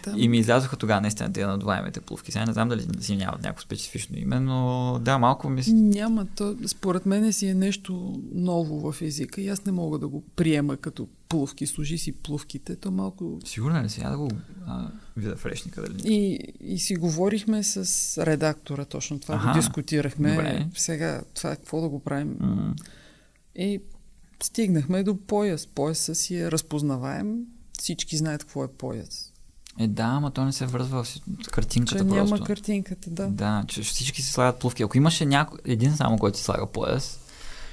[0.04, 0.14] да.
[0.16, 2.32] и ми излязоха тогава наистина тези надуваемите плувки.
[2.32, 5.72] Сега не знам дали си нямат някакво специфично име, но да, малко ми си...
[5.72, 10.08] Няма, то според мен си е нещо ново в езика и аз не мога да
[10.08, 13.38] го приема като плувки, служи си плувките, то малко...
[13.44, 14.00] Сигурно ли си?
[14.00, 14.30] Я да го
[14.66, 16.02] а, видя в речника, дали?
[16.04, 20.30] И, и си говорихме с редактора, точно това Аха, го дискутирахме.
[20.30, 20.66] Добре.
[20.74, 22.36] Сега това какво да го правим?
[22.36, 22.82] Mm.
[23.56, 23.80] И
[24.42, 25.66] стигнахме до пояс.
[25.66, 27.36] Пояса си е разпознаваем,
[27.80, 29.32] всички знаят какво е пояс.
[29.78, 31.20] Е, да, ама то не се връзва с
[31.50, 32.34] картинката че просто.
[32.34, 33.26] няма картинката, да.
[33.26, 34.82] Да, че всички си слагат плувки.
[34.82, 35.56] Ако имаше няко...
[35.64, 37.20] един само, който си слага пояс,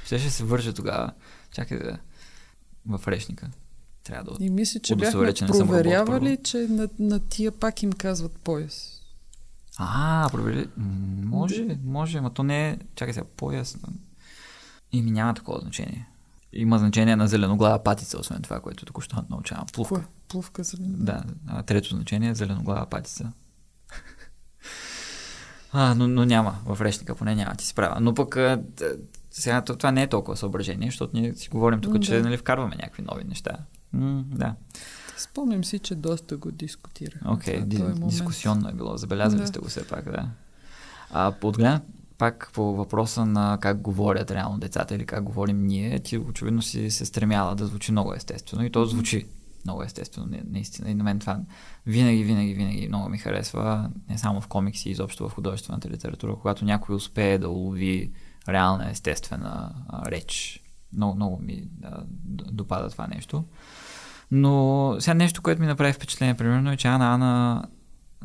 [0.05, 1.11] ще, ще се върже тогава.
[1.51, 1.97] Чакай да...
[2.85, 3.49] В речника.
[4.03, 8.31] Трябва да И мисля, че бяхме че проверявали, че на, на тия пак им казват
[8.31, 9.01] пояс.
[9.77, 10.67] А, провери.
[10.77, 12.77] Може, може, ама то не е.
[12.95, 13.77] Чакай сега, пояс.
[14.91, 16.07] И ми няма такова значение.
[16.53, 19.65] Има значение на зеленоглава патица, освен това, което току-що научавам.
[19.73, 19.95] Плувка.
[19.95, 20.03] Кое?
[20.27, 21.03] Плувка зеленоглава.
[21.03, 23.31] Да, а трето значение е зеленоглава патица.
[25.71, 27.99] а, но, но няма, в речника поне няма, ти си права.
[27.99, 28.37] Но пък
[29.31, 31.99] сега това не е толкова съображение, защото ние си говорим тук, да.
[31.99, 33.51] че нали, вкарваме някакви нови неща.
[33.93, 34.55] М- да.
[35.17, 37.21] Спомням си, че доста го дискутирах.
[37.25, 38.97] Окей, okay, ди- дискусионно е било.
[38.97, 39.47] Забелязали да.
[39.47, 40.29] сте го все пак, да.
[41.11, 41.81] А, от гледна
[42.17, 46.91] пак по въпроса на как говорят реално децата или как говорим ние, ти очевидно си
[46.91, 49.27] се стремяла да звучи много естествено и то звучи
[49.65, 50.89] много естествено, наистина.
[50.89, 51.39] И на мен това
[51.85, 56.65] винаги, винаги, винаги много ми харесва, не само в комикси, изобщо в художествената литература, когато
[56.65, 58.11] някой успее да улови
[58.49, 60.63] реална, естествена а, реч.
[60.93, 62.03] Много, много ми да,
[62.51, 63.43] допада това нещо.
[64.31, 67.63] Но сега нещо, което ми направи впечатление, примерно, е, че Ана Ана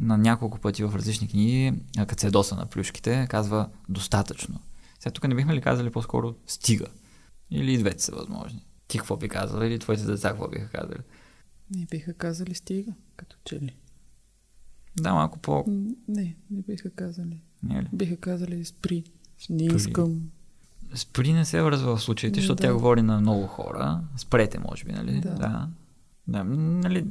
[0.01, 4.61] на няколко пъти в различни книги, като се доса на плюшките, казва достатъчно.
[5.01, 6.87] Сега тук не бихме ли казали по-скоро стига?
[7.51, 8.65] Или и двете са възможни?
[8.89, 11.01] Ти какво би казала или твоите деца какво биха казали?
[11.77, 13.77] Не биха казали стига, като че ли.
[14.97, 15.65] Да, малко по...
[16.09, 17.43] Не, не биха казали.
[17.63, 17.89] Не ли?
[17.93, 19.05] Биха казали спри.
[19.51, 19.77] Не спри.
[19.77, 20.31] искам.
[20.95, 22.69] Спри не се връзва в случаите, защото да.
[22.69, 24.01] тя говори на много хора.
[24.17, 25.21] Спрете, може би, нали?
[25.21, 25.35] Да.
[25.35, 25.69] да.
[26.29, 27.07] да нали,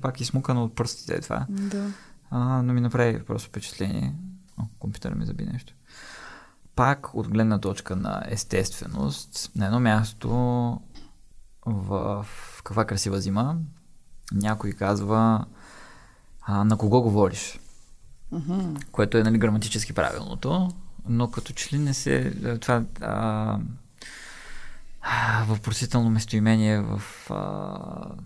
[0.00, 1.46] пак измукано от пръстите е това.
[1.48, 1.92] Да.
[2.36, 4.14] А, но ми направи просто впечатление.
[4.58, 5.74] О, компютъра ми заби нещо.
[6.76, 10.28] Пак от гледна точка на естественост, на едно място
[11.66, 12.26] в,
[12.64, 13.56] каква красива зима,
[14.32, 15.44] някой казва
[16.42, 17.60] а, на кого говориш.
[18.32, 18.84] Uh-huh.
[18.92, 20.70] Което е нали, граматически правилното,
[21.08, 22.34] но като че ли не се...
[22.60, 23.58] Това а,
[25.46, 28.24] въпросително местоимение в а,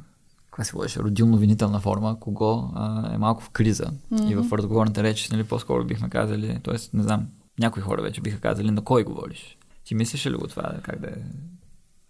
[0.58, 3.90] как се водеше, родилно-винителна форма, кого а, е малко в криза.
[4.12, 4.30] Mm-hmm.
[4.30, 6.96] И в разговорната реч, нали, по-скоро бихме казали, т.е.
[6.96, 7.26] не знам,
[7.58, 9.58] някои хора вече биха казали на кой говориш.
[9.84, 11.12] Ти мислиш ли го това, как да е?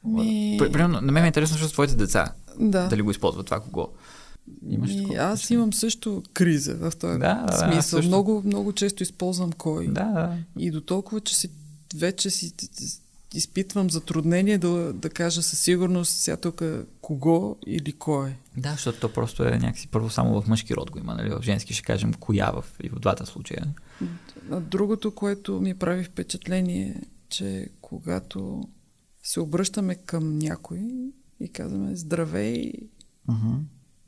[0.04, 0.58] Ми...
[0.58, 2.88] Примерно, на мен е интересно, защото твоите деца да.
[2.88, 3.88] дали го използват това кого.
[4.68, 8.00] Имаш Ми, аз имам също криза в този да, смисъл.
[8.00, 9.86] Да, много, много често използвам кой.
[9.86, 10.36] Да, да.
[10.58, 11.50] И до толкова, че си,
[11.94, 12.52] вече си
[13.34, 16.62] изпитвам затруднение да, да кажа със сигурност сега тук
[17.00, 18.36] кого или кой е.
[18.56, 21.30] Да, защото то просто е някакси първо само в мъжки род го има, нали?
[21.30, 23.66] В женски ще кажем коя в, и в двата случая.
[24.60, 28.68] Другото, което ми прави впечатление, че когато
[29.22, 30.80] се обръщаме към някой
[31.40, 32.72] и казваме здравей,
[33.28, 33.58] uh-huh.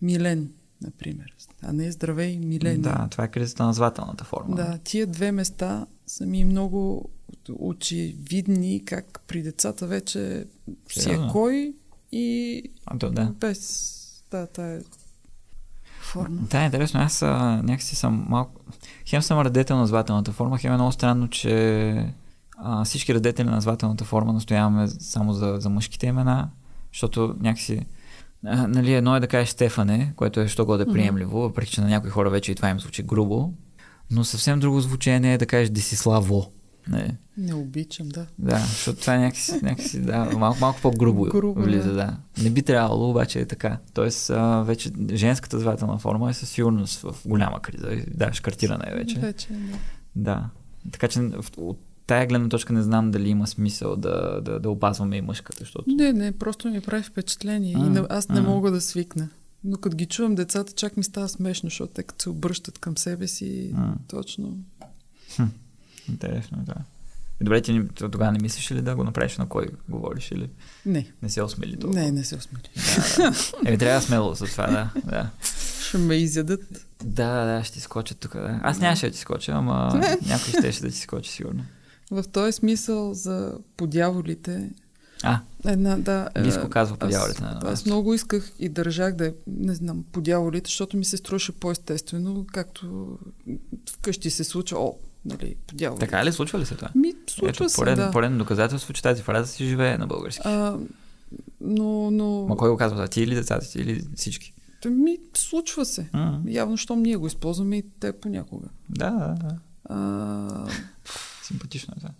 [0.03, 0.53] Милен,
[0.83, 2.81] например, а не здравей, Милен.
[2.81, 4.57] Да, това е кризата на звателната форма.
[4.57, 7.11] Да, тия две места са ми много
[7.59, 10.47] очевидни, как при децата вече
[10.91, 11.75] си е кой
[12.13, 13.33] и а, то, да.
[13.41, 13.97] без...
[14.31, 14.81] Да, та е...
[16.01, 16.41] форма.
[16.51, 17.01] Да, интересно.
[17.01, 18.61] Аз а, някакси съм малко...
[19.07, 22.15] Хем съм радетел на звателната форма, хем е много странно, че
[22.57, 26.51] а, всички радетели на звателната форма настояваме само за, за мъжките имена,
[26.93, 27.87] защото някакси...
[28.45, 31.73] А, нали, едно е да кажеш Стефане, което е що го да е приемливо, въпреки
[31.73, 33.53] че на някои хора вече и това им звучи грубо,
[34.11, 36.53] но съвсем друго звучение е да кажеш Десиславо.
[36.91, 37.17] Не.
[37.37, 38.27] Не обичам, да.
[38.39, 41.95] Да, защото това някакси, някакси да, малко, малко по-грубо Грубо, влиза, да.
[41.95, 42.17] да.
[42.43, 43.79] Не би трябвало, обаче е така.
[43.95, 47.89] Тоест, а, вече женската звателна форма е със сигурност в голяма криза.
[48.15, 49.19] Да, шкартирана е вече.
[49.19, 49.79] Вече, да.
[50.17, 50.49] Да.
[50.93, 51.21] Така че
[51.57, 55.59] от тая гледна точка не знам дали има смисъл да, да, да опазваме и мъжката,
[55.61, 55.91] защото...
[55.91, 57.77] Не, не, просто ми прави впечатление.
[57.79, 58.43] А, и не, аз не а.
[58.43, 59.29] мога да свикна.
[59.65, 62.99] Но като ги чувам децата, чак ми става смешно, защото те като се обръщат към
[62.99, 63.95] себе си, М.
[64.09, 64.59] точно.
[66.11, 66.75] Интересно е, да.
[67.41, 70.51] И добре, ти тогава не мислиш ли да го направиш на кой говориш или
[70.87, 72.03] Не, не се осмели толкова?
[72.03, 72.63] не, не се осмели.
[73.17, 73.33] Да, да.
[73.67, 74.91] Еми, трябва смело с това, да.
[75.05, 75.31] да.
[75.81, 76.87] Ще ме изядат.
[77.05, 78.33] Да, да, ще ти скочат тук.
[78.35, 78.61] Да.
[78.63, 79.89] Аз нямаше да ти скоча, ама
[80.27, 81.65] някой щеше да ти скочи сигурно.
[82.11, 84.71] В този смисъл за подяволите,
[85.23, 86.29] А, една, да...
[86.35, 89.75] е, Близко казва аз- подяволите на едно Аз много исках и държах да е, не
[89.75, 93.19] знам, подяволите, защото ми се струваше по-естествено, както
[93.91, 94.95] вкъщи се случва, о,
[95.25, 96.07] нали, подяволите.
[96.07, 96.89] така ли случва ли се това?
[96.95, 98.11] Ми, случва Ето, се, да.
[98.11, 100.43] поредно доказателство, че тази фраза си живее на български.
[100.45, 100.77] А,
[101.61, 102.47] но, но...
[102.47, 103.09] Ма кой го казва?
[103.09, 104.53] Ти или децата ти, или всички?
[104.87, 106.09] Ми, случва се.
[106.13, 108.69] М, Явно, щом ние го използваме и те понякога.
[108.89, 109.57] Да, да, да.
[109.85, 110.67] А,
[111.43, 112.11] Симпатично е това.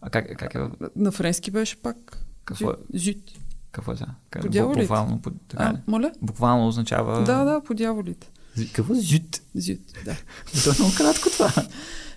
[0.00, 0.58] А как, как е?
[0.96, 2.18] на френски беше пак.
[2.44, 2.74] Какво е?
[2.94, 3.30] Жит.
[3.70, 4.14] Какво е това?
[4.74, 6.12] Буквално, по- така А, моля?
[6.22, 7.24] буквално означава...
[7.24, 8.30] Да, да, по дяволите.
[8.72, 9.40] Какво е зют?
[9.56, 10.16] Жит, да.
[10.64, 11.52] То е много кратко това.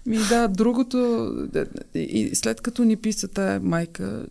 [0.05, 1.29] Ми да, другото,
[1.95, 4.25] и след като ни писа тая майка,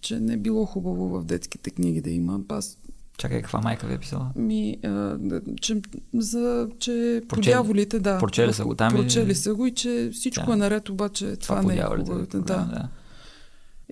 [0.00, 2.78] че не било хубаво в детските книги да има, аз
[3.18, 4.30] Чакай, каква майка ви е писала?
[4.36, 5.16] ми, а,
[5.60, 5.80] че,
[6.14, 8.18] за, че Прочели- подяволите, да.
[8.18, 10.52] прочели са го там и- Прочели са го и че всичко Да.
[10.52, 12.26] е наред, обаче това, Това не е хубаво.
[12.26, 12.88] Да, Да.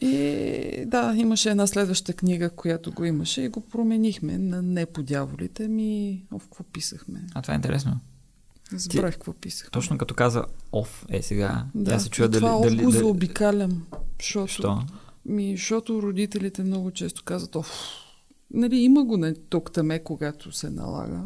[0.01, 0.07] Да.
[0.07, 5.03] И да, имаше една следваща книга, която го имаше и го променихме на не по
[5.03, 5.69] дяволите.
[5.69, 7.27] Ми, о, какво писахме?
[7.35, 8.01] А това е интересно.
[8.73, 9.71] Забравих какво писахме.
[9.71, 11.65] Точно като каза оф е сега.
[11.75, 12.41] да, аз се чуя дали...
[12.41, 13.87] това дали, дали, дали, заобикалям,
[14.21, 14.83] защото, Що?
[15.27, 17.71] ми, защото родителите много често казват, оф,
[18.51, 21.23] нали, има го на тук таме, когато се налага.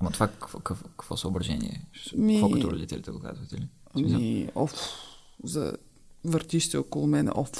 [0.00, 1.86] Ама това какво, какво, какво съображение?
[2.16, 3.68] Ми- Какво като родителите го казват ли?
[3.94, 4.72] В смисъл, Ми, оф,
[5.44, 5.72] за
[6.24, 7.50] въртиш се около мен, оф.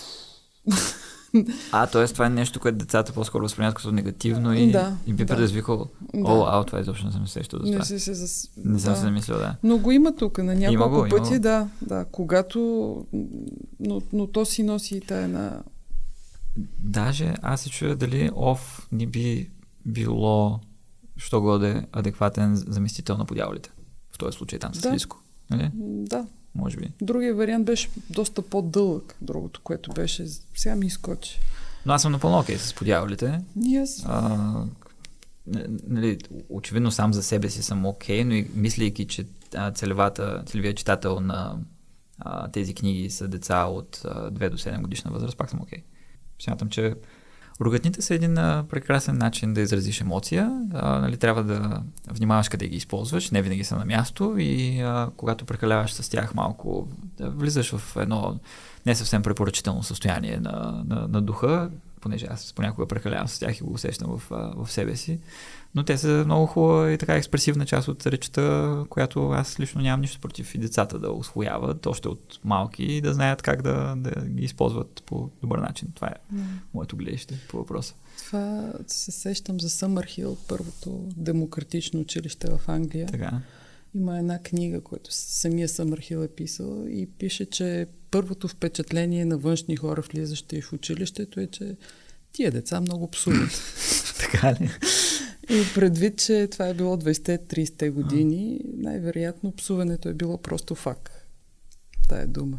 [1.73, 2.07] А, т.е.
[2.07, 5.35] това е нещо, което децата по-скоро възприемат като негативно и, Да, и би да.
[5.35, 5.87] предизвикало.
[6.15, 6.21] Да.
[6.25, 7.79] О, а, това изобщо не съм се сещал за това.
[7.79, 8.51] Не си се зас...
[8.57, 8.97] Не съм да.
[8.97, 9.57] се замислил, да.
[9.63, 11.41] Но го има тук на няколко Има го, има пъти, го.
[11.41, 12.05] да, да.
[12.05, 12.59] Когато...
[13.81, 15.63] Но, но то си носи и тая на...
[16.81, 19.51] Даже аз се чуя дали оф ни би
[19.87, 20.61] било,
[21.17, 23.71] що годе, адекватен заместител на подяволите.
[24.13, 24.91] В този случай там с Да.
[24.91, 25.23] близко.
[25.51, 25.71] Нали?
[25.77, 26.27] Да.
[26.55, 26.93] Може би.
[27.01, 29.17] Другия вариант беше доста по-дълъг.
[29.21, 30.27] Другото, което беше...
[30.55, 31.41] Сега ми изкочи.
[31.87, 33.41] Но аз съм напълно окей с подяволите.
[33.65, 34.05] И аз...
[34.07, 34.65] А,
[35.89, 39.27] нали, очевидно сам за себе си съм окей, но и мислейки, че
[39.75, 41.59] целевата, целевият читател на
[42.19, 45.83] а, тези книги са деца от а, 2 до 7 годишна възраст, пак съм окей.
[46.43, 46.95] Смятам, че
[47.61, 50.67] ругатните са един а, прекрасен начин да изразиш емоция.
[50.75, 55.11] А, нали, трябва да внимаваш къде ги използваш, не винаги са на място и а,
[55.17, 56.89] когато прекаляваш с тях малко,
[57.19, 58.41] да влизаш в едно
[58.87, 63.65] не съвсем препоръчително състояние на, на, на духа, понеже аз понякога прекалявам с тях и
[63.65, 64.23] го усещам в,
[64.57, 65.21] в себе си.
[65.75, 70.01] Но те са много хубава и така експресивна част от речта, която аз лично нямам
[70.01, 74.27] нищо против и децата да освояват, още от малки и да знаят как да, да
[74.27, 75.89] ги използват по добър начин.
[75.95, 76.37] Това е
[76.75, 77.95] моето гледаще по въпроса.
[78.27, 83.07] Това се сещам за Съмърхил, първото демократично училище в Англия.
[83.07, 83.41] Така.
[83.95, 89.77] Има една книга, която самия Съмърхил е писал и пише, че първото впечатление на външни
[89.77, 91.77] хора, влизащи в училището е, че
[92.33, 93.63] тия деца много псуват.
[94.21, 94.71] така ли?
[95.45, 101.13] И предвид, че това е било 20-30 години, най-вероятно псуването е било просто факт.
[102.09, 102.59] Тая дума.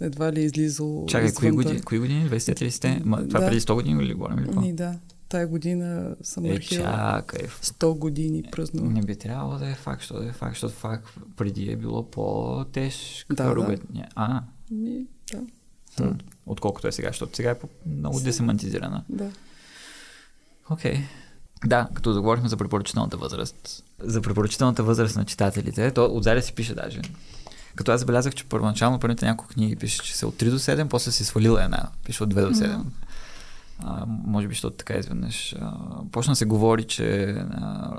[0.00, 1.80] Едва ли е излизало Чакай, кои години?
[1.82, 2.30] Кои години?
[2.30, 3.04] 20-30?
[3.04, 3.46] Ма, това Да.
[3.46, 4.38] преди 100 години ли говорим?
[4.38, 4.60] Или какво?
[4.60, 4.98] Ми, да.
[5.28, 7.40] Тая година Е, Съмърхил чакай.
[7.48, 8.90] 100 години празнува.
[8.90, 11.06] Не би трябвало да е факт, що да е факт, защото факт
[11.36, 13.54] преди е било по-тежка Да, да.
[13.54, 14.06] ругатня.
[14.14, 15.38] А, Ми, да,
[15.96, 16.08] хм,
[16.46, 17.54] отколкото е сега, защото сега е
[17.88, 19.04] много десемантизирана.
[19.08, 19.30] да.
[20.70, 20.98] Окей.
[21.66, 23.84] Да, като заговорихме за препоръчителната възраст.
[23.98, 27.00] За препоръчителната възраст на читателите, то отзади си пише даже.
[27.74, 30.88] Като аз забелязах, че първоначално първите няколко книги пише, че са от 3 до 7,
[30.88, 31.88] после си свалила една.
[32.04, 32.80] Пише от 2 до 7.
[33.78, 35.54] А, може би, защото така изведнъж.
[35.60, 35.74] А,
[36.12, 37.92] почна да се говори, че а,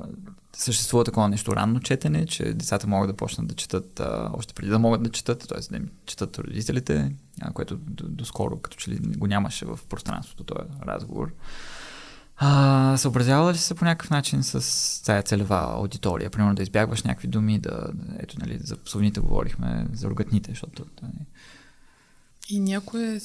[0.54, 4.72] съществува такова нещо ранно четене, че децата могат да почнат да четат а, още преди
[4.72, 5.60] да могат да четат, т.е.
[5.72, 10.70] да им четат родителите, а, което доскоро като че ли го нямаше в пространството този
[10.88, 11.32] разговор.
[12.38, 16.30] А, съобразявала ли се по някакъв начин с тая целева аудитория?
[16.30, 17.88] Примерно да избягваш някакви думи, да,
[18.20, 20.86] ето, нали, за псовните говорихме, за рогатните, защото...
[21.02, 21.26] Нали...
[22.50, 23.20] И някое,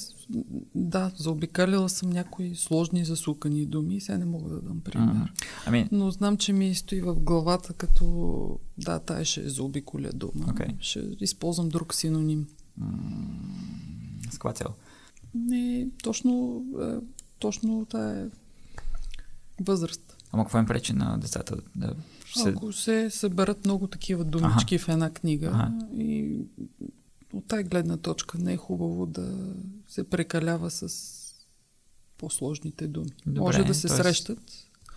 [0.75, 5.33] да, заобикаляла съм някои сложни засукани думи, сега не мога да дам пример.
[5.67, 5.89] Ами...
[5.93, 10.47] Но знам, че ми стои в главата като, да, тая ще заобиколя дума.
[10.47, 10.75] Okay.
[10.81, 12.47] Ще използвам друг синоним.
[12.81, 14.31] Mm.
[14.31, 14.69] С каква цел?
[15.35, 16.97] Не, точно, е,
[17.39, 18.31] точно тая
[19.61, 20.17] възраст.
[20.33, 21.95] Ама какво им пречи на децата да
[22.35, 22.49] се...
[22.49, 24.85] Ако се съберат много такива думички ага.
[24.85, 25.73] в една книга ага.
[25.97, 26.39] и
[27.33, 29.55] от тази гледна точка не е хубаво да
[29.89, 31.21] се прекалява с
[32.19, 33.11] по-сложните думи.
[33.27, 34.41] Добре, Може да се срещат.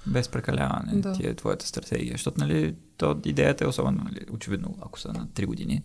[0.07, 1.13] Без прекаляване да.
[1.13, 2.13] ти е твоята стратегия.
[2.13, 5.83] Защото нали, то, идеята е особено, нали, очевидно, ако са на 3 години,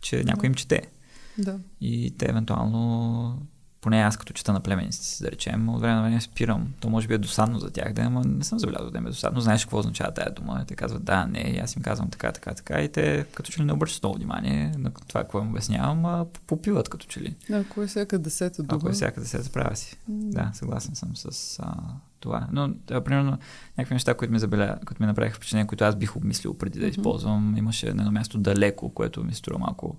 [0.00, 0.46] че някой да.
[0.46, 0.90] им чете.
[1.38, 1.58] Да.
[1.80, 3.46] И те евентуално
[3.80, 6.74] поне аз като чета на племениците си, да речем, от време на време спирам.
[6.80, 9.10] То може би е досадно за тях, да, ама не съм забелязал да им е
[9.10, 9.40] досадно.
[9.40, 10.64] Знаеш какво означава тази дума?
[10.68, 12.80] Те казват да, не, и аз им казвам така, така, така.
[12.80, 16.26] И те като че ли не обръщат много внимание на това, какво им обяснявам, а
[16.46, 17.36] попиват като че ли.
[17.50, 18.78] Да, ако е всяка десета дума.
[18.80, 19.96] Ако е всяка десета, права си.
[20.10, 20.30] Mm.
[20.30, 21.74] Да, съгласен съм с а,
[22.20, 22.46] това.
[22.52, 23.38] Но, да, примерно,
[23.78, 26.86] някакви неща, които ми, забеля, които ми направиха впечатление, които аз бих обмислил преди да
[26.86, 26.90] mm-hmm.
[26.90, 29.96] използвам, имаше едно място далеко, което ми струва малко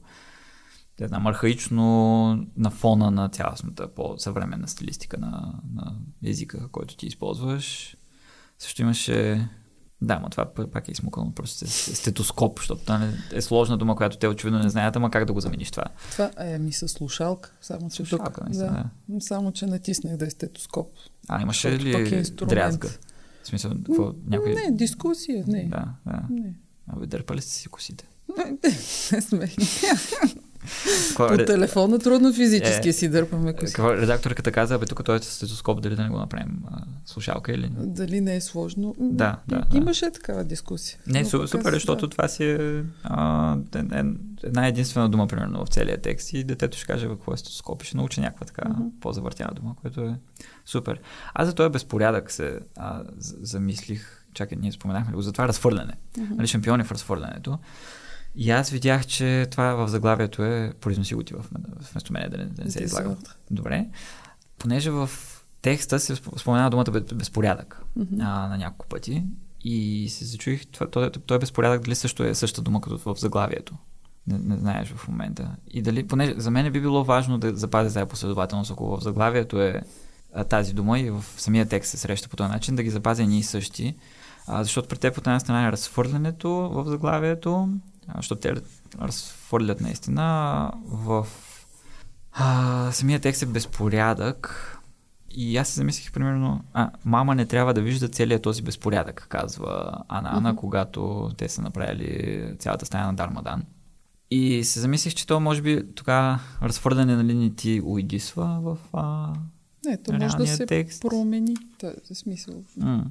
[1.01, 1.83] да знам, архаично
[2.57, 7.97] на фона на цялостната по-съвременна стилистика на, на езика, който ти използваш.
[8.59, 9.47] Също имаше
[10.01, 14.27] да, но това пак е измукано просто стетоскоп, защото това е сложна дума, която те
[14.27, 15.83] очевидно не знаят, ама как да го замениш това?
[16.11, 19.19] Това е ми със слушалка, само че слушалка, тук, да, да.
[19.19, 20.93] Само, че натиснах да е стетоскоп.
[21.27, 22.89] А, имаше ли е дрязга?
[23.43, 24.53] В смисъл, какво, някой...
[24.53, 25.63] Не, дискусия, не.
[25.63, 26.21] Да, да.
[26.29, 26.53] Не.
[26.87, 28.07] Абе, дърпали сте си косите?
[28.63, 28.71] Не
[29.21, 29.55] сме.
[31.15, 33.73] По телефона трудно физически е, си дърпаме коси.
[33.73, 37.51] Какво, редакторката каза, бе, тук той е стетоскоп, дали да не го направим а, слушалка
[37.51, 37.71] или...
[37.77, 38.95] Дали не е сложно?
[38.99, 39.63] Да, да.
[39.73, 40.11] Имаше да.
[40.11, 40.99] такава дискусия.
[41.07, 42.11] Не, супер, супер защото да.
[42.11, 43.57] това си е а,
[44.43, 47.85] една единствена дума, примерно, в целия текст и детето ще каже какво е стетоскоп и
[47.85, 48.89] ще научи някаква така uh-huh.
[49.01, 50.15] по-завъртяна дума, което е
[50.65, 50.99] супер.
[51.33, 53.03] Аз за този безпорядък се а,
[53.41, 55.93] замислих, чакай, ние споменахме го, за това разфърляне.
[56.17, 56.35] Uh-huh.
[56.35, 57.59] Нали, шампиони в разфърлянето.
[58.35, 61.45] И аз видях, че това в заглавието е произноси го ти в,
[61.91, 63.15] вместо мене да не, да не се излага.
[63.51, 63.87] Добре.
[64.57, 65.09] Понеже в
[65.61, 68.17] текста се споменава думата безпорядък mm-hmm.
[68.19, 69.23] а, на няколко пъти
[69.63, 73.75] и се зачуих, това, той, той безпорядък дали също е същата дума като в заглавието.
[74.27, 75.55] Не, не знаеш в момента.
[75.71, 79.61] И дали, понеже за мен би било важно да запазя тази последователност, ако в заглавието
[79.61, 79.81] е
[80.33, 83.23] а, тази дума и в самия текст се среща по този начин, да ги запазя
[83.23, 83.95] ние същи.
[84.47, 87.69] А, защото при теб от една страна е разхвърлянето в заглавието,
[88.15, 88.53] защото те
[89.01, 91.27] разфърлят наистина в
[92.31, 94.67] а, самия текст е безпорядък.
[95.35, 100.03] И аз се замислих, примерно, а, мама не трябва да вижда целият този безпорядък, казва
[100.07, 100.55] Ана Ана, mm-hmm.
[100.55, 103.63] когато те са направили цялата стая на Дармадан.
[104.31, 109.33] И се замислих, че то може би тогава разфърляне на линии ти уидисва в а,
[109.85, 111.01] Не, то може да се текст.
[111.01, 111.55] промени.
[112.11, 112.53] Е смисъл.
[112.79, 113.03] Mm.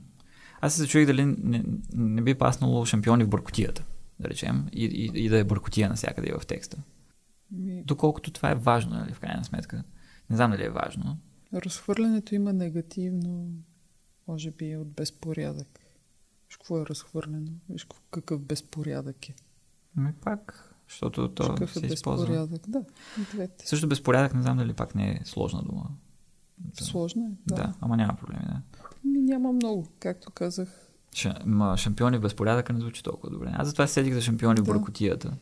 [0.61, 1.63] Аз се зачуих дали не,
[1.95, 3.85] не би паснало шампиони в бъркотията
[4.21, 6.83] да речем, и, и, и да е бъркотия навсякъде и в текста.
[7.85, 9.85] Доколкото това е важно, нали, в крайна сметка.
[10.31, 11.19] Не знам дали е важно.
[11.55, 13.51] Разхвърлянето има негативно,
[14.29, 15.81] може би, от безпорядък.
[16.49, 19.35] Виж какво е разхвърлено, виж какъв безпорядък е.
[19.97, 22.27] Ми пак, защото то какъв се е използва.
[22.27, 22.85] безпорядък, да.
[23.33, 23.69] Двете.
[23.69, 25.91] Също безпорядък, не знам дали пак не е сложна дума.
[26.75, 27.55] Сложна е, да.
[27.55, 28.63] Да, ама няма проблеми, да.
[29.05, 30.90] Ми, няма много, както казах
[31.47, 33.51] Ма, шампиони в безпорядъка не звучи толкова добре.
[33.53, 34.63] Аз затова седих за шампиони да.
[34.63, 35.33] в бъркотията.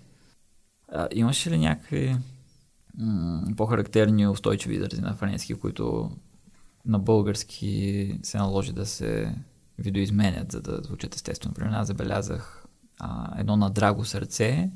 [0.93, 2.17] А, имаше ли някакви
[2.99, 6.11] м- по-характерни устойчиви изрази на френски, които
[6.87, 9.35] на български се наложи да се
[9.79, 11.55] видоизменят, за да звучат естествено.
[11.55, 12.67] Примерно аз забелязах
[12.99, 14.71] а, едно на драго сърце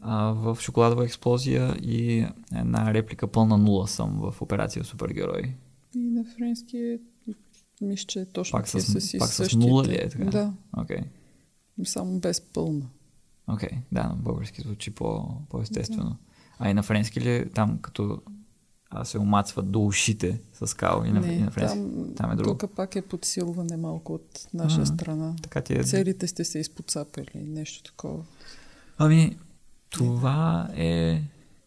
[0.00, 5.54] а, в шоколадова експлозия и една реплика пълна нула съм в операция Супергерой.
[5.94, 6.98] И на френски е
[7.84, 10.24] мисля, че е точно пак с, с, пак с нула ли е така?
[10.24, 10.52] Да.
[10.76, 11.04] Okay.
[11.84, 12.86] Само без пълна.
[13.46, 13.78] Окей, okay.
[13.92, 16.10] да, на български звучи по, по-естествено.
[16.10, 16.16] Да.
[16.58, 18.22] А и на френски ли е там като
[18.90, 21.78] а, се омацват до ушите с као и на, Не, и на френски?
[21.78, 22.58] Там, там е друго.
[22.58, 25.34] Тук пак е подсилване малко от наша а, страна.
[25.42, 25.84] Така ти е...
[25.84, 28.24] Целите сте се изпоцапали, нещо такова.
[28.98, 29.36] Ами,
[29.90, 31.22] това е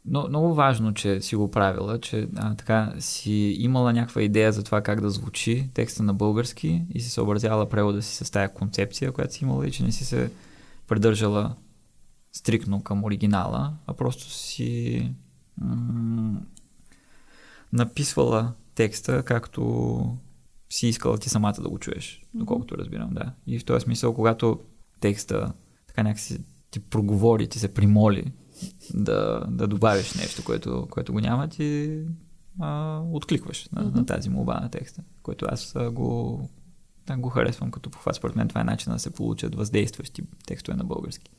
[0.08, 4.64] но, много важно, че си го правила, че а, така си имала някаква идея за
[4.64, 9.12] това как да звучи текста на български и си съобразяла превода си с тая концепция,
[9.12, 10.32] която си имала и че не си се
[10.88, 11.56] придържала
[12.32, 15.12] стрикно към оригинала, а просто си
[15.58, 16.42] м-
[17.74, 20.18] написвала текста, както
[20.70, 23.34] си искала ти самата да го чуеш, доколкото разбирам, да.
[23.48, 24.60] И в този смисъл, когато
[25.00, 25.54] текста
[25.88, 26.40] така някакси
[26.72, 28.32] ти проговори, ти се примоли
[28.94, 32.00] да, да добавиш нещо, което, което го няма, ти
[32.60, 33.96] а, откликваш на, mm-hmm.
[33.96, 36.50] на тази молба на текста, което аз а, го,
[37.08, 38.16] да, го харесвам като похват.
[38.16, 41.32] Според мен това е начин да се получат въздействащи текстове на български.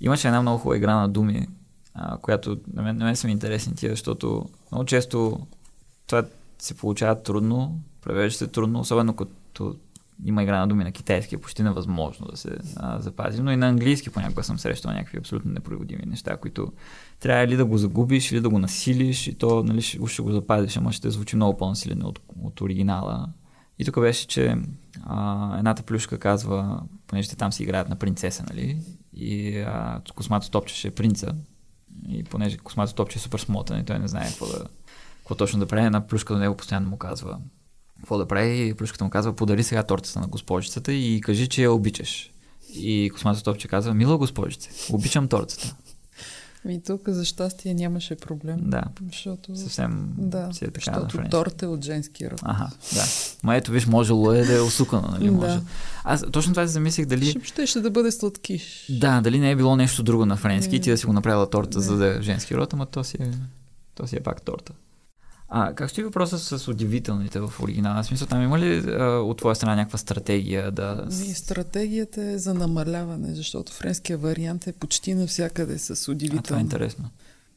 [0.00, 1.48] Имаше една много хубава игра на думи,
[1.94, 5.46] а, която на мен, на мен са ми интересни тия, защото много често
[6.06, 6.24] това
[6.58, 9.76] се получава трудно, превежда се трудно, особено като
[10.24, 13.56] има игра на думи на китайски, е почти невъзможно да се а, запази, но и
[13.56, 16.72] на английски понякога съм срещал някакви абсолютно непроиvodими неща, които
[17.20, 20.32] трябва ли да го загубиш, или да го насилиш и то нали, ще, ще го
[20.32, 23.28] запазиш, ама ще звучи много по-насилено от, от оригинала.
[23.78, 24.56] И тук беше, че
[25.04, 28.78] а, едната плюшка казва, понеже там си играят на принцеса, нали?
[29.14, 29.64] И
[30.14, 31.34] космато топче ще е принца.
[32.08, 34.64] И понеже космато топче е супер смотан и той не знае какво, да,
[35.18, 37.38] какво точно да прави, една плюшка до него постоянно му казва
[38.00, 41.72] какво да прави плюшката му казва, подари сега тортата на госпожицата и кажи, че я
[41.72, 42.30] обичаш.
[42.74, 45.76] И космато топче казва, мила госпожице, обичам тортата.
[46.68, 48.56] И тук за щастие нямаше проблем.
[48.62, 48.82] Да.
[49.06, 49.56] Защото...
[49.56, 52.40] Съвсем да, си е така защото на торт е от женски род.
[52.42, 53.04] Ага, да.
[53.42, 55.30] Ма ето виж, можело е да е усукано, нали?
[55.30, 55.54] Може.
[55.54, 55.62] Да.
[56.04, 57.30] Аз точно това си замислих дали...
[57.30, 58.86] Ще, ще, ще да бъде сладкиш.
[58.88, 61.50] Да, дали не е било нещо друго на френски и ти да си го направила
[61.50, 61.84] торта, Не.
[61.84, 63.32] за да е женски род, ама то си е,
[63.94, 64.72] то си е пак торта.
[65.52, 68.02] А как стои въпроса с удивителните в оригинала?
[68.02, 71.06] В смисъл, там има ли а, от твоя страна някаква стратегия да...
[71.10, 76.14] И стратегията е за намаляване, защото френския вариант е почти навсякъде с А, това е
[76.14, 76.60] удивително.
[76.62, 77.08] интересно.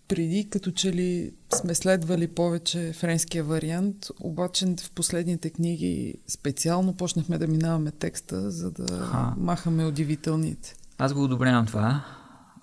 [0.08, 7.38] Преди като че ли сме следвали повече френския вариант, обаче в последните книги специално почнахме
[7.38, 9.34] да минаваме текста, за да Аха.
[9.38, 10.76] махаме удивителните.
[10.98, 12.04] Аз го одобрявам това.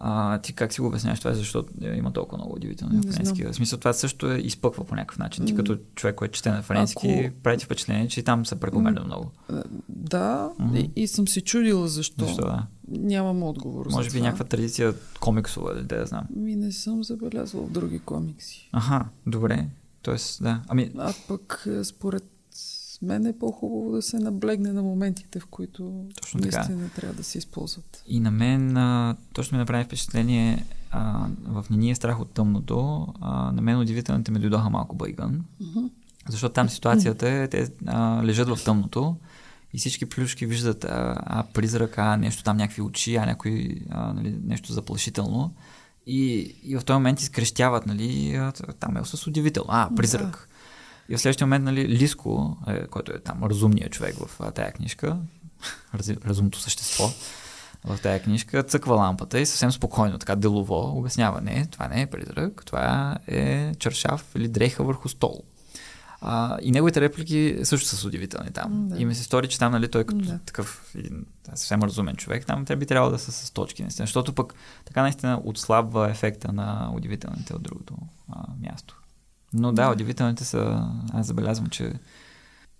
[0.02, 3.44] А, ти как си го обясняваш това, защото е, има толкова много удивителни френски.
[3.44, 5.46] В смисъл това също е изпъква по някакъв начин.
[5.46, 9.30] Ти като човек, който чете на френски, Ако- прави впечатление, че там са прекомерно много.
[9.50, 9.54] Е,
[9.88, 12.24] Да, и, и съм се чудила защо.
[12.24, 12.66] Защо да?
[12.88, 14.22] Нямам отговор Може би това.
[14.22, 16.24] някаква традиция комиксова, да, да знам.
[16.36, 18.68] Ми не съм забелязала в други комикси.
[18.72, 19.66] Аха, добре.
[20.02, 20.62] Тоест, да.
[20.68, 22.24] Ами, А пък е, според
[23.02, 26.56] мен е по-хубаво да се наблегне на моментите, в които Точно така.
[26.56, 28.02] наистина трябва да се използват.
[28.06, 32.30] И на мен а, точно ми направи впечатление а, в Не ни е страх от
[32.30, 33.06] тъмното.
[33.20, 35.44] А, на мен удивителните ми дойдоха малко байган.
[35.60, 35.86] Мгм.
[36.28, 39.16] Защото там ситуацията е, те а, лежат в тъмното
[39.74, 44.12] и всички плюшки виждат а, а призрак, а нещо там, някакви очи, а някой, а,
[44.12, 45.54] нали, нещо заплашително.
[46.06, 48.40] И, и в този момент изкрещяват, нали,
[48.80, 49.68] там е с удивително.
[49.72, 50.49] А, призрак.
[51.10, 55.16] И в следващия момент, нали, Лиско, е, който е там разумният човек в тая книжка,
[56.26, 57.10] разумното същество,
[57.84, 62.06] в тая книжка, цъква лампата и съвсем спокойно, така делово, обяснява, не, това не е
[62.06, 65.42] призрак, това е чершав или дреха върху стол.
[66.22, 68.88] А, и неговите реплики също са удивителни там.
[68.88, 68.98] Да.
[68.98, 70.38] И ми се стори, че там, нали, той като Да.
[70.38, 74.32] такъв един съвсем разумен човек, там те би трябвало да са с точки, наистина, защото
[74.32, 74.54] пък
[74.84, 77.94] така наистина отслабва ефекта на удивителните от другото
[78.32, 78.99] а, място.
[79.52, 79.92] Но да, Да.
[79.92, 81.92] удивителните са, аз забелязвам, че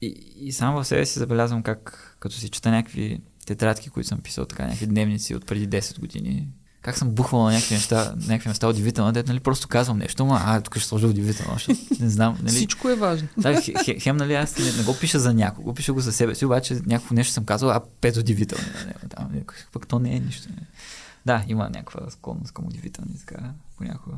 [0.02, 0.06] и,
[0.36, 4.46] и сам в себе си забелязвам как, като си чета някакви тетрадки, които съм писал,
[4.46, 6.48] така, някакви дневници от преди 10 години,
[6.82, 10.40] как съм бухвал на някакви неща, някакви неща удивително, дето, нали, просто казвам нещо, ма,
[10.44, 13.28] а, тук ще сложа удивително, защото не знам, нали, Всичко е важно.
[13.36, 16.12] да, хе, хе, хем, нали, аз не, не го пиша за някого, пиша го за
[16.12, 18.98] себе си, обаче някакво нещо съм казал, а пет удивителни на него.
[19.08, 20.48] Там, някакво, пък то не е нищо.
[20.48, 20.66] Не.
[21.26, 24.16] Да, има някаква склонност към удивителни, така, понякога.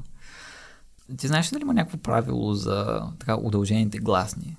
[1.16, 4.57] Ти знаеш ли дали има някакво правило за така удължените гласни?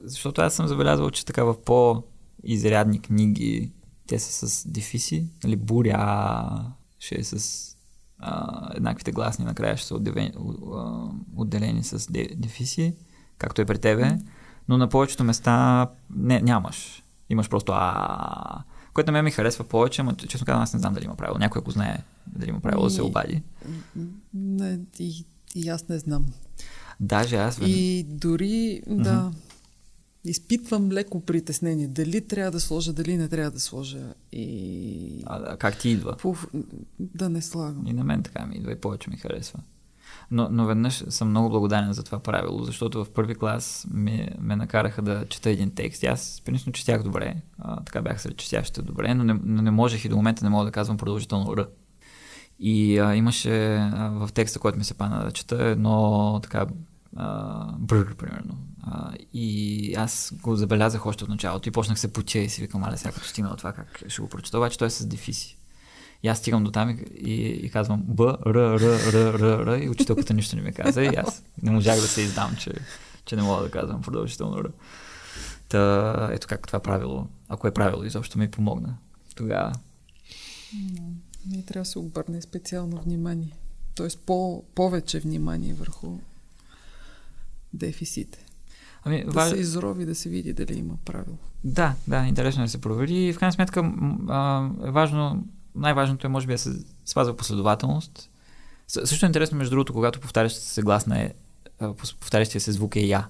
[0.00, 3.72] Защото аз съм забелязал, че така в по-изрядни книги
[4.06, 6.48] те са с дефиси, нали, буря
[6.98, 7.62] ще е с
[8.18, 10.32] а, еднаквите гласни, накрая ще са отделени,
[11.36, 12.94] отделени с де, дефиси,
[13.38, 14.18] както е при тебе,
[14.68, 17.02] но на повечето места не, нямаш.
[17.30, 18.62] Имаш просто а
[18.96, 21.38] което на мен ми харесва повече, но честно казвам, аз не знам дали има правило.
[21.38, 23.42] Някой ако знае дали има правило да се обади.
[24.98, 25.24] И,
[25.54, 26.26] и аз не знам.
[27.00, 27.58] Даже аз...
[27.66, 29.32] И дори, да,
[30.24, 31.88] изпитвам леко притеснение.
[31.88, 34.14] Дали трябва да сложа, дали не трябва да сложа.
[34.32, 36.16] И А, как ти идва?
[36.16, 36.36] по,
[36.98, 37.86] да не слагам.
[37.86, 39.58] И на мен така ми идва и повече ми харесва.
[40.30, 44.56] Но, но веднъж съм много благодарен за това правило, защото в първи клас ме, ме
[44.56, 46.02] накараха да чета един текст.
[46.02, 49.70] И аз принципно четях добре, а, така бях сред четящите добре, но не, но не
[49.70, 51.66] можех и до момента не мога да казвам продължително Р.
[52.58, 56.66] И а, имаше а, в текста, който ми се пана да чета, едно така
[57.78, 58.58] брър, примерно.
[58.82, 62.84] А, и аз го забелязах още от началото и почнах се потя и си викам,
[62.84, 65.56] аля сега като стигна това, как ще го прочета, обаче той е с дефиси.
[66.22, 69.78] И аз стигам до там и, и, и казвам Б, Р, Р, Р, Р, Р,
[69.84, 72.72] и учителката нищо не ми каза и аз не можах да се издам, че,
[73.24, 74.68] че не мога да казвам продължително Р.
[75.68, 78.96] Та, ето как това правило, ако е правило, изобщо ми помогна.
[79.36, 79.72] Тогава.
[81.50, 83.52] Не трябва да се обърне специално внимание.
[83.94, 86.18] Тоест по, повече внимание върху
[87.72, 88.38] дефисите.
[89.04, 89.50] Ами, да важ...
[89.50, 91.36] се изрови, да се види дали има правило.
[91.64, 93.32] Да, да, интересно е да се провери.
[93.32, 93.92] В крайна сметка
[94.28, 95.44] а, е важно,
[95.74, 96.72] най-важното е може би да се
[97.04, 98.30] спазва последователност.
[98.88, 101.32] Също е интересно, между другото, когато повтарящата се гласна е,
[102.20, 103.28] повтарящия се звук е я.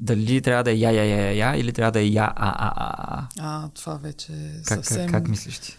[0.00, 2.48] Дали трябва да е я, я, я, я, я или трябва да е я, а,
[2.48, 3.28] а, а, а.
[3.38, 5.06] А, това вече е как, съвсем...
[5.06, 5.76] Как, как мислиш ти?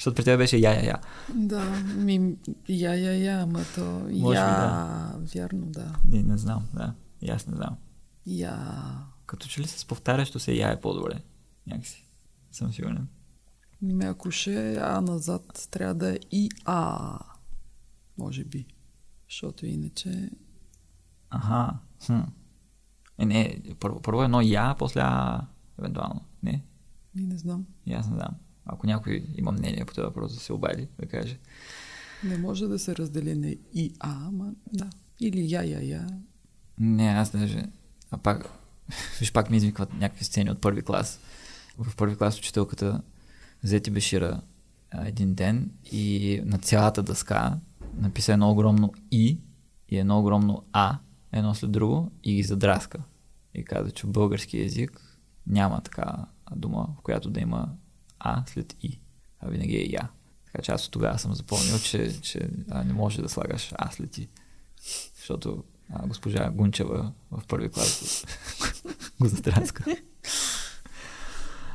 [0.00, 1.00] Защото при теб беше я, я, я.
[1.34, 2.36] Да, ми,
[2.68, 3.80] я, я, я, ама то
[4.10, 5.18] Може я, би, да.
[5.34, 5.96] вярно, да.
[6.04, 6.94] Не, не знам, да.
[7.22, 7.76] И аз не знам.
[8.26, 8.58] Я.
[9.26, 11.22] Като че ли с повтарящо се я е по-добре.
[11.66, 12.06] Някакси.
[12.52, 13.08] Съм сигурен.
[13.82, 17.18] Ме, ако ще А назад, трябва да е и А.
[18.18, 18.66] Може би.
[19.28, 20.30] Защото иначе...
[21.30, 21.78] Аха.
[22.06, 22.20] Хм.
[23.18, 25.46] Е, не, първо, първо едно я, после А,
[25.78, 26.20] евентуално.
[26.42, 26.62] Не?
[27.16, 27.66] И не знам.
[27.86, 28.34] И аз не знам.
[28.66, 31.38] Ако някой има мнение по този въпрос, да се обади, да каже.
[32.24, 34.90] Не може да се раздели на и А, ама да.
[35.20, 36.06] Или я, я, я.
[36.78, 37.64] Не, аз даже...
[38.10, 38.50] А пак...
[39.20, 41.20] Виж, пак ми извикват някакви сцени от първи клас.
[41.78, 43.02] В първи клас учителката
[43.62, 44.40] взети Бешира
[44.94, 47.58] един ден и на цялата дъска
[47.96, 49.38] написа едно огромно И
[49.88, 50.98] и едно огромно А,
[51.32, 52.98] едно след друго и ги задраска.
[53.54, 57.68] И каза, че в български язик няма така дума, в която да има
[58.20, 59.00] А след И,
[59.40, 60.08] а винаги е Я.
[60.46, 63.90] Така че аз от тогава съм запомнил, че, че а, не може да слагаш А
[63.90, 64.28] след И.
[65.16, 68.24] Защото а, госпожа Гунчева в първи клас
[69.20, 69.84] го затраска.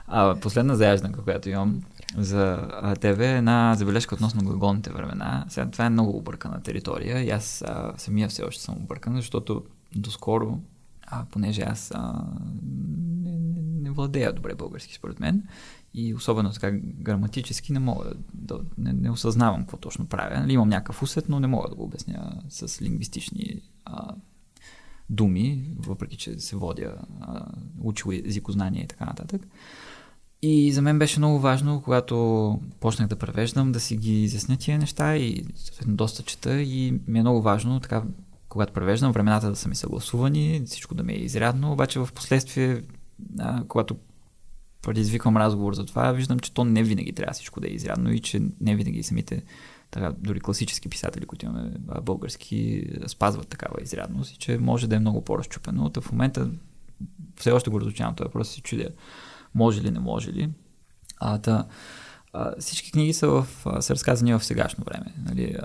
[0.07, 1.83] А последна заяжданка, която имам
[2.17, 2.67] за
[3.01, 5.45] ТВ е една забележка относно глаголните времена.
[5.49, 9.63] Сега това е много объркана територия и аз а, самия все още съм объркан, защото
[9.95, 10.59] доскоро,
[11.07, 12.25] а, понеже аз а,
[13.23, 15.43] не, не, не владея добре български според мен
[15.97, 20.39] и особено така граматически не мога да, не, не осъзнавам какво точно правя.
[20.39, 24.15] Нали, имам някакъв усет, но не мога да го обясня с лингвистични а,
[25.09, 27.45] думи, въпреки че се водя, а,
[27.81, 29.47] учил езикознание и така нататък.
[30.41, 34.79] И за мен беше много важно, когато почнах да превеждам, да си ги изясня тия
[34.79, 38.03] неща и съответно доста чета и ми е много важно така,
[38.49, 42.83] когато превеждам, времената да са ми съгласувани, всичко да ми е изрядно, обаче в последствие,
[43.39, 43.95] а, когато
[44.85, 48.19] предизвиквам разговор за това, виждам, че то не винаги трябва всичко да е изрядно и
[48.19, 49.43] че не винаги самите
[49.91, 51.71] така, дори класически писатели, които имаме
[52.01, 55.91] български, спазват такава изрядност и че може да е много по-разчупено.
[55.97, 56.49] в момента
[57.35, 58.89] все още го разучавам това, просто си чудя
[59.55, 60.49] може ли, не може ли.
[61.17, 61.65] А, та,
[62.33, 63.47] а, всички книги са, в,
[63.79, 65.13] са разказани в сегашно време.
[65.25, 65.57] Нали,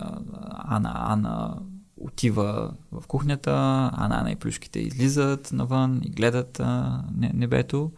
[0.51, 1.57] Ана, Ана
[1.97, 3.53] отива в кухнята,
[3.93, 7.93] Ана, Ана и плюшките излизат навън и гледат а, небето.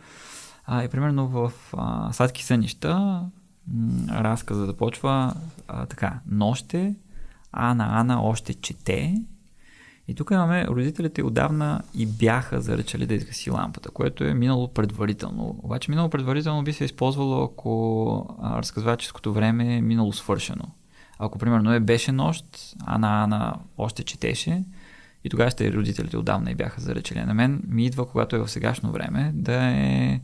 [0.64, 3.20] А, и примерно в а, Сладки сънища
[4.10, 5.34] разказа започва
[5.68, 6.20] а, така.
[6.30, 6.94] Ноще,
[7.52, 9.22] Ана, Ана още чете,
[10.08, 15.60] и тук имаме родителите отдавна и бяха заръчали да изгаси лампата, което е минало предварително.
[15.62, 20.64] Обаче минало предварително би се използвало, ако разказваческото време е минало свършено.
[21.18, 22.44] Ако примерно е беше нощ,
[22.86, 24.64] Ана Ана още четеше
[25.24, 27.20] и тогава ще родителите отдавна и бяха заръчали.
[27.20, 30.20] На мен ми идва, когато е в сегашно време, да е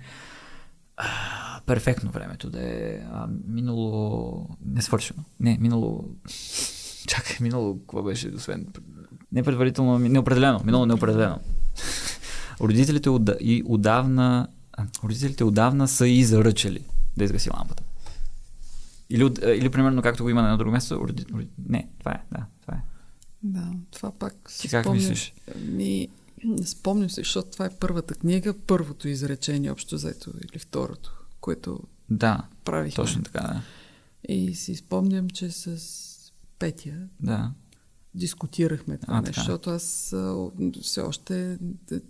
[0.98, 5.24] а, перфектно времето, да е а, минало несвършено.
[5.40, 6.04] Не, минало...
[7.06, 8.66] Чакай, минало, какво беше, освен
[9.32, 10.60] не предварително, неопределено.
[10.64, 11.40] Минало неопределено.
[12.60, 14.48] родителите от, и отдавна,
[15.04, 16.84] родителите отдавна са и заръчали
[17.16, 17.82] да изгаси лампата.
[19.10, 22.20] Или, или примерно както го има на едно друго място, роди, роди, не, това е,
[22.32, 22.80] да, това е.
[23.42, 25.34] Да, това пак Ти как спомням, мислиш?
[25.60, 26.08] Ми,
[26.64, 31.80] спомням се, защото това е първата книга, първото изречение общо взето или второто, което
[32.10, 32.96] да, правихме.
[32.96, 33.62] точно така, да.
[34.34, 37.52] И си спомням, че с Петя да
[38.14, 40.14] дискутирахме това а, нещо, защото аз
[40.82, 41.58] все още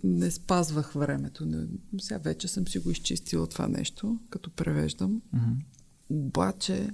[0.03, 1.67] не спазвах времето.
[2.01, 5.21] Сега вече съм си го изчистила това нещо, като превеждам.
[5.35, 5.55] Mm-hmm.
[6.09, 6.89] Обаче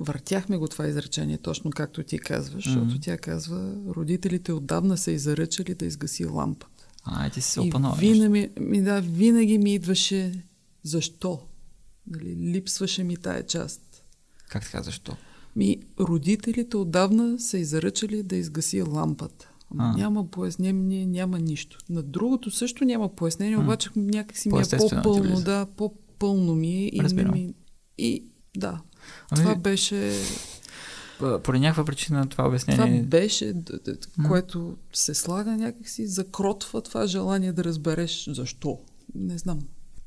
[0.00, 2.74] въртяхме го това изречение, точно както ти казваш, mm-hmm.
[2.74, 6.84] защото тя казва, родителите отдавна са изръчали да изгаси лампата.
[7.04, 7.98] А, ти се опановаш.
[7.98, 10.32] Винаги, ми, да, винаги ми идваше
[10.82, 11.40] защо.
[12.06, 14.04] Нали, липсваше ми тая част.
[14.48, 15.16] Как така, защо?
[15.56, 19.50] Ми, родителите отдавна са изръчали да изгаси лампата.
[19.78, 19.96] А.
[19.96, 21.78] няма пояснение, няма нищо.
[21.90, 23.62] На другото също няма пояснение, М.
[23.62, 25.44] обаче някакси ми е по-пълно, влиза.
[25.44, 27.02] да, по-пълно ми е и
[27.32, 27.54] ми...
[27.98, 28.24] И
[28.56, 28.80] да,
[29.30, 30.12] Ами, това беше,
[31.42, 33.02] Поради някаква причина това това обяснение...
[33.02, 33.78] беше, д-
[34.16, 34.28] М.
[34.28, 38.78] което се слага някакси, закротва това желание да разбереш защо.
[39.14, 39.58] Не знам.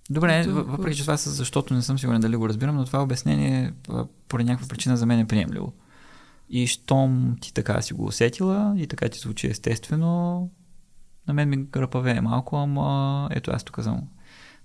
[0.10, 2.86] Добре, Ето, въ- въпреки че това са защото не съм сигурен дали го разбирам, но
[2.86, 3.74] това обяснение
[4.28, 5.74] поради някаква причина за мен е приемливо.
[6.50, 10.50] И щом ти така си го усетила и така ти звучи естествено,
[11.28, 14.02] на мен ми гръпавее малко, ама ето аз тук съм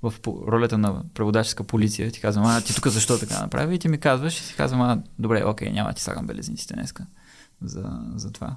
[0.02, 2.12] в ролята на преводаческа полиция.
[2.12, 3.74] Ти казвам, а ти тук защо така направи?
[3.74, 7.06] И ти ми казваш и си казвам, а добре, окей, няма ти слагам белезниците днеска
[7.62, 8.56] за, за това.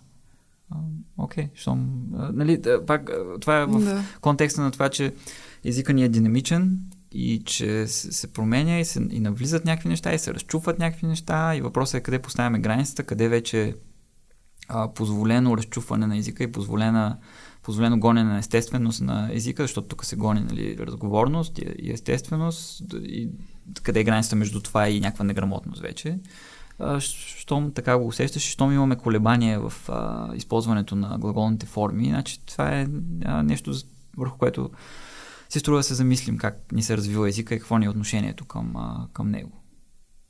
[1.18, 2.04] Окей, щом...
[2.18, 3.12] а, Нали, пак,
[3.42, 4.04] това е в Да.
[4.22, 5.14] контекста на това, че
[5.66, 6.80] езика ни е динамичен
[7.12, 11.56] и че се, променя и, се, и навлизат някакви неща и се разчупват някакви неща
[11.56, 13.76] и въпросът е къде поставяме границата, къде вече
[14.68, 17.18] а, позволено разчупване на езика и позволена,
[17.64, 23.30] позволено гонене на естественост на езика, защото тук се гони нали, разговорност и, естественост и
[23.84, 26.20] къде е границата между това и някаква неграмотност вече.
[27.00, 32.80] Щом така го усещаш, щом имаме колебания в а, използването на глаголните форми, значи това
[32.80, 32.88] е
[33.26, 33.74] а, нещо,
[34.18, 34.70] върху което
[35.50, 38.46] се струва да се замислим как ни се развива езика и какво ни е отношението
[38.46, 39.52] към, а, към него.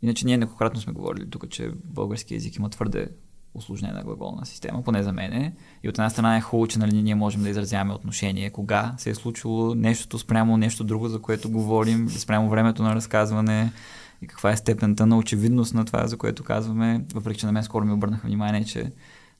[0.01, 3.07] Иначе ние неколкократно сме говорили тук, че български език има твърде
[3.53, 5.53] усложнена глаголна система, поне за мене.
[5.83, 9.09] И от една страна е хубаво, че нали, ние можем да изразяваме отношение, кога се
[9.09, 13.71] е случило нещото спрямо нещо друго, за което говорим, спрямо времето на разказване
[14.21, 17.05] и каква е степента на очевидност на това, за което казваме.
[17.13, 18.91] Въпреки, че на мен скоро ми обърнаха внимание, че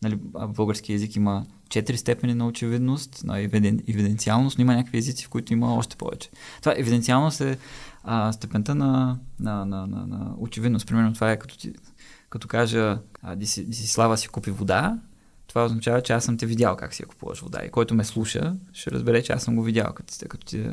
[0.02, 5.26] нали, български язик има четири степени на очевидност, на евиден, евиденциалност, но има някакви езици,
[5.26, 6.30] в които има още повече.
[6.60, 7.58] Това евиденциалност е
[8.04, 10.88] а, степента на, на, на, на, на очевидност.
[10.88, 11.74] Примерно това е като, ти,
[12.32, 13.00] като кажа
[13.36, 15.00] Дисислава си купи вода,
[15.48, 17.60] това означава, че аз съм те видял как си я купуваш вода.
[17.66, 19.94] И който ме слуша, ще разбере, че аз съм го видял.
[19.94, 20.70] Като, като, ти,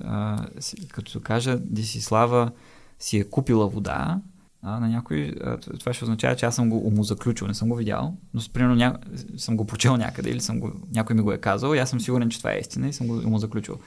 [0.88, 2.50] като кажа Дисислава
[2.98, 4.20] си е купила вода,
[4.62, 5.34] а, на някой
[5.80, 8.98] това ще означава, че аз съм го умозаключил, не съм го видял, но примерно ня...
[9.36, 10.72] съм го прочел някъде или съм го...
[10.94, 13.06] някой ми го е казал и аз съм сигурен, че това е истина и съм
[13.06, 13.78] го умозаключил.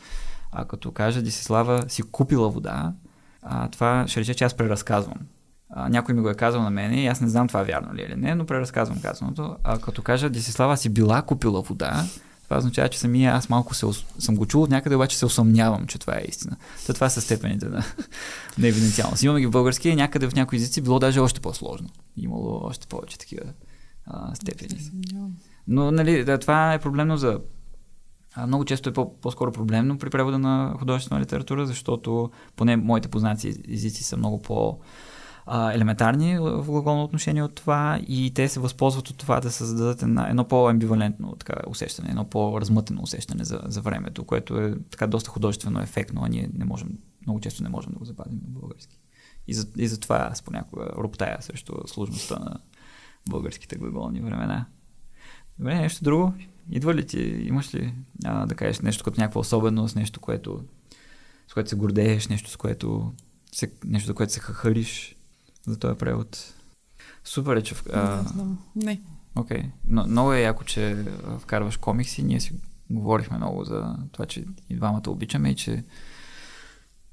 [0.51, 2.93] А като кажа Дисислава си купила вода,
[3.41, 5.17] а, това ще рече, че аз преразказвам.
[5.73, 8.01] А, някой ми го е казал на мене и аз не знам това вярно ли
[8.01, 9.55] е или не, но преразказвам казаното.
[9.63, 12.05] А като кажа Десислава си била купила вода,
[12.43, 13.85] това означава, че самия аз малко се,
[14.19, 16.57] съм го чул от някъде, обаче се усъмнявам, че това е истина.
[16.87, 17.83] То това са степените на,
[18.57, 19.23] на евиденциалност.
[19.23, 21.89] Имаме ги в български и някъде в някои езици било даже още по-сложно.
[22.17, 23.43] Имало още повече такива
[24.05, 24.91] а, степени.
[25.67, 27.39] Но нали, да, това е проблемно за...
[28.33, 33.07] А, много често е по- по-скоро проблемно при превода на художествена литература, защото поне моите
[33.07, 34.79] познати езици са много по-
[35.47, 40.29] елементарни в глаголно отношение от това и те се възползват от това да създадат една,
[40.29, 45.81] едно по-амбивалентно така, усещане, едно по-размътено усещане за, за времето, което е така доста художествено
[45.81, 46.89] ефектно, а ние не можем,
[47.21, 48.99] много често не можем да го запазим на български.
[49.47, 52.59] И за, и затова аз понякога роптая срещу сложността на
[53.29, 54.65] българските глаголни времена.
[55.57, 56.33] Добре, нещо друго?
[56.71, 57.93] Идва ли ти, имаш ли
[58.25, 60.63] а, да кажеш нещо като някаква особеност, нещо, което,
[61.47, 63.13] с което се гордееш, нещо, с което
[63.51, 65.15] се, нещо, за което се хахариш
[65.63, 66.53] за този превод?
[67.23, 67.75] Супер е, че...
[67.75, 68.59] в- А, Не знам.
[68.75, 69.01] Не.
[69.35, 69.63] Окей.
[69.87, 71.05] Но, много е яко, че
[71.39, 72.23] вкарваш комикси.
[72.23, 72.53] Ние си
[72.89, 75.83] говорихме много за това, че и двамата обичаме и че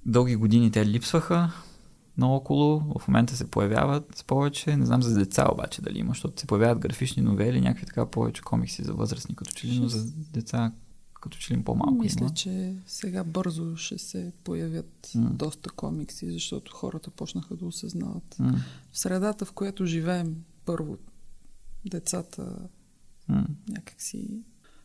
[0.07, 1.53] дълги години те липсваха
[2.17, 2.99] наоколо.
[2.99, 4.77] В момента се появяват повече.
[4.77, 8.43] Не знам за деца обаче дали има, защото се появяват графични новели, някакви така повече
[8.43, 10.73] комикси за възрастни като че ли, но за деца
[11.29, 12.35] като че ли по-малко Мисля, има.
[12.35, 15.31] че сега бързо ще се появят М.
[15.31, 18.37] доста комикси, защото хората почнаха да осъзнават.
[18.39, 18.61] М,
[18.93, 20.97] В средата, в която живеем, първо,
[21.91, 22.69] децата
[23.29, 23.47] м.
[23.69, 24.29] някакси...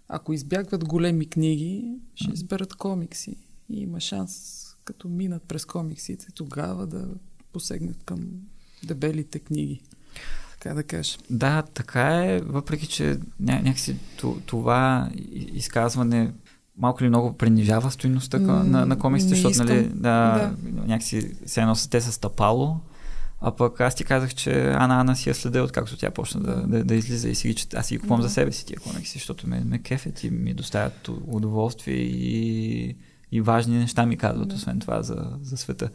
[0.07, 2.33] Ако избягват големи книги, ще М.
[2.33, 3.35] изберат комикси.
[3.69, 7.07] И има шанс, като минат през комиксите, тогава да
[7.53, 8.29] посегнат към
[8.83, 9.81] дебелите книги.
[10.63, 11.17] Така да кажа.
[11.29, 13.03] Да, така е, въпреки че
[13.43, 13.95] ня- някакси
[14.45, 15.09] това
[15.53, 16.31] изказване
[16.77, 19.99] малко или много принижава стоиността М, на, на комиксите, защото нали, искам.
[19.99, 22.77] да, някакси се едно те са стъпало,
[23.41, 26.55] а пък аз ти казах, че Ана Ана си я следя, откакто тя почна да,
[26.55, 26.67] Да.
[26.67, 27.77] да, да излиза и си ги чета.
[27.77, 28.27] Аз си ги купувам Да.
[28.27, 32.95] за себе си тия комикси, защото ме, ме кефят и ми доставят удоволствие и,
[33.33, 34.55] и важни неща ми казват, Да.
[34.55, 35.89] освен това за, за света.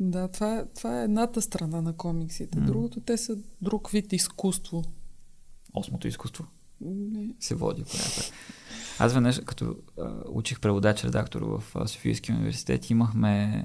[0.00, 2.60] Да, това, е- това е едната страна на комиксите.
[2.60, 2.66] М.
[2.66, 4.84] Другото, те са друг вид изкуство.
[5.74, 6.44] Осмото изкуство.
[6.80, 7.28] Не.
[7.40, 8.22] се води понякога.
[8.98, 13.64] Аз веднъж, като а, учих преводач редактор в а, Софийския университет, имахме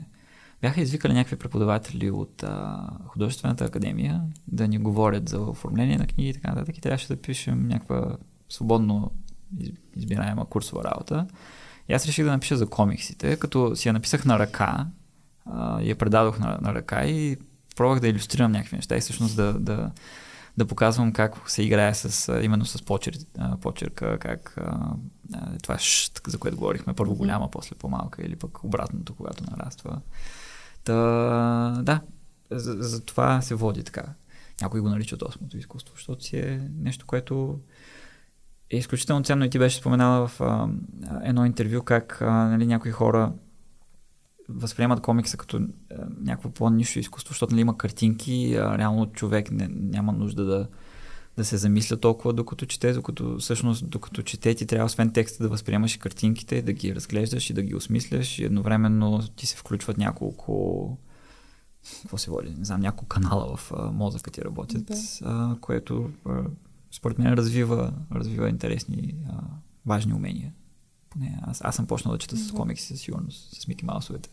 [0.62, 6.30] бяха извикали някакви преподаватели от а, художествената академия да ни говорят за оформление на книги
[6.30, 8.18] и така нататък и трябваше да пишем някаква
[8.50, 9.12] свободно
[9.96, 11.28] избираема курсова работа.
[11.90, 14.88] И аз реших да напиша за комиксите, като си я написах на ръка,
[15.46, 17.38] а, я предадох на, на ръка и
[17.76, 19.92] пробвах да иллюстрирам някакви неща и всъщност да, да,
[20.58, 23.18] да показвам как се играе с, именно с почер,
[23.62, 24.96] почерка, как а,
[25.64, 30.02] това ш, за което говорихме, първо голяма, после по-малка или пък обратното, когато нараства.
[30.84, 30.94] Та,
[31.84, 32.02] да,
[32.52, 34.04] за, за това се води така.
[34.62, 37.60] Някой го наричат осмото изкуство, защото си е нещо, което
[38.72, 40.70] е изключително ценно и ти беше споменала в а,
[41.24, 43.34] едно интервю как а, нали, някои хора
[44.50, 45.62] възприемат комикса като а,
[46.22, 50.68] някакво по-нищо изкуство, защото нали, има картинки, а реално човек не, няма нужда да,
[51.38, 55.50] да се замисля толкова докато чете, докато всъщност докато чете ти трябва освен текста да
[55.50, 59.98] възприемаш и картинките, да ги разглеждаш и да ги осмисляш и едновременно ти се включват
[59.98, 60.98] няколко
[62.02, 64.96] какво се води, не знам, няколко канала в а, мозъка ти работят, да.
[65.24, 66.44] а, което а,
[66.92, 69.42] според мен развива, развива интересни, а,
[69.86, 70.54] важни умения.
[71.10, 74.30] Поне аз, аз съм почнал да чета с комикси със сигурност, с Мики Маусовете.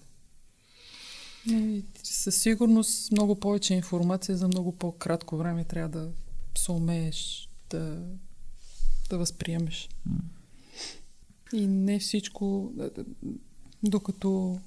[1.50, 6.10] И, със сигурност много повече информация за много по-кратко време трябва да
[6.58, 8.02] се умееш да,
[9.10, 9.88] да възприемеш.
[10.08, 10.20] Mm.
[11.52, 12.72] И не всичко,
[13.82, 14.60] докато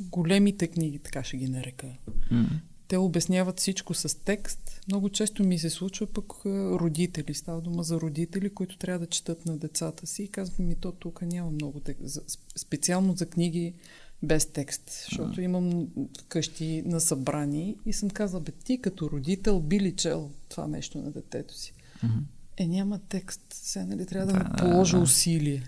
[0.00, 1.86] големите книги, така ще ги нарека,
[2.32, 2.60] mm
[2.90, 4.80] те обясняват всичко с текст.
[4.88, 7.34] Много често ми се случва пък родители.
[7.34, 10.92] Става дума за родители, които трябва да четат на децата си и казвам ми, то
[10.92, 12.20] тук няма много текст.
[12.56, 13.74] Специално за книги
[14.22, 15.42] без текст, защото а.
[15.42, 15.88] имам
[16.28, 20.98] къщи на събрани и съм казала, бе, ти като родител би ли чел това нещо
[20.98, 21.74] на детето си?
[22.04, 22.22] Mm-hmm.
[22.56, 23.42] Е, няма текст.
[23.52, 25.02] Сега, нали, трябва да, да положа да.
[25.02, 25.62] усилие.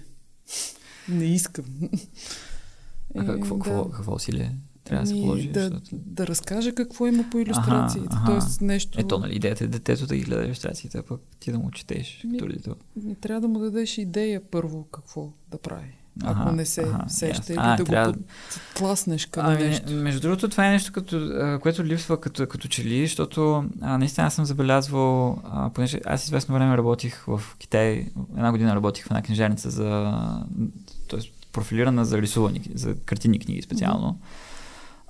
[1.09, 1.91] Не искам.
[3.17, 3.65] А какво, да.
[3.65, 4.57] какво, какво усилие?
[4.93, 5.49] Трябва да се ами, положи.
[5.49, 5.89] Да, защото...
[5.93, 8.09] да разкаже какво има по иллюстрациите.
[8.11, 8.27] Ага.
[8.27, 9.01] Тоест нещо...
[9.01, 12.21] Ето, нали, идеята е детето да ги гледа иллюстрациите, а пък ти да му четеш.
[12.25, 12.41] Ми,
[12.97, 15.99] ми, трябва да му дадеш идея първо какво да прави.
[16.25, 18.13] Ако не се ага, сеща или а, да трябва...
[18.13, 18.19] го
[18.75, 19.93] тласнеш към ами, нещо.
[19.93, 24.27] Между другото, това е нещо, като, което липсва като, като че ли, защото а, наистина
[24.27, 28.07] аз съм забелязвал, а, понеже аз известно време работих в Китай,
[28.37, 30.13] една година работих в една книжарница за,
[31.11, 31.21] т.е.
[31.53, 34.13] профилирана за рисувани, за картини книги специално.
[34.13, 34.52] Mm-hmm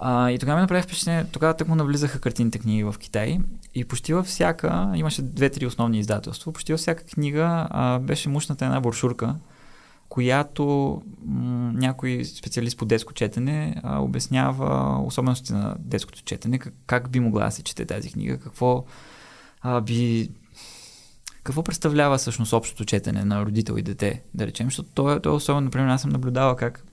[0.05, 3.39] а, и тогава ми направи впечатление, тогава тък му навлизаха картините книги в Китай
[3.74, 8.65] и почти във всяка, имаше две-три основни издателства, почти във всяка книга а, беше мушната
[8.65, 9.35] една брошурка,
[10.09, 17.11] която м- някой специалист по детско четене а, обяснява особености на детското четене, как, как
[17.11, 18.85] би могла да се чете тази книга, какво
[19.61, 20.31] а, би
[21.43, 25.29] какво представлява всъщност общото четене на родител и дете, да речем, защото то, е, то
[25.29, 26.85] е особено, например, аз съм наблюдавал как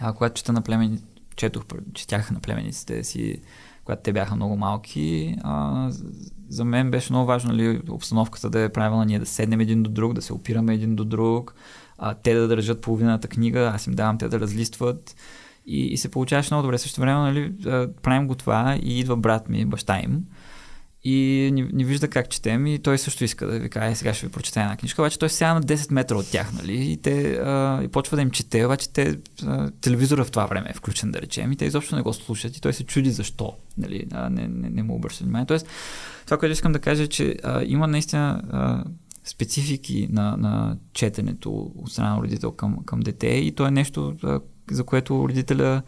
[0.00, 0.98] а, когато чета на племени,
[1.40, 1.64] четох,
[1.94, 3.40] четях на племениците си,
[3.84, 5.36] когато те бяха много малки.
[5.42, 5.86] А,
[6.48, 9.90] за мен беше много важно ли, обстановката да е правилна, ние да седнем един до
[9.90, 11.54] друг, да се опираме един до друг,
[11.98, 15.16] а, те да държат половината книга, аз им давам те да разлистват.
[15.66, 16.78] И, и се получаваше много добре.
[16.78, 17.52] Също време нали,
[18.02, 20.24] правим го това и идва брат ми, баща им
[21.04, 24.26] и ни, ни вижда как четем и той също иска да ви каже, сега ще
[24.26, 27.32] ви прочета една книжка, обаче той сега на 10 метра от тях, нали, и те
[27.32, 31.10] а, и почва да им чете, обаче те, а, телевизора в това време е включен,
[31.10, 34.30] да речем, и те изобщо не го слушат и той се чуди защо, нали, а,
[34.30, 35.46] не, не, не му обръща внимание.
[35.46, 35.66] Тоест,
[36.24, 38.84] това, което искам да кажа е, че а, има наистина а,
[39.24, 44.14] специфики на, на четенето от страна на родител към, към дете и то е нещо,
[44.22, 44.40] а,
[44.70, 45.82] за което родителя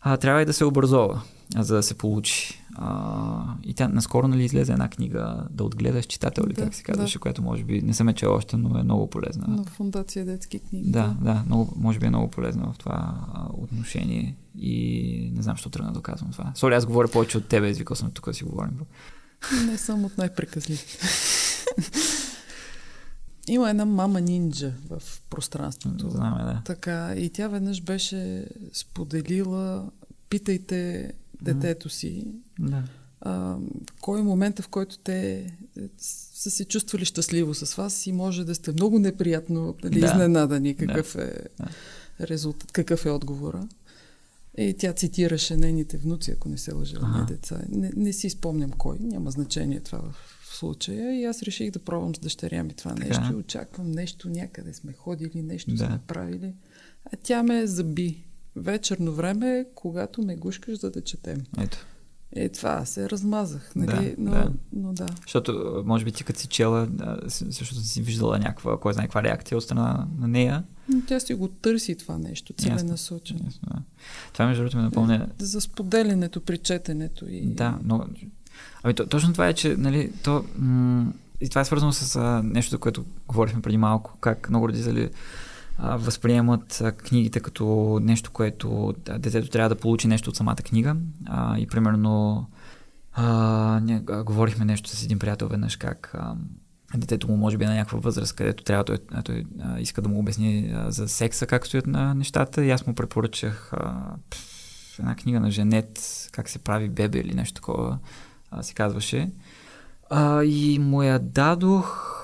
[0.00, 1.22] а, трябва и да се образова,
[1.56, 2.59] а, за да се получи.
[2.82, 6.82] А, и тя наскоро нали, излезе една книга да отгледаш читател ли, да, как се
[6.82, 7.20] казваше, да.
[7.20, 9.48] която може би не съм е чел още, но е много полезна.
[9.48, 10.90] На фундация детски книги.
[10.90, 13.14] Да, да, много, може би е много полезна в това
[13.52, 16.52] отношение и не знам, защо тръгна да казвам това.
[16.54, 18.80] Соли, аз говоря повече от тебе, извикал съм тук да си говорим.
[19.66, 20.84] Не съм от най-преказливи.
[23.48, 26.10] Има една мама нинджа в пространството.
[26.10, 26.62] Знаме, да.
[26.64, 29.90] Така, и тя веднъж беше споделила
[30.30, 31.12] питайте
[31.42, 32.26] детето си.
[32.58, 32.84] Да.
[33.20, 33.56] А,
[34.00, 35.46] кой е момента, в който те
[35.98, 40.06] са се чувствали щастливо с вас и може да сте много неприятно нали, да.
[40.06, 41.22] изненадани какъв да.
[41.22, 41.32] е
[42.20, 43.68] резултат, какъв е отговора.
[44.58, 47.60] И тя цитираше нейните внуци, ако не се лъжа, не деца.
[47.68, 51.20] Не, не си спомням кой, няма значение това в случая.
[51.20, 53.08] И аз реших да пробвам с дъщеря ми това така.
[53.08, 53.36] нещо.
[53.38, 55.86] Очаквам нещо, някъде сме ходили, нещо да.
[55.86, 56.54] сме правили.
[57.12, 58.24] А тя ме заби
[58.56, 61.38] вечерно време, когато ме гушкаш, за да четем.
[61.58, 61.86] Ето.
[62.32, 64.08] Е, това се размазах, нали?
[64.08, 64.52] Да, но, да.
[64.72, 65.06] но да.
[65.22, 66.88] Защото, може би ти като си чела,
[67.26, 70.64] защото си виждала някаква, кой знае каква реакция от страна на нея.
[70.88, 73.40] Но Тя си го търси това нещо, целенасочено.
[73.44, 73.82] Ясно, да.
[74.32, 77.46] Това между другото ме напомня За споделянето при четенето и...
[77.46, 78.06] Да, но...
[78.82, 80.44] Ами, то, точно това е, че, нали, то...
[80.56, 84.68] М- и това е свързано с а, нещо, за което говорихме преди малко, как много
[84.68, 85.10] родители
[85.82, 90.96] възприемат книгите като нещо, което детето трябва да получи нещо от самата книга.
[91.58, 92.46] И примерно
[94.24, 96.14] говорихме нещо с един приятел веднъж, как
[96.94, 99.44] детето му може би е на някаква възраст, където трябва той, той
[99.78, 102.64] иска да му обясни за секса, как стоят на нещата.
[102.64, 103.72] И аз му препоръчах
[104.98, 106.00] една книга на Женет,
[106.32, 107.98] как се прави бебе или нещо такова
[108.60, 109.30] се казваше.
[110.44, 112.16] И му я дадох,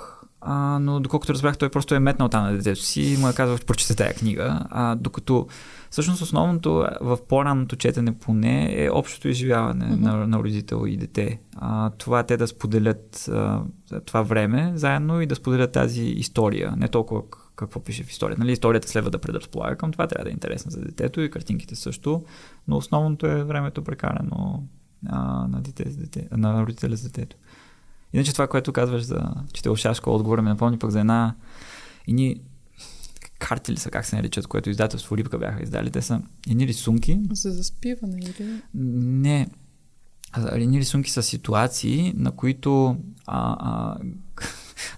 [0.48, 3.32] а, но доколкото разбрах, той просто е метнал там на детето си и му е
[3.32, 4.60] казал, че прочита тая книга.
[4.70, 5.46] А, докато
[5.90, 10.00] всъщност основното в по-ранното четене поне е общото изживяване mm-hmm.
[10.00, 11.40] на, на родител и дете.
[11.56, 13.62] А, това те да споделят а,
[14.04, 16.74] това време заедно и да споделят тази история.
[16.76, 17.22] Не толкова
[17.56, 18.40] какво пише в историята.
[18.40, 21.76] Нали, историята следва да предразполага към това, трябва да е интересна за детето и картинките
[21.76, 22.24] също,
[22.68, 24.62] но основното е времето прекарано
[25.08, 27.36] а, на, дете, дете, на родителя с детето.
[28.16, 31.34] Иначе това, което казваш за четелша школа, отговора ми напомни пък за една
[32.06, 32.40] и ни
[33.38, 35.90] карти ли са, как се наричат, което издателство Рибка бяха издали.
[35.90, 36.20] Те са
[36.50, 37.20] едни рисунки.
[37.32, 38.60] За заспиване или...
[38.74, 39.48] Не.
[40.52, 43.96] Едни рисунки са ситуации, на които а, а,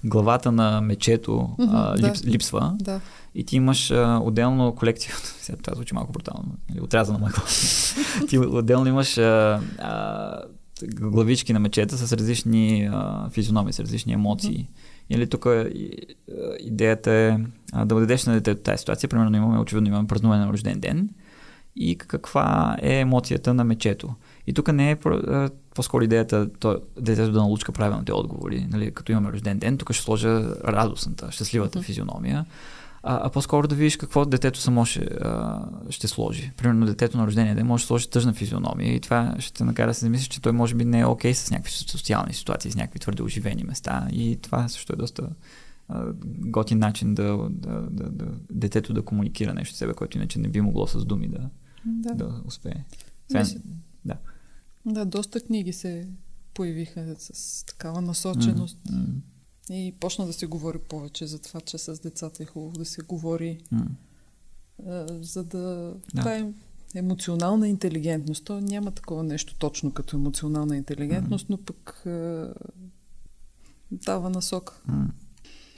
[0.05, 2.09] главата на мечето а, Мгм, да.
[2.09, 3.01] лип, липсва Да.
[3.35, 5.15] и ти имаш а, отделно колекция.
[5.40, 6.55] Сега това звучи малко брутално.
[6.70, 7.43] Нали, отрязана мъгла.
[8.28, 10.40] ти отделно имаш а, а,
[10.86, 14.68] главички на мечета с различни а, физиономии, с различни емоции.
[15.10, 15.46] Или тук
[16.60, 17.38] идеята е
[17.72, 19.09] а, да дадеш на детето тази ситуация.
[19.09, 21.09] Примерно имаме, очевидно имаме празнуване на рожден ден
[21.76, 24.14] и каква е емоцията на мечето.
[24.46, 24.96] И тук не е
[25.74, 28.66] по-скоро идеята то, детето да налучка правилните отговори.
[28.70, 32.46] Нали, като имаме рожден ден, тук ще сложа радостната, щастливата физиономия.
[33.02, 35.60] А, а по-скоро да видиш какво детето само ще, а,
[35.90, 36.52] ще сложи.
[36.56, 39.90] Примерно детето на рождения ден може да сложи тъжна физиономия и това ще те накара
[39.90, 42.76] да се замислиш, че той може би не е окей с някакви социални ситуации, с
[42.76, 44.08] някакви твърде оживени места.
[44.12, 45.28] И това също е доста
[45.88, 50.38] а, готин начин да, да, да, да, детето да комуникира нещо с себе, което иначе
[50.38, 51.50] не би могло с думи да,
[51.86, 52.14] Да.
[52.14, 52.24] да.
[52.24, 52.84] да успее.
[53.28, 53.60] Сега, Мисля-
[54.04, 54.16] да.
[54.86, 56.08] да, доста книги се
[56.54, 58.78] появиха с такава насоченост.
[58.92, 59.06] М,
[59.70, 63.03] И почна да се говори повече за това, че с децата е хубаво да се
[63.03, 63.59] говори,
[64.86, 65.95] а, за да...
[66.15, 66.20] Да.
[66.20, 66.47] Това е
[66.95, 68.45] емоционална интелигентност.
[68.45, 72.55] То няма такова нещо точно като емоционална интелигентност, но пък а,
[73.90, 74.81] дава насока.
[74.86, 75.09] М.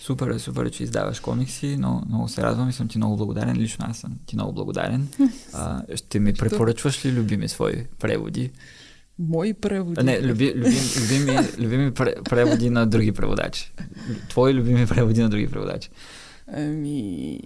[0.01, 3.17] Супер е, супер е, че издаваш комикси, но много се радвам и съм ти много
[3.17, 3.57] благодарен.
[3.57, 5.09] Лично аз съм ти много благодарен.
[5.53, 8.51] А, ще ми препоръчваш ли любими свои преводи?
[9.21, 10.03] Мои преводи.
[10.03, 13.73] Не, люби, любим, любими, любими пре- преводи на други преводачи.
[14.29, 15.91] Твои любими преводи на други преводачи.
[16.49, 17.41] Ами,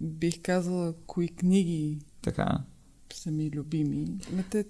[0.00, 2.58] бих казала, кои книги Така.
[3.14, 4.06] са ми любими.
[4.32, 4.64] Ме те,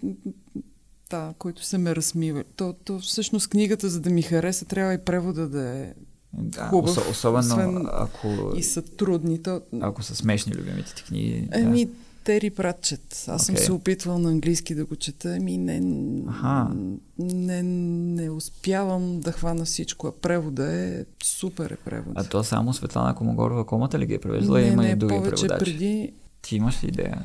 [1.11, 2.45] да, които са ме размивали.
[2.57, 5.95] То, то всъщност книгата, за да ми хареса, трябва и превода да е
[6.33, 9.43] Да, Хубав, осо- особено освен- ако, и са трудни.
[9.43, 11.49] То, ако са смешни любимите ти книги.
[11.53, 11.89] Еми,
[12.31, 13.25] Тери Пратчет.
[13.29, 13.65] Аз съм Окей.
[13.65, 15.37] се опитвал на английски да го чета.
[15.37, 15.81] Ами не,
[16.29, 16.75] Аха.
[17.19, 20.07] не, не успявам да хвана всичко.
[20.07, 22.13] А превода е супер е превод.
[22.17, 24.61] А то само Светлана Комогорова комата ли ги е превеждала?
[24.61, 25.65] не, Има не, и други повече преводачи.
[25.65, 26.13] преди
[26.43, 27.23] Ти имаш ли идея?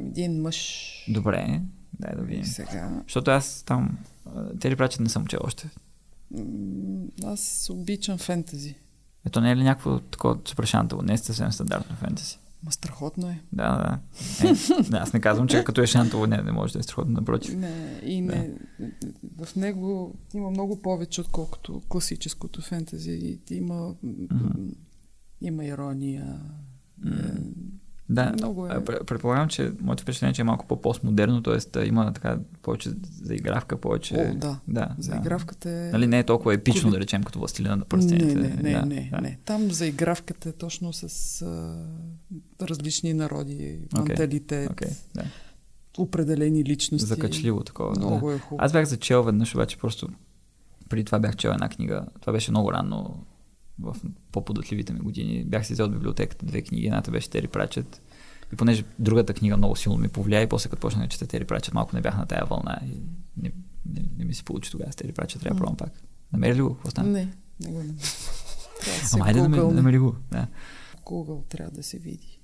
[0.00, 0.82] един мъж.
[1.08, 1.60] Добре,
[2.00, 2.44] дай да видим.
[2.44, 3.02] сега.
[3.02, 3.98] Защото аз там
[4.60, 5.70] Тери Прачет не съм чел още.
[7.24, 8.74] Аз обичам фентази.
[9.26, 11.02] Ето не е ли някакво такова супер шантово?
[11.02, 12.38] Не е съвсем стандартно фентази.
[12.64, 13.40] Ма страхотно е.
[13.52, 13.98] Да, да.
[14.48, 14.54] Е,
[14.90, 14.96] да.
[14.96, 17.56] Аз не казвам, че като е шантово, не, не може да е страхотно, напротив.
[17.56, 18.50] Не, и не,
[19.38, 23.38] в него има много повече, отколкото класическото фентази.
[23.50, 24.68] Има, Мгм.
[25.40, 26.40] има ирония.
[27.04, 27.12] М.
[28.08, 28.84] Да, Много е.
[28.84, 31.86] предполагам, че моето впечатление е, че е малко по-постмодерно, т.е.
[31.86, 32.90] има така повече
[33.22, 34.14] заигравка, повече...
[34.14, 34.60] О, да.
[34.68, 35.90] да Заигравката е...
[35.92, 38.34] Нали не е толкова епично, Кули- да речем, като властелина на Не, пръстените.
[38.34, 39.20] не, не, да, не, да.
[39.20, 39.38] не.
[39.44, 41.84] Там заигравката е точно с а,
[42.62, 45.22] различни народи, менталитет, Окей, да.
[45.98, 47.06] определени личности.
[47.06, 47.94] Закачливо такова.
[47.94, 48.00] Да.
[48.06, 48.64] Много е хубаво.
[48.64, 50.08] Аз бях зачел веднъж, обаче просто
[50.88, 52.06] преди това бях чел една книга.
[52.20, 53.24] Това беше много рано
[53.78, 53.96] в
[54.32, 55.44] по-податливите ми години.
[55.44, 56.86] Бях си взел от библиотеката две книги.
[56.86, 58.02] Едната беше Тери Прачет.
[58.52, 61.44] И понеже другата книга много силно ми повлия и после като почнах да чета Тери
[61.44, 63.00] Прачет, малко не бях на тая вълна и
[63.42, 63.52] не,
[63.94, 65.40] не, не ми се получи тогава с Тери Прачет.
[65.40, 65.90] Трябва да пробвам пак.
[66.32, 66.74] Намери ли го?
[66.74, 67.08] Какво стана?
[67.08, 67.28] Не,
[67.60, 67.82] не го
[68.84, 70.16] се Ама айде Google, намери го.
[70.30, 70.46] Да.
[71.04, 72.40] Google трябва да се види.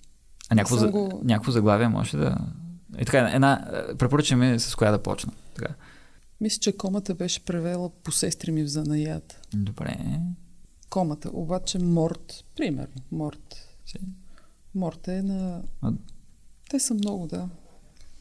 [0.48, 2.36] А някакво, за, го- някакво заглавие може да...
[2.96, 5.32] Е така, една, е, препоръчаме с коя да почна.
[5.54, 5.74] Така.
[6.40, 9.48] Мисля, че комата беше превела по сестри ми в занаят.
[9.54, 10.20] Добре.
[10.90, 13.56] Комата, обаче Морт, примерно, Морт.
[14.74, 15.62] Морт е на...
[15.82, 15.92] А-
[16.70, 17.48] Те са много, да.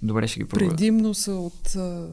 [0.02, 0.70] Добре, ще ги проверя.
[0.70, 2.08] Предимно са от а,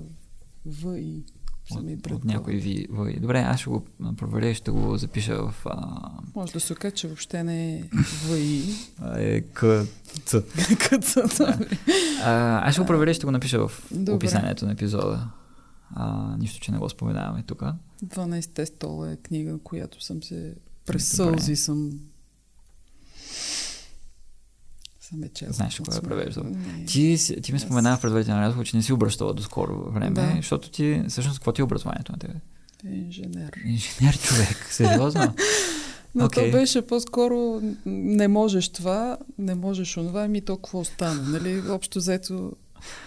[0.66, 1.22] ВИ.
[1.70, 3.20] От, от някой ви, ви.
[3.20, 3.84] Добре, аз ще го
[4.16, 7.82] проверя и ще го запиша в а, Може да се окаже, че въобще не е
[8.26, 8.62] ВИ.
[9.16, 9.84] е, к,
[10.24, 10.42] ц.
[10.90, 11.58] Къцата.
[12.22, 14.12] А, аз ще го проверя и ще го напиша в Добре.
[14.12, 15.28] описанието на епизода.
[15.90, 17.62] А, нищо, че не го споменаваме тук.
[18.04, 20.54] 12 стола е книга, която съм се
[20.86, 22.00] през сълзи съм
[25.00, 25.52] съм е чела.
[25.52, 26.44] Знаеш кога е превеждал.
[26.86, 30.10] Ти, ти ми Аз- спомена в предварителен разговор, че не си обръщала до скоро време,
[30.12, 30.32] Да.
[30.36, 32.34] защото ти, всъщност, какво ти е образованието на тебе?
[32.84, 33.50] Инженер.
[33.64, 35.34] Инженер човек, сериозно?
[36.14, 36.50] Но Окей.
[36.50, 41.62] то беше по-скоро не можеш това, не можеш онова, ми то какво остана, нали?
[41.70, 42.52] Общо взето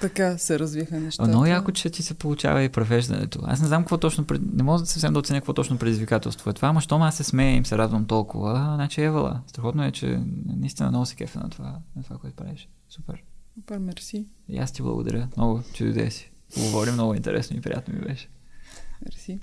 [0.01, 1.29] така се развиха нещата.
[1.29, 3.39] Много яко, че ти се получава и превеждането.
[3.43, 6.67] Аз не знам какво точно, не мога съвсем да оценя какво точно предизвикателство е това,
[6.67, 9.41] ама щом аз се смея им се радвам толкова, значи евала.
[9.47, 12.69] Страхотно е, че наистина много се кефа на това, на това, което правиш.
[12.89, 13.23] Супер.
[13.53, 14.27] Супер, мерси.
[14.47, 16.31] И аз ти благодаря много, че дойде си.
[16.57, 18.29] Говорим много интересно и приятно ми беше.
[19.05, 19.39] Мерси.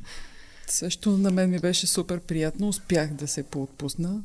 [0.66, 2.68] Също на мен ми беше супер приятно.
[2.68, 4.22] Успях да се поотпусна.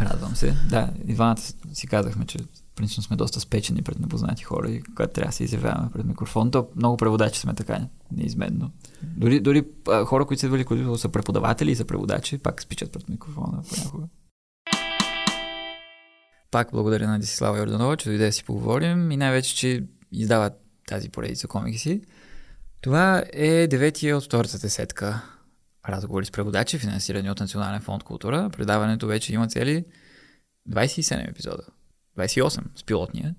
[0.00, 0.56] Радвам се.
[0.68, 1.40] Да, и двамата
[1.72, 2.38] си казахме, че
[2.74, 6.50] принципно сме доста спечени пред непознати хора и когато трябва да се изявяваме пред микрофон,
[6.50, 8.70] то много преводачи сме така, неизменно.
[9.02, 12.92] Дори, дори а, хора, които са идвали, които са преподаватели и са преводачи, пак спичат
[12.92, 14.06] пред микрофона понякога.
[16.50, 20.50] Пак благодаря на Десислава Йорданова, че дойде да си поговорим и най-вече, че издава
[20.88, 22.02] тази поредица комикси.
[22.80, 25.22] Това е деветия от втората десетка
[25.88, 28.50] разговори с преводачи, финансирани от Национален фонд култура.
[28.52, 29.84] Предаването вече има цели
[30.70, 31.62] 27 епизода.
[32.18, 33.34] 28 с пилотния.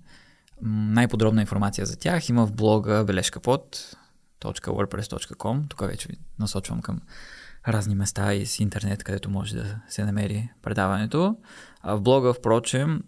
[0.62, 3.40] Най-подробна информация за тях има в блога бележка.
[5.70, 7.02] Тук вече ви насочвам към
[7.68, 11.38] разни места и с интернет, където може да се намери предаването.
[11.82, 13.04] А в блога, впрочем,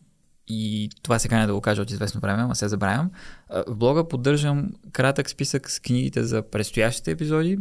[0.48, 3.12] и това се каня да го кажа от известно време, ама се забравям.
[3.68, 7.60] В блога поддържам кратък списък с книгите за предстоящите епизоди.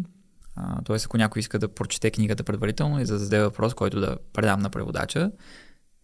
[0.85, 0.97] Т.е.
[1.05, 4.71] ако някой иска да прочете книгата предварително и да зададе въпрос, който да предам на
[4.71, 5.33] преводача,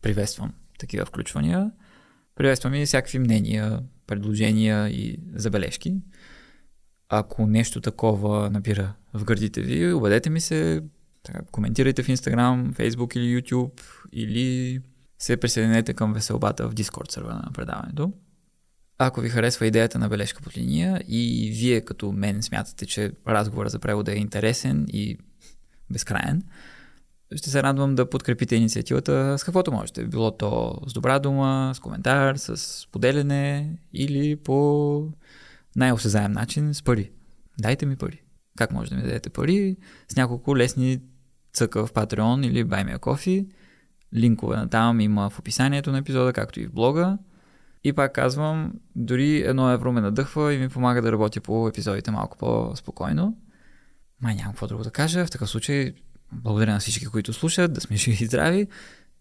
[0.03, 1.71] приветствам такива включвания.
[2.41, 5.95] Приветствам и всякакви мнения, предложения и забележки.
[7.09, 10.83] Ако нещо такова набира в гърдите ви, обадете ми се,
[11.23, 13.81] така, коментирайте в Instagram, Facebook или YouTube
[14.13, 14.81] или
[15.19, 18.13] се присъединете към веселбата в Discord сервера на предаването.
[18.99, 23.69] Ако ви харесва идеята на бележка под линия и вие като мен смятате, че разговора
[23.69, 25.19] за превода е интересен и
[25.91, 26.43] безкраен,
[27.37, 30.05] ще се радвам да подкрепите инициативата с каквото можете.
[30.05, 35.09] Било то с добра дума, с коментар, с поделяне или по
[35.77, 37.11] най-осезаем начин с пари.
[37.59, 38.23] Дайте ми пари.
[38.59, 39.77] Как може да ми дадете пари?
[40.09, 41.01] С няколко лесни
[41.53, 43.47] цъка в Patreon или Buy Me a Coffee.
[44.15, 47.19] Линкове на там има в описанието на епизода, както и в блога.
[47.85, 52.11] И пак казвам, дори едно евро ме надъхва и ми помага да работя по епизодите
[52.11, 53.37] малко по-спокойно.
[54.23, 55.27] Май нямам какво друго да кажа.
[55.27, 55.95] В такъв случай
[56.33, 58.67] благодаря на всички, които слушат, да сме живи и здрави.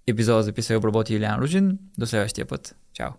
[0.07, 1.79] Епизода записа и обработи Илян Ружин.
[1.97, 2.75] До следващия път.
[2.93, 3.11] Чао!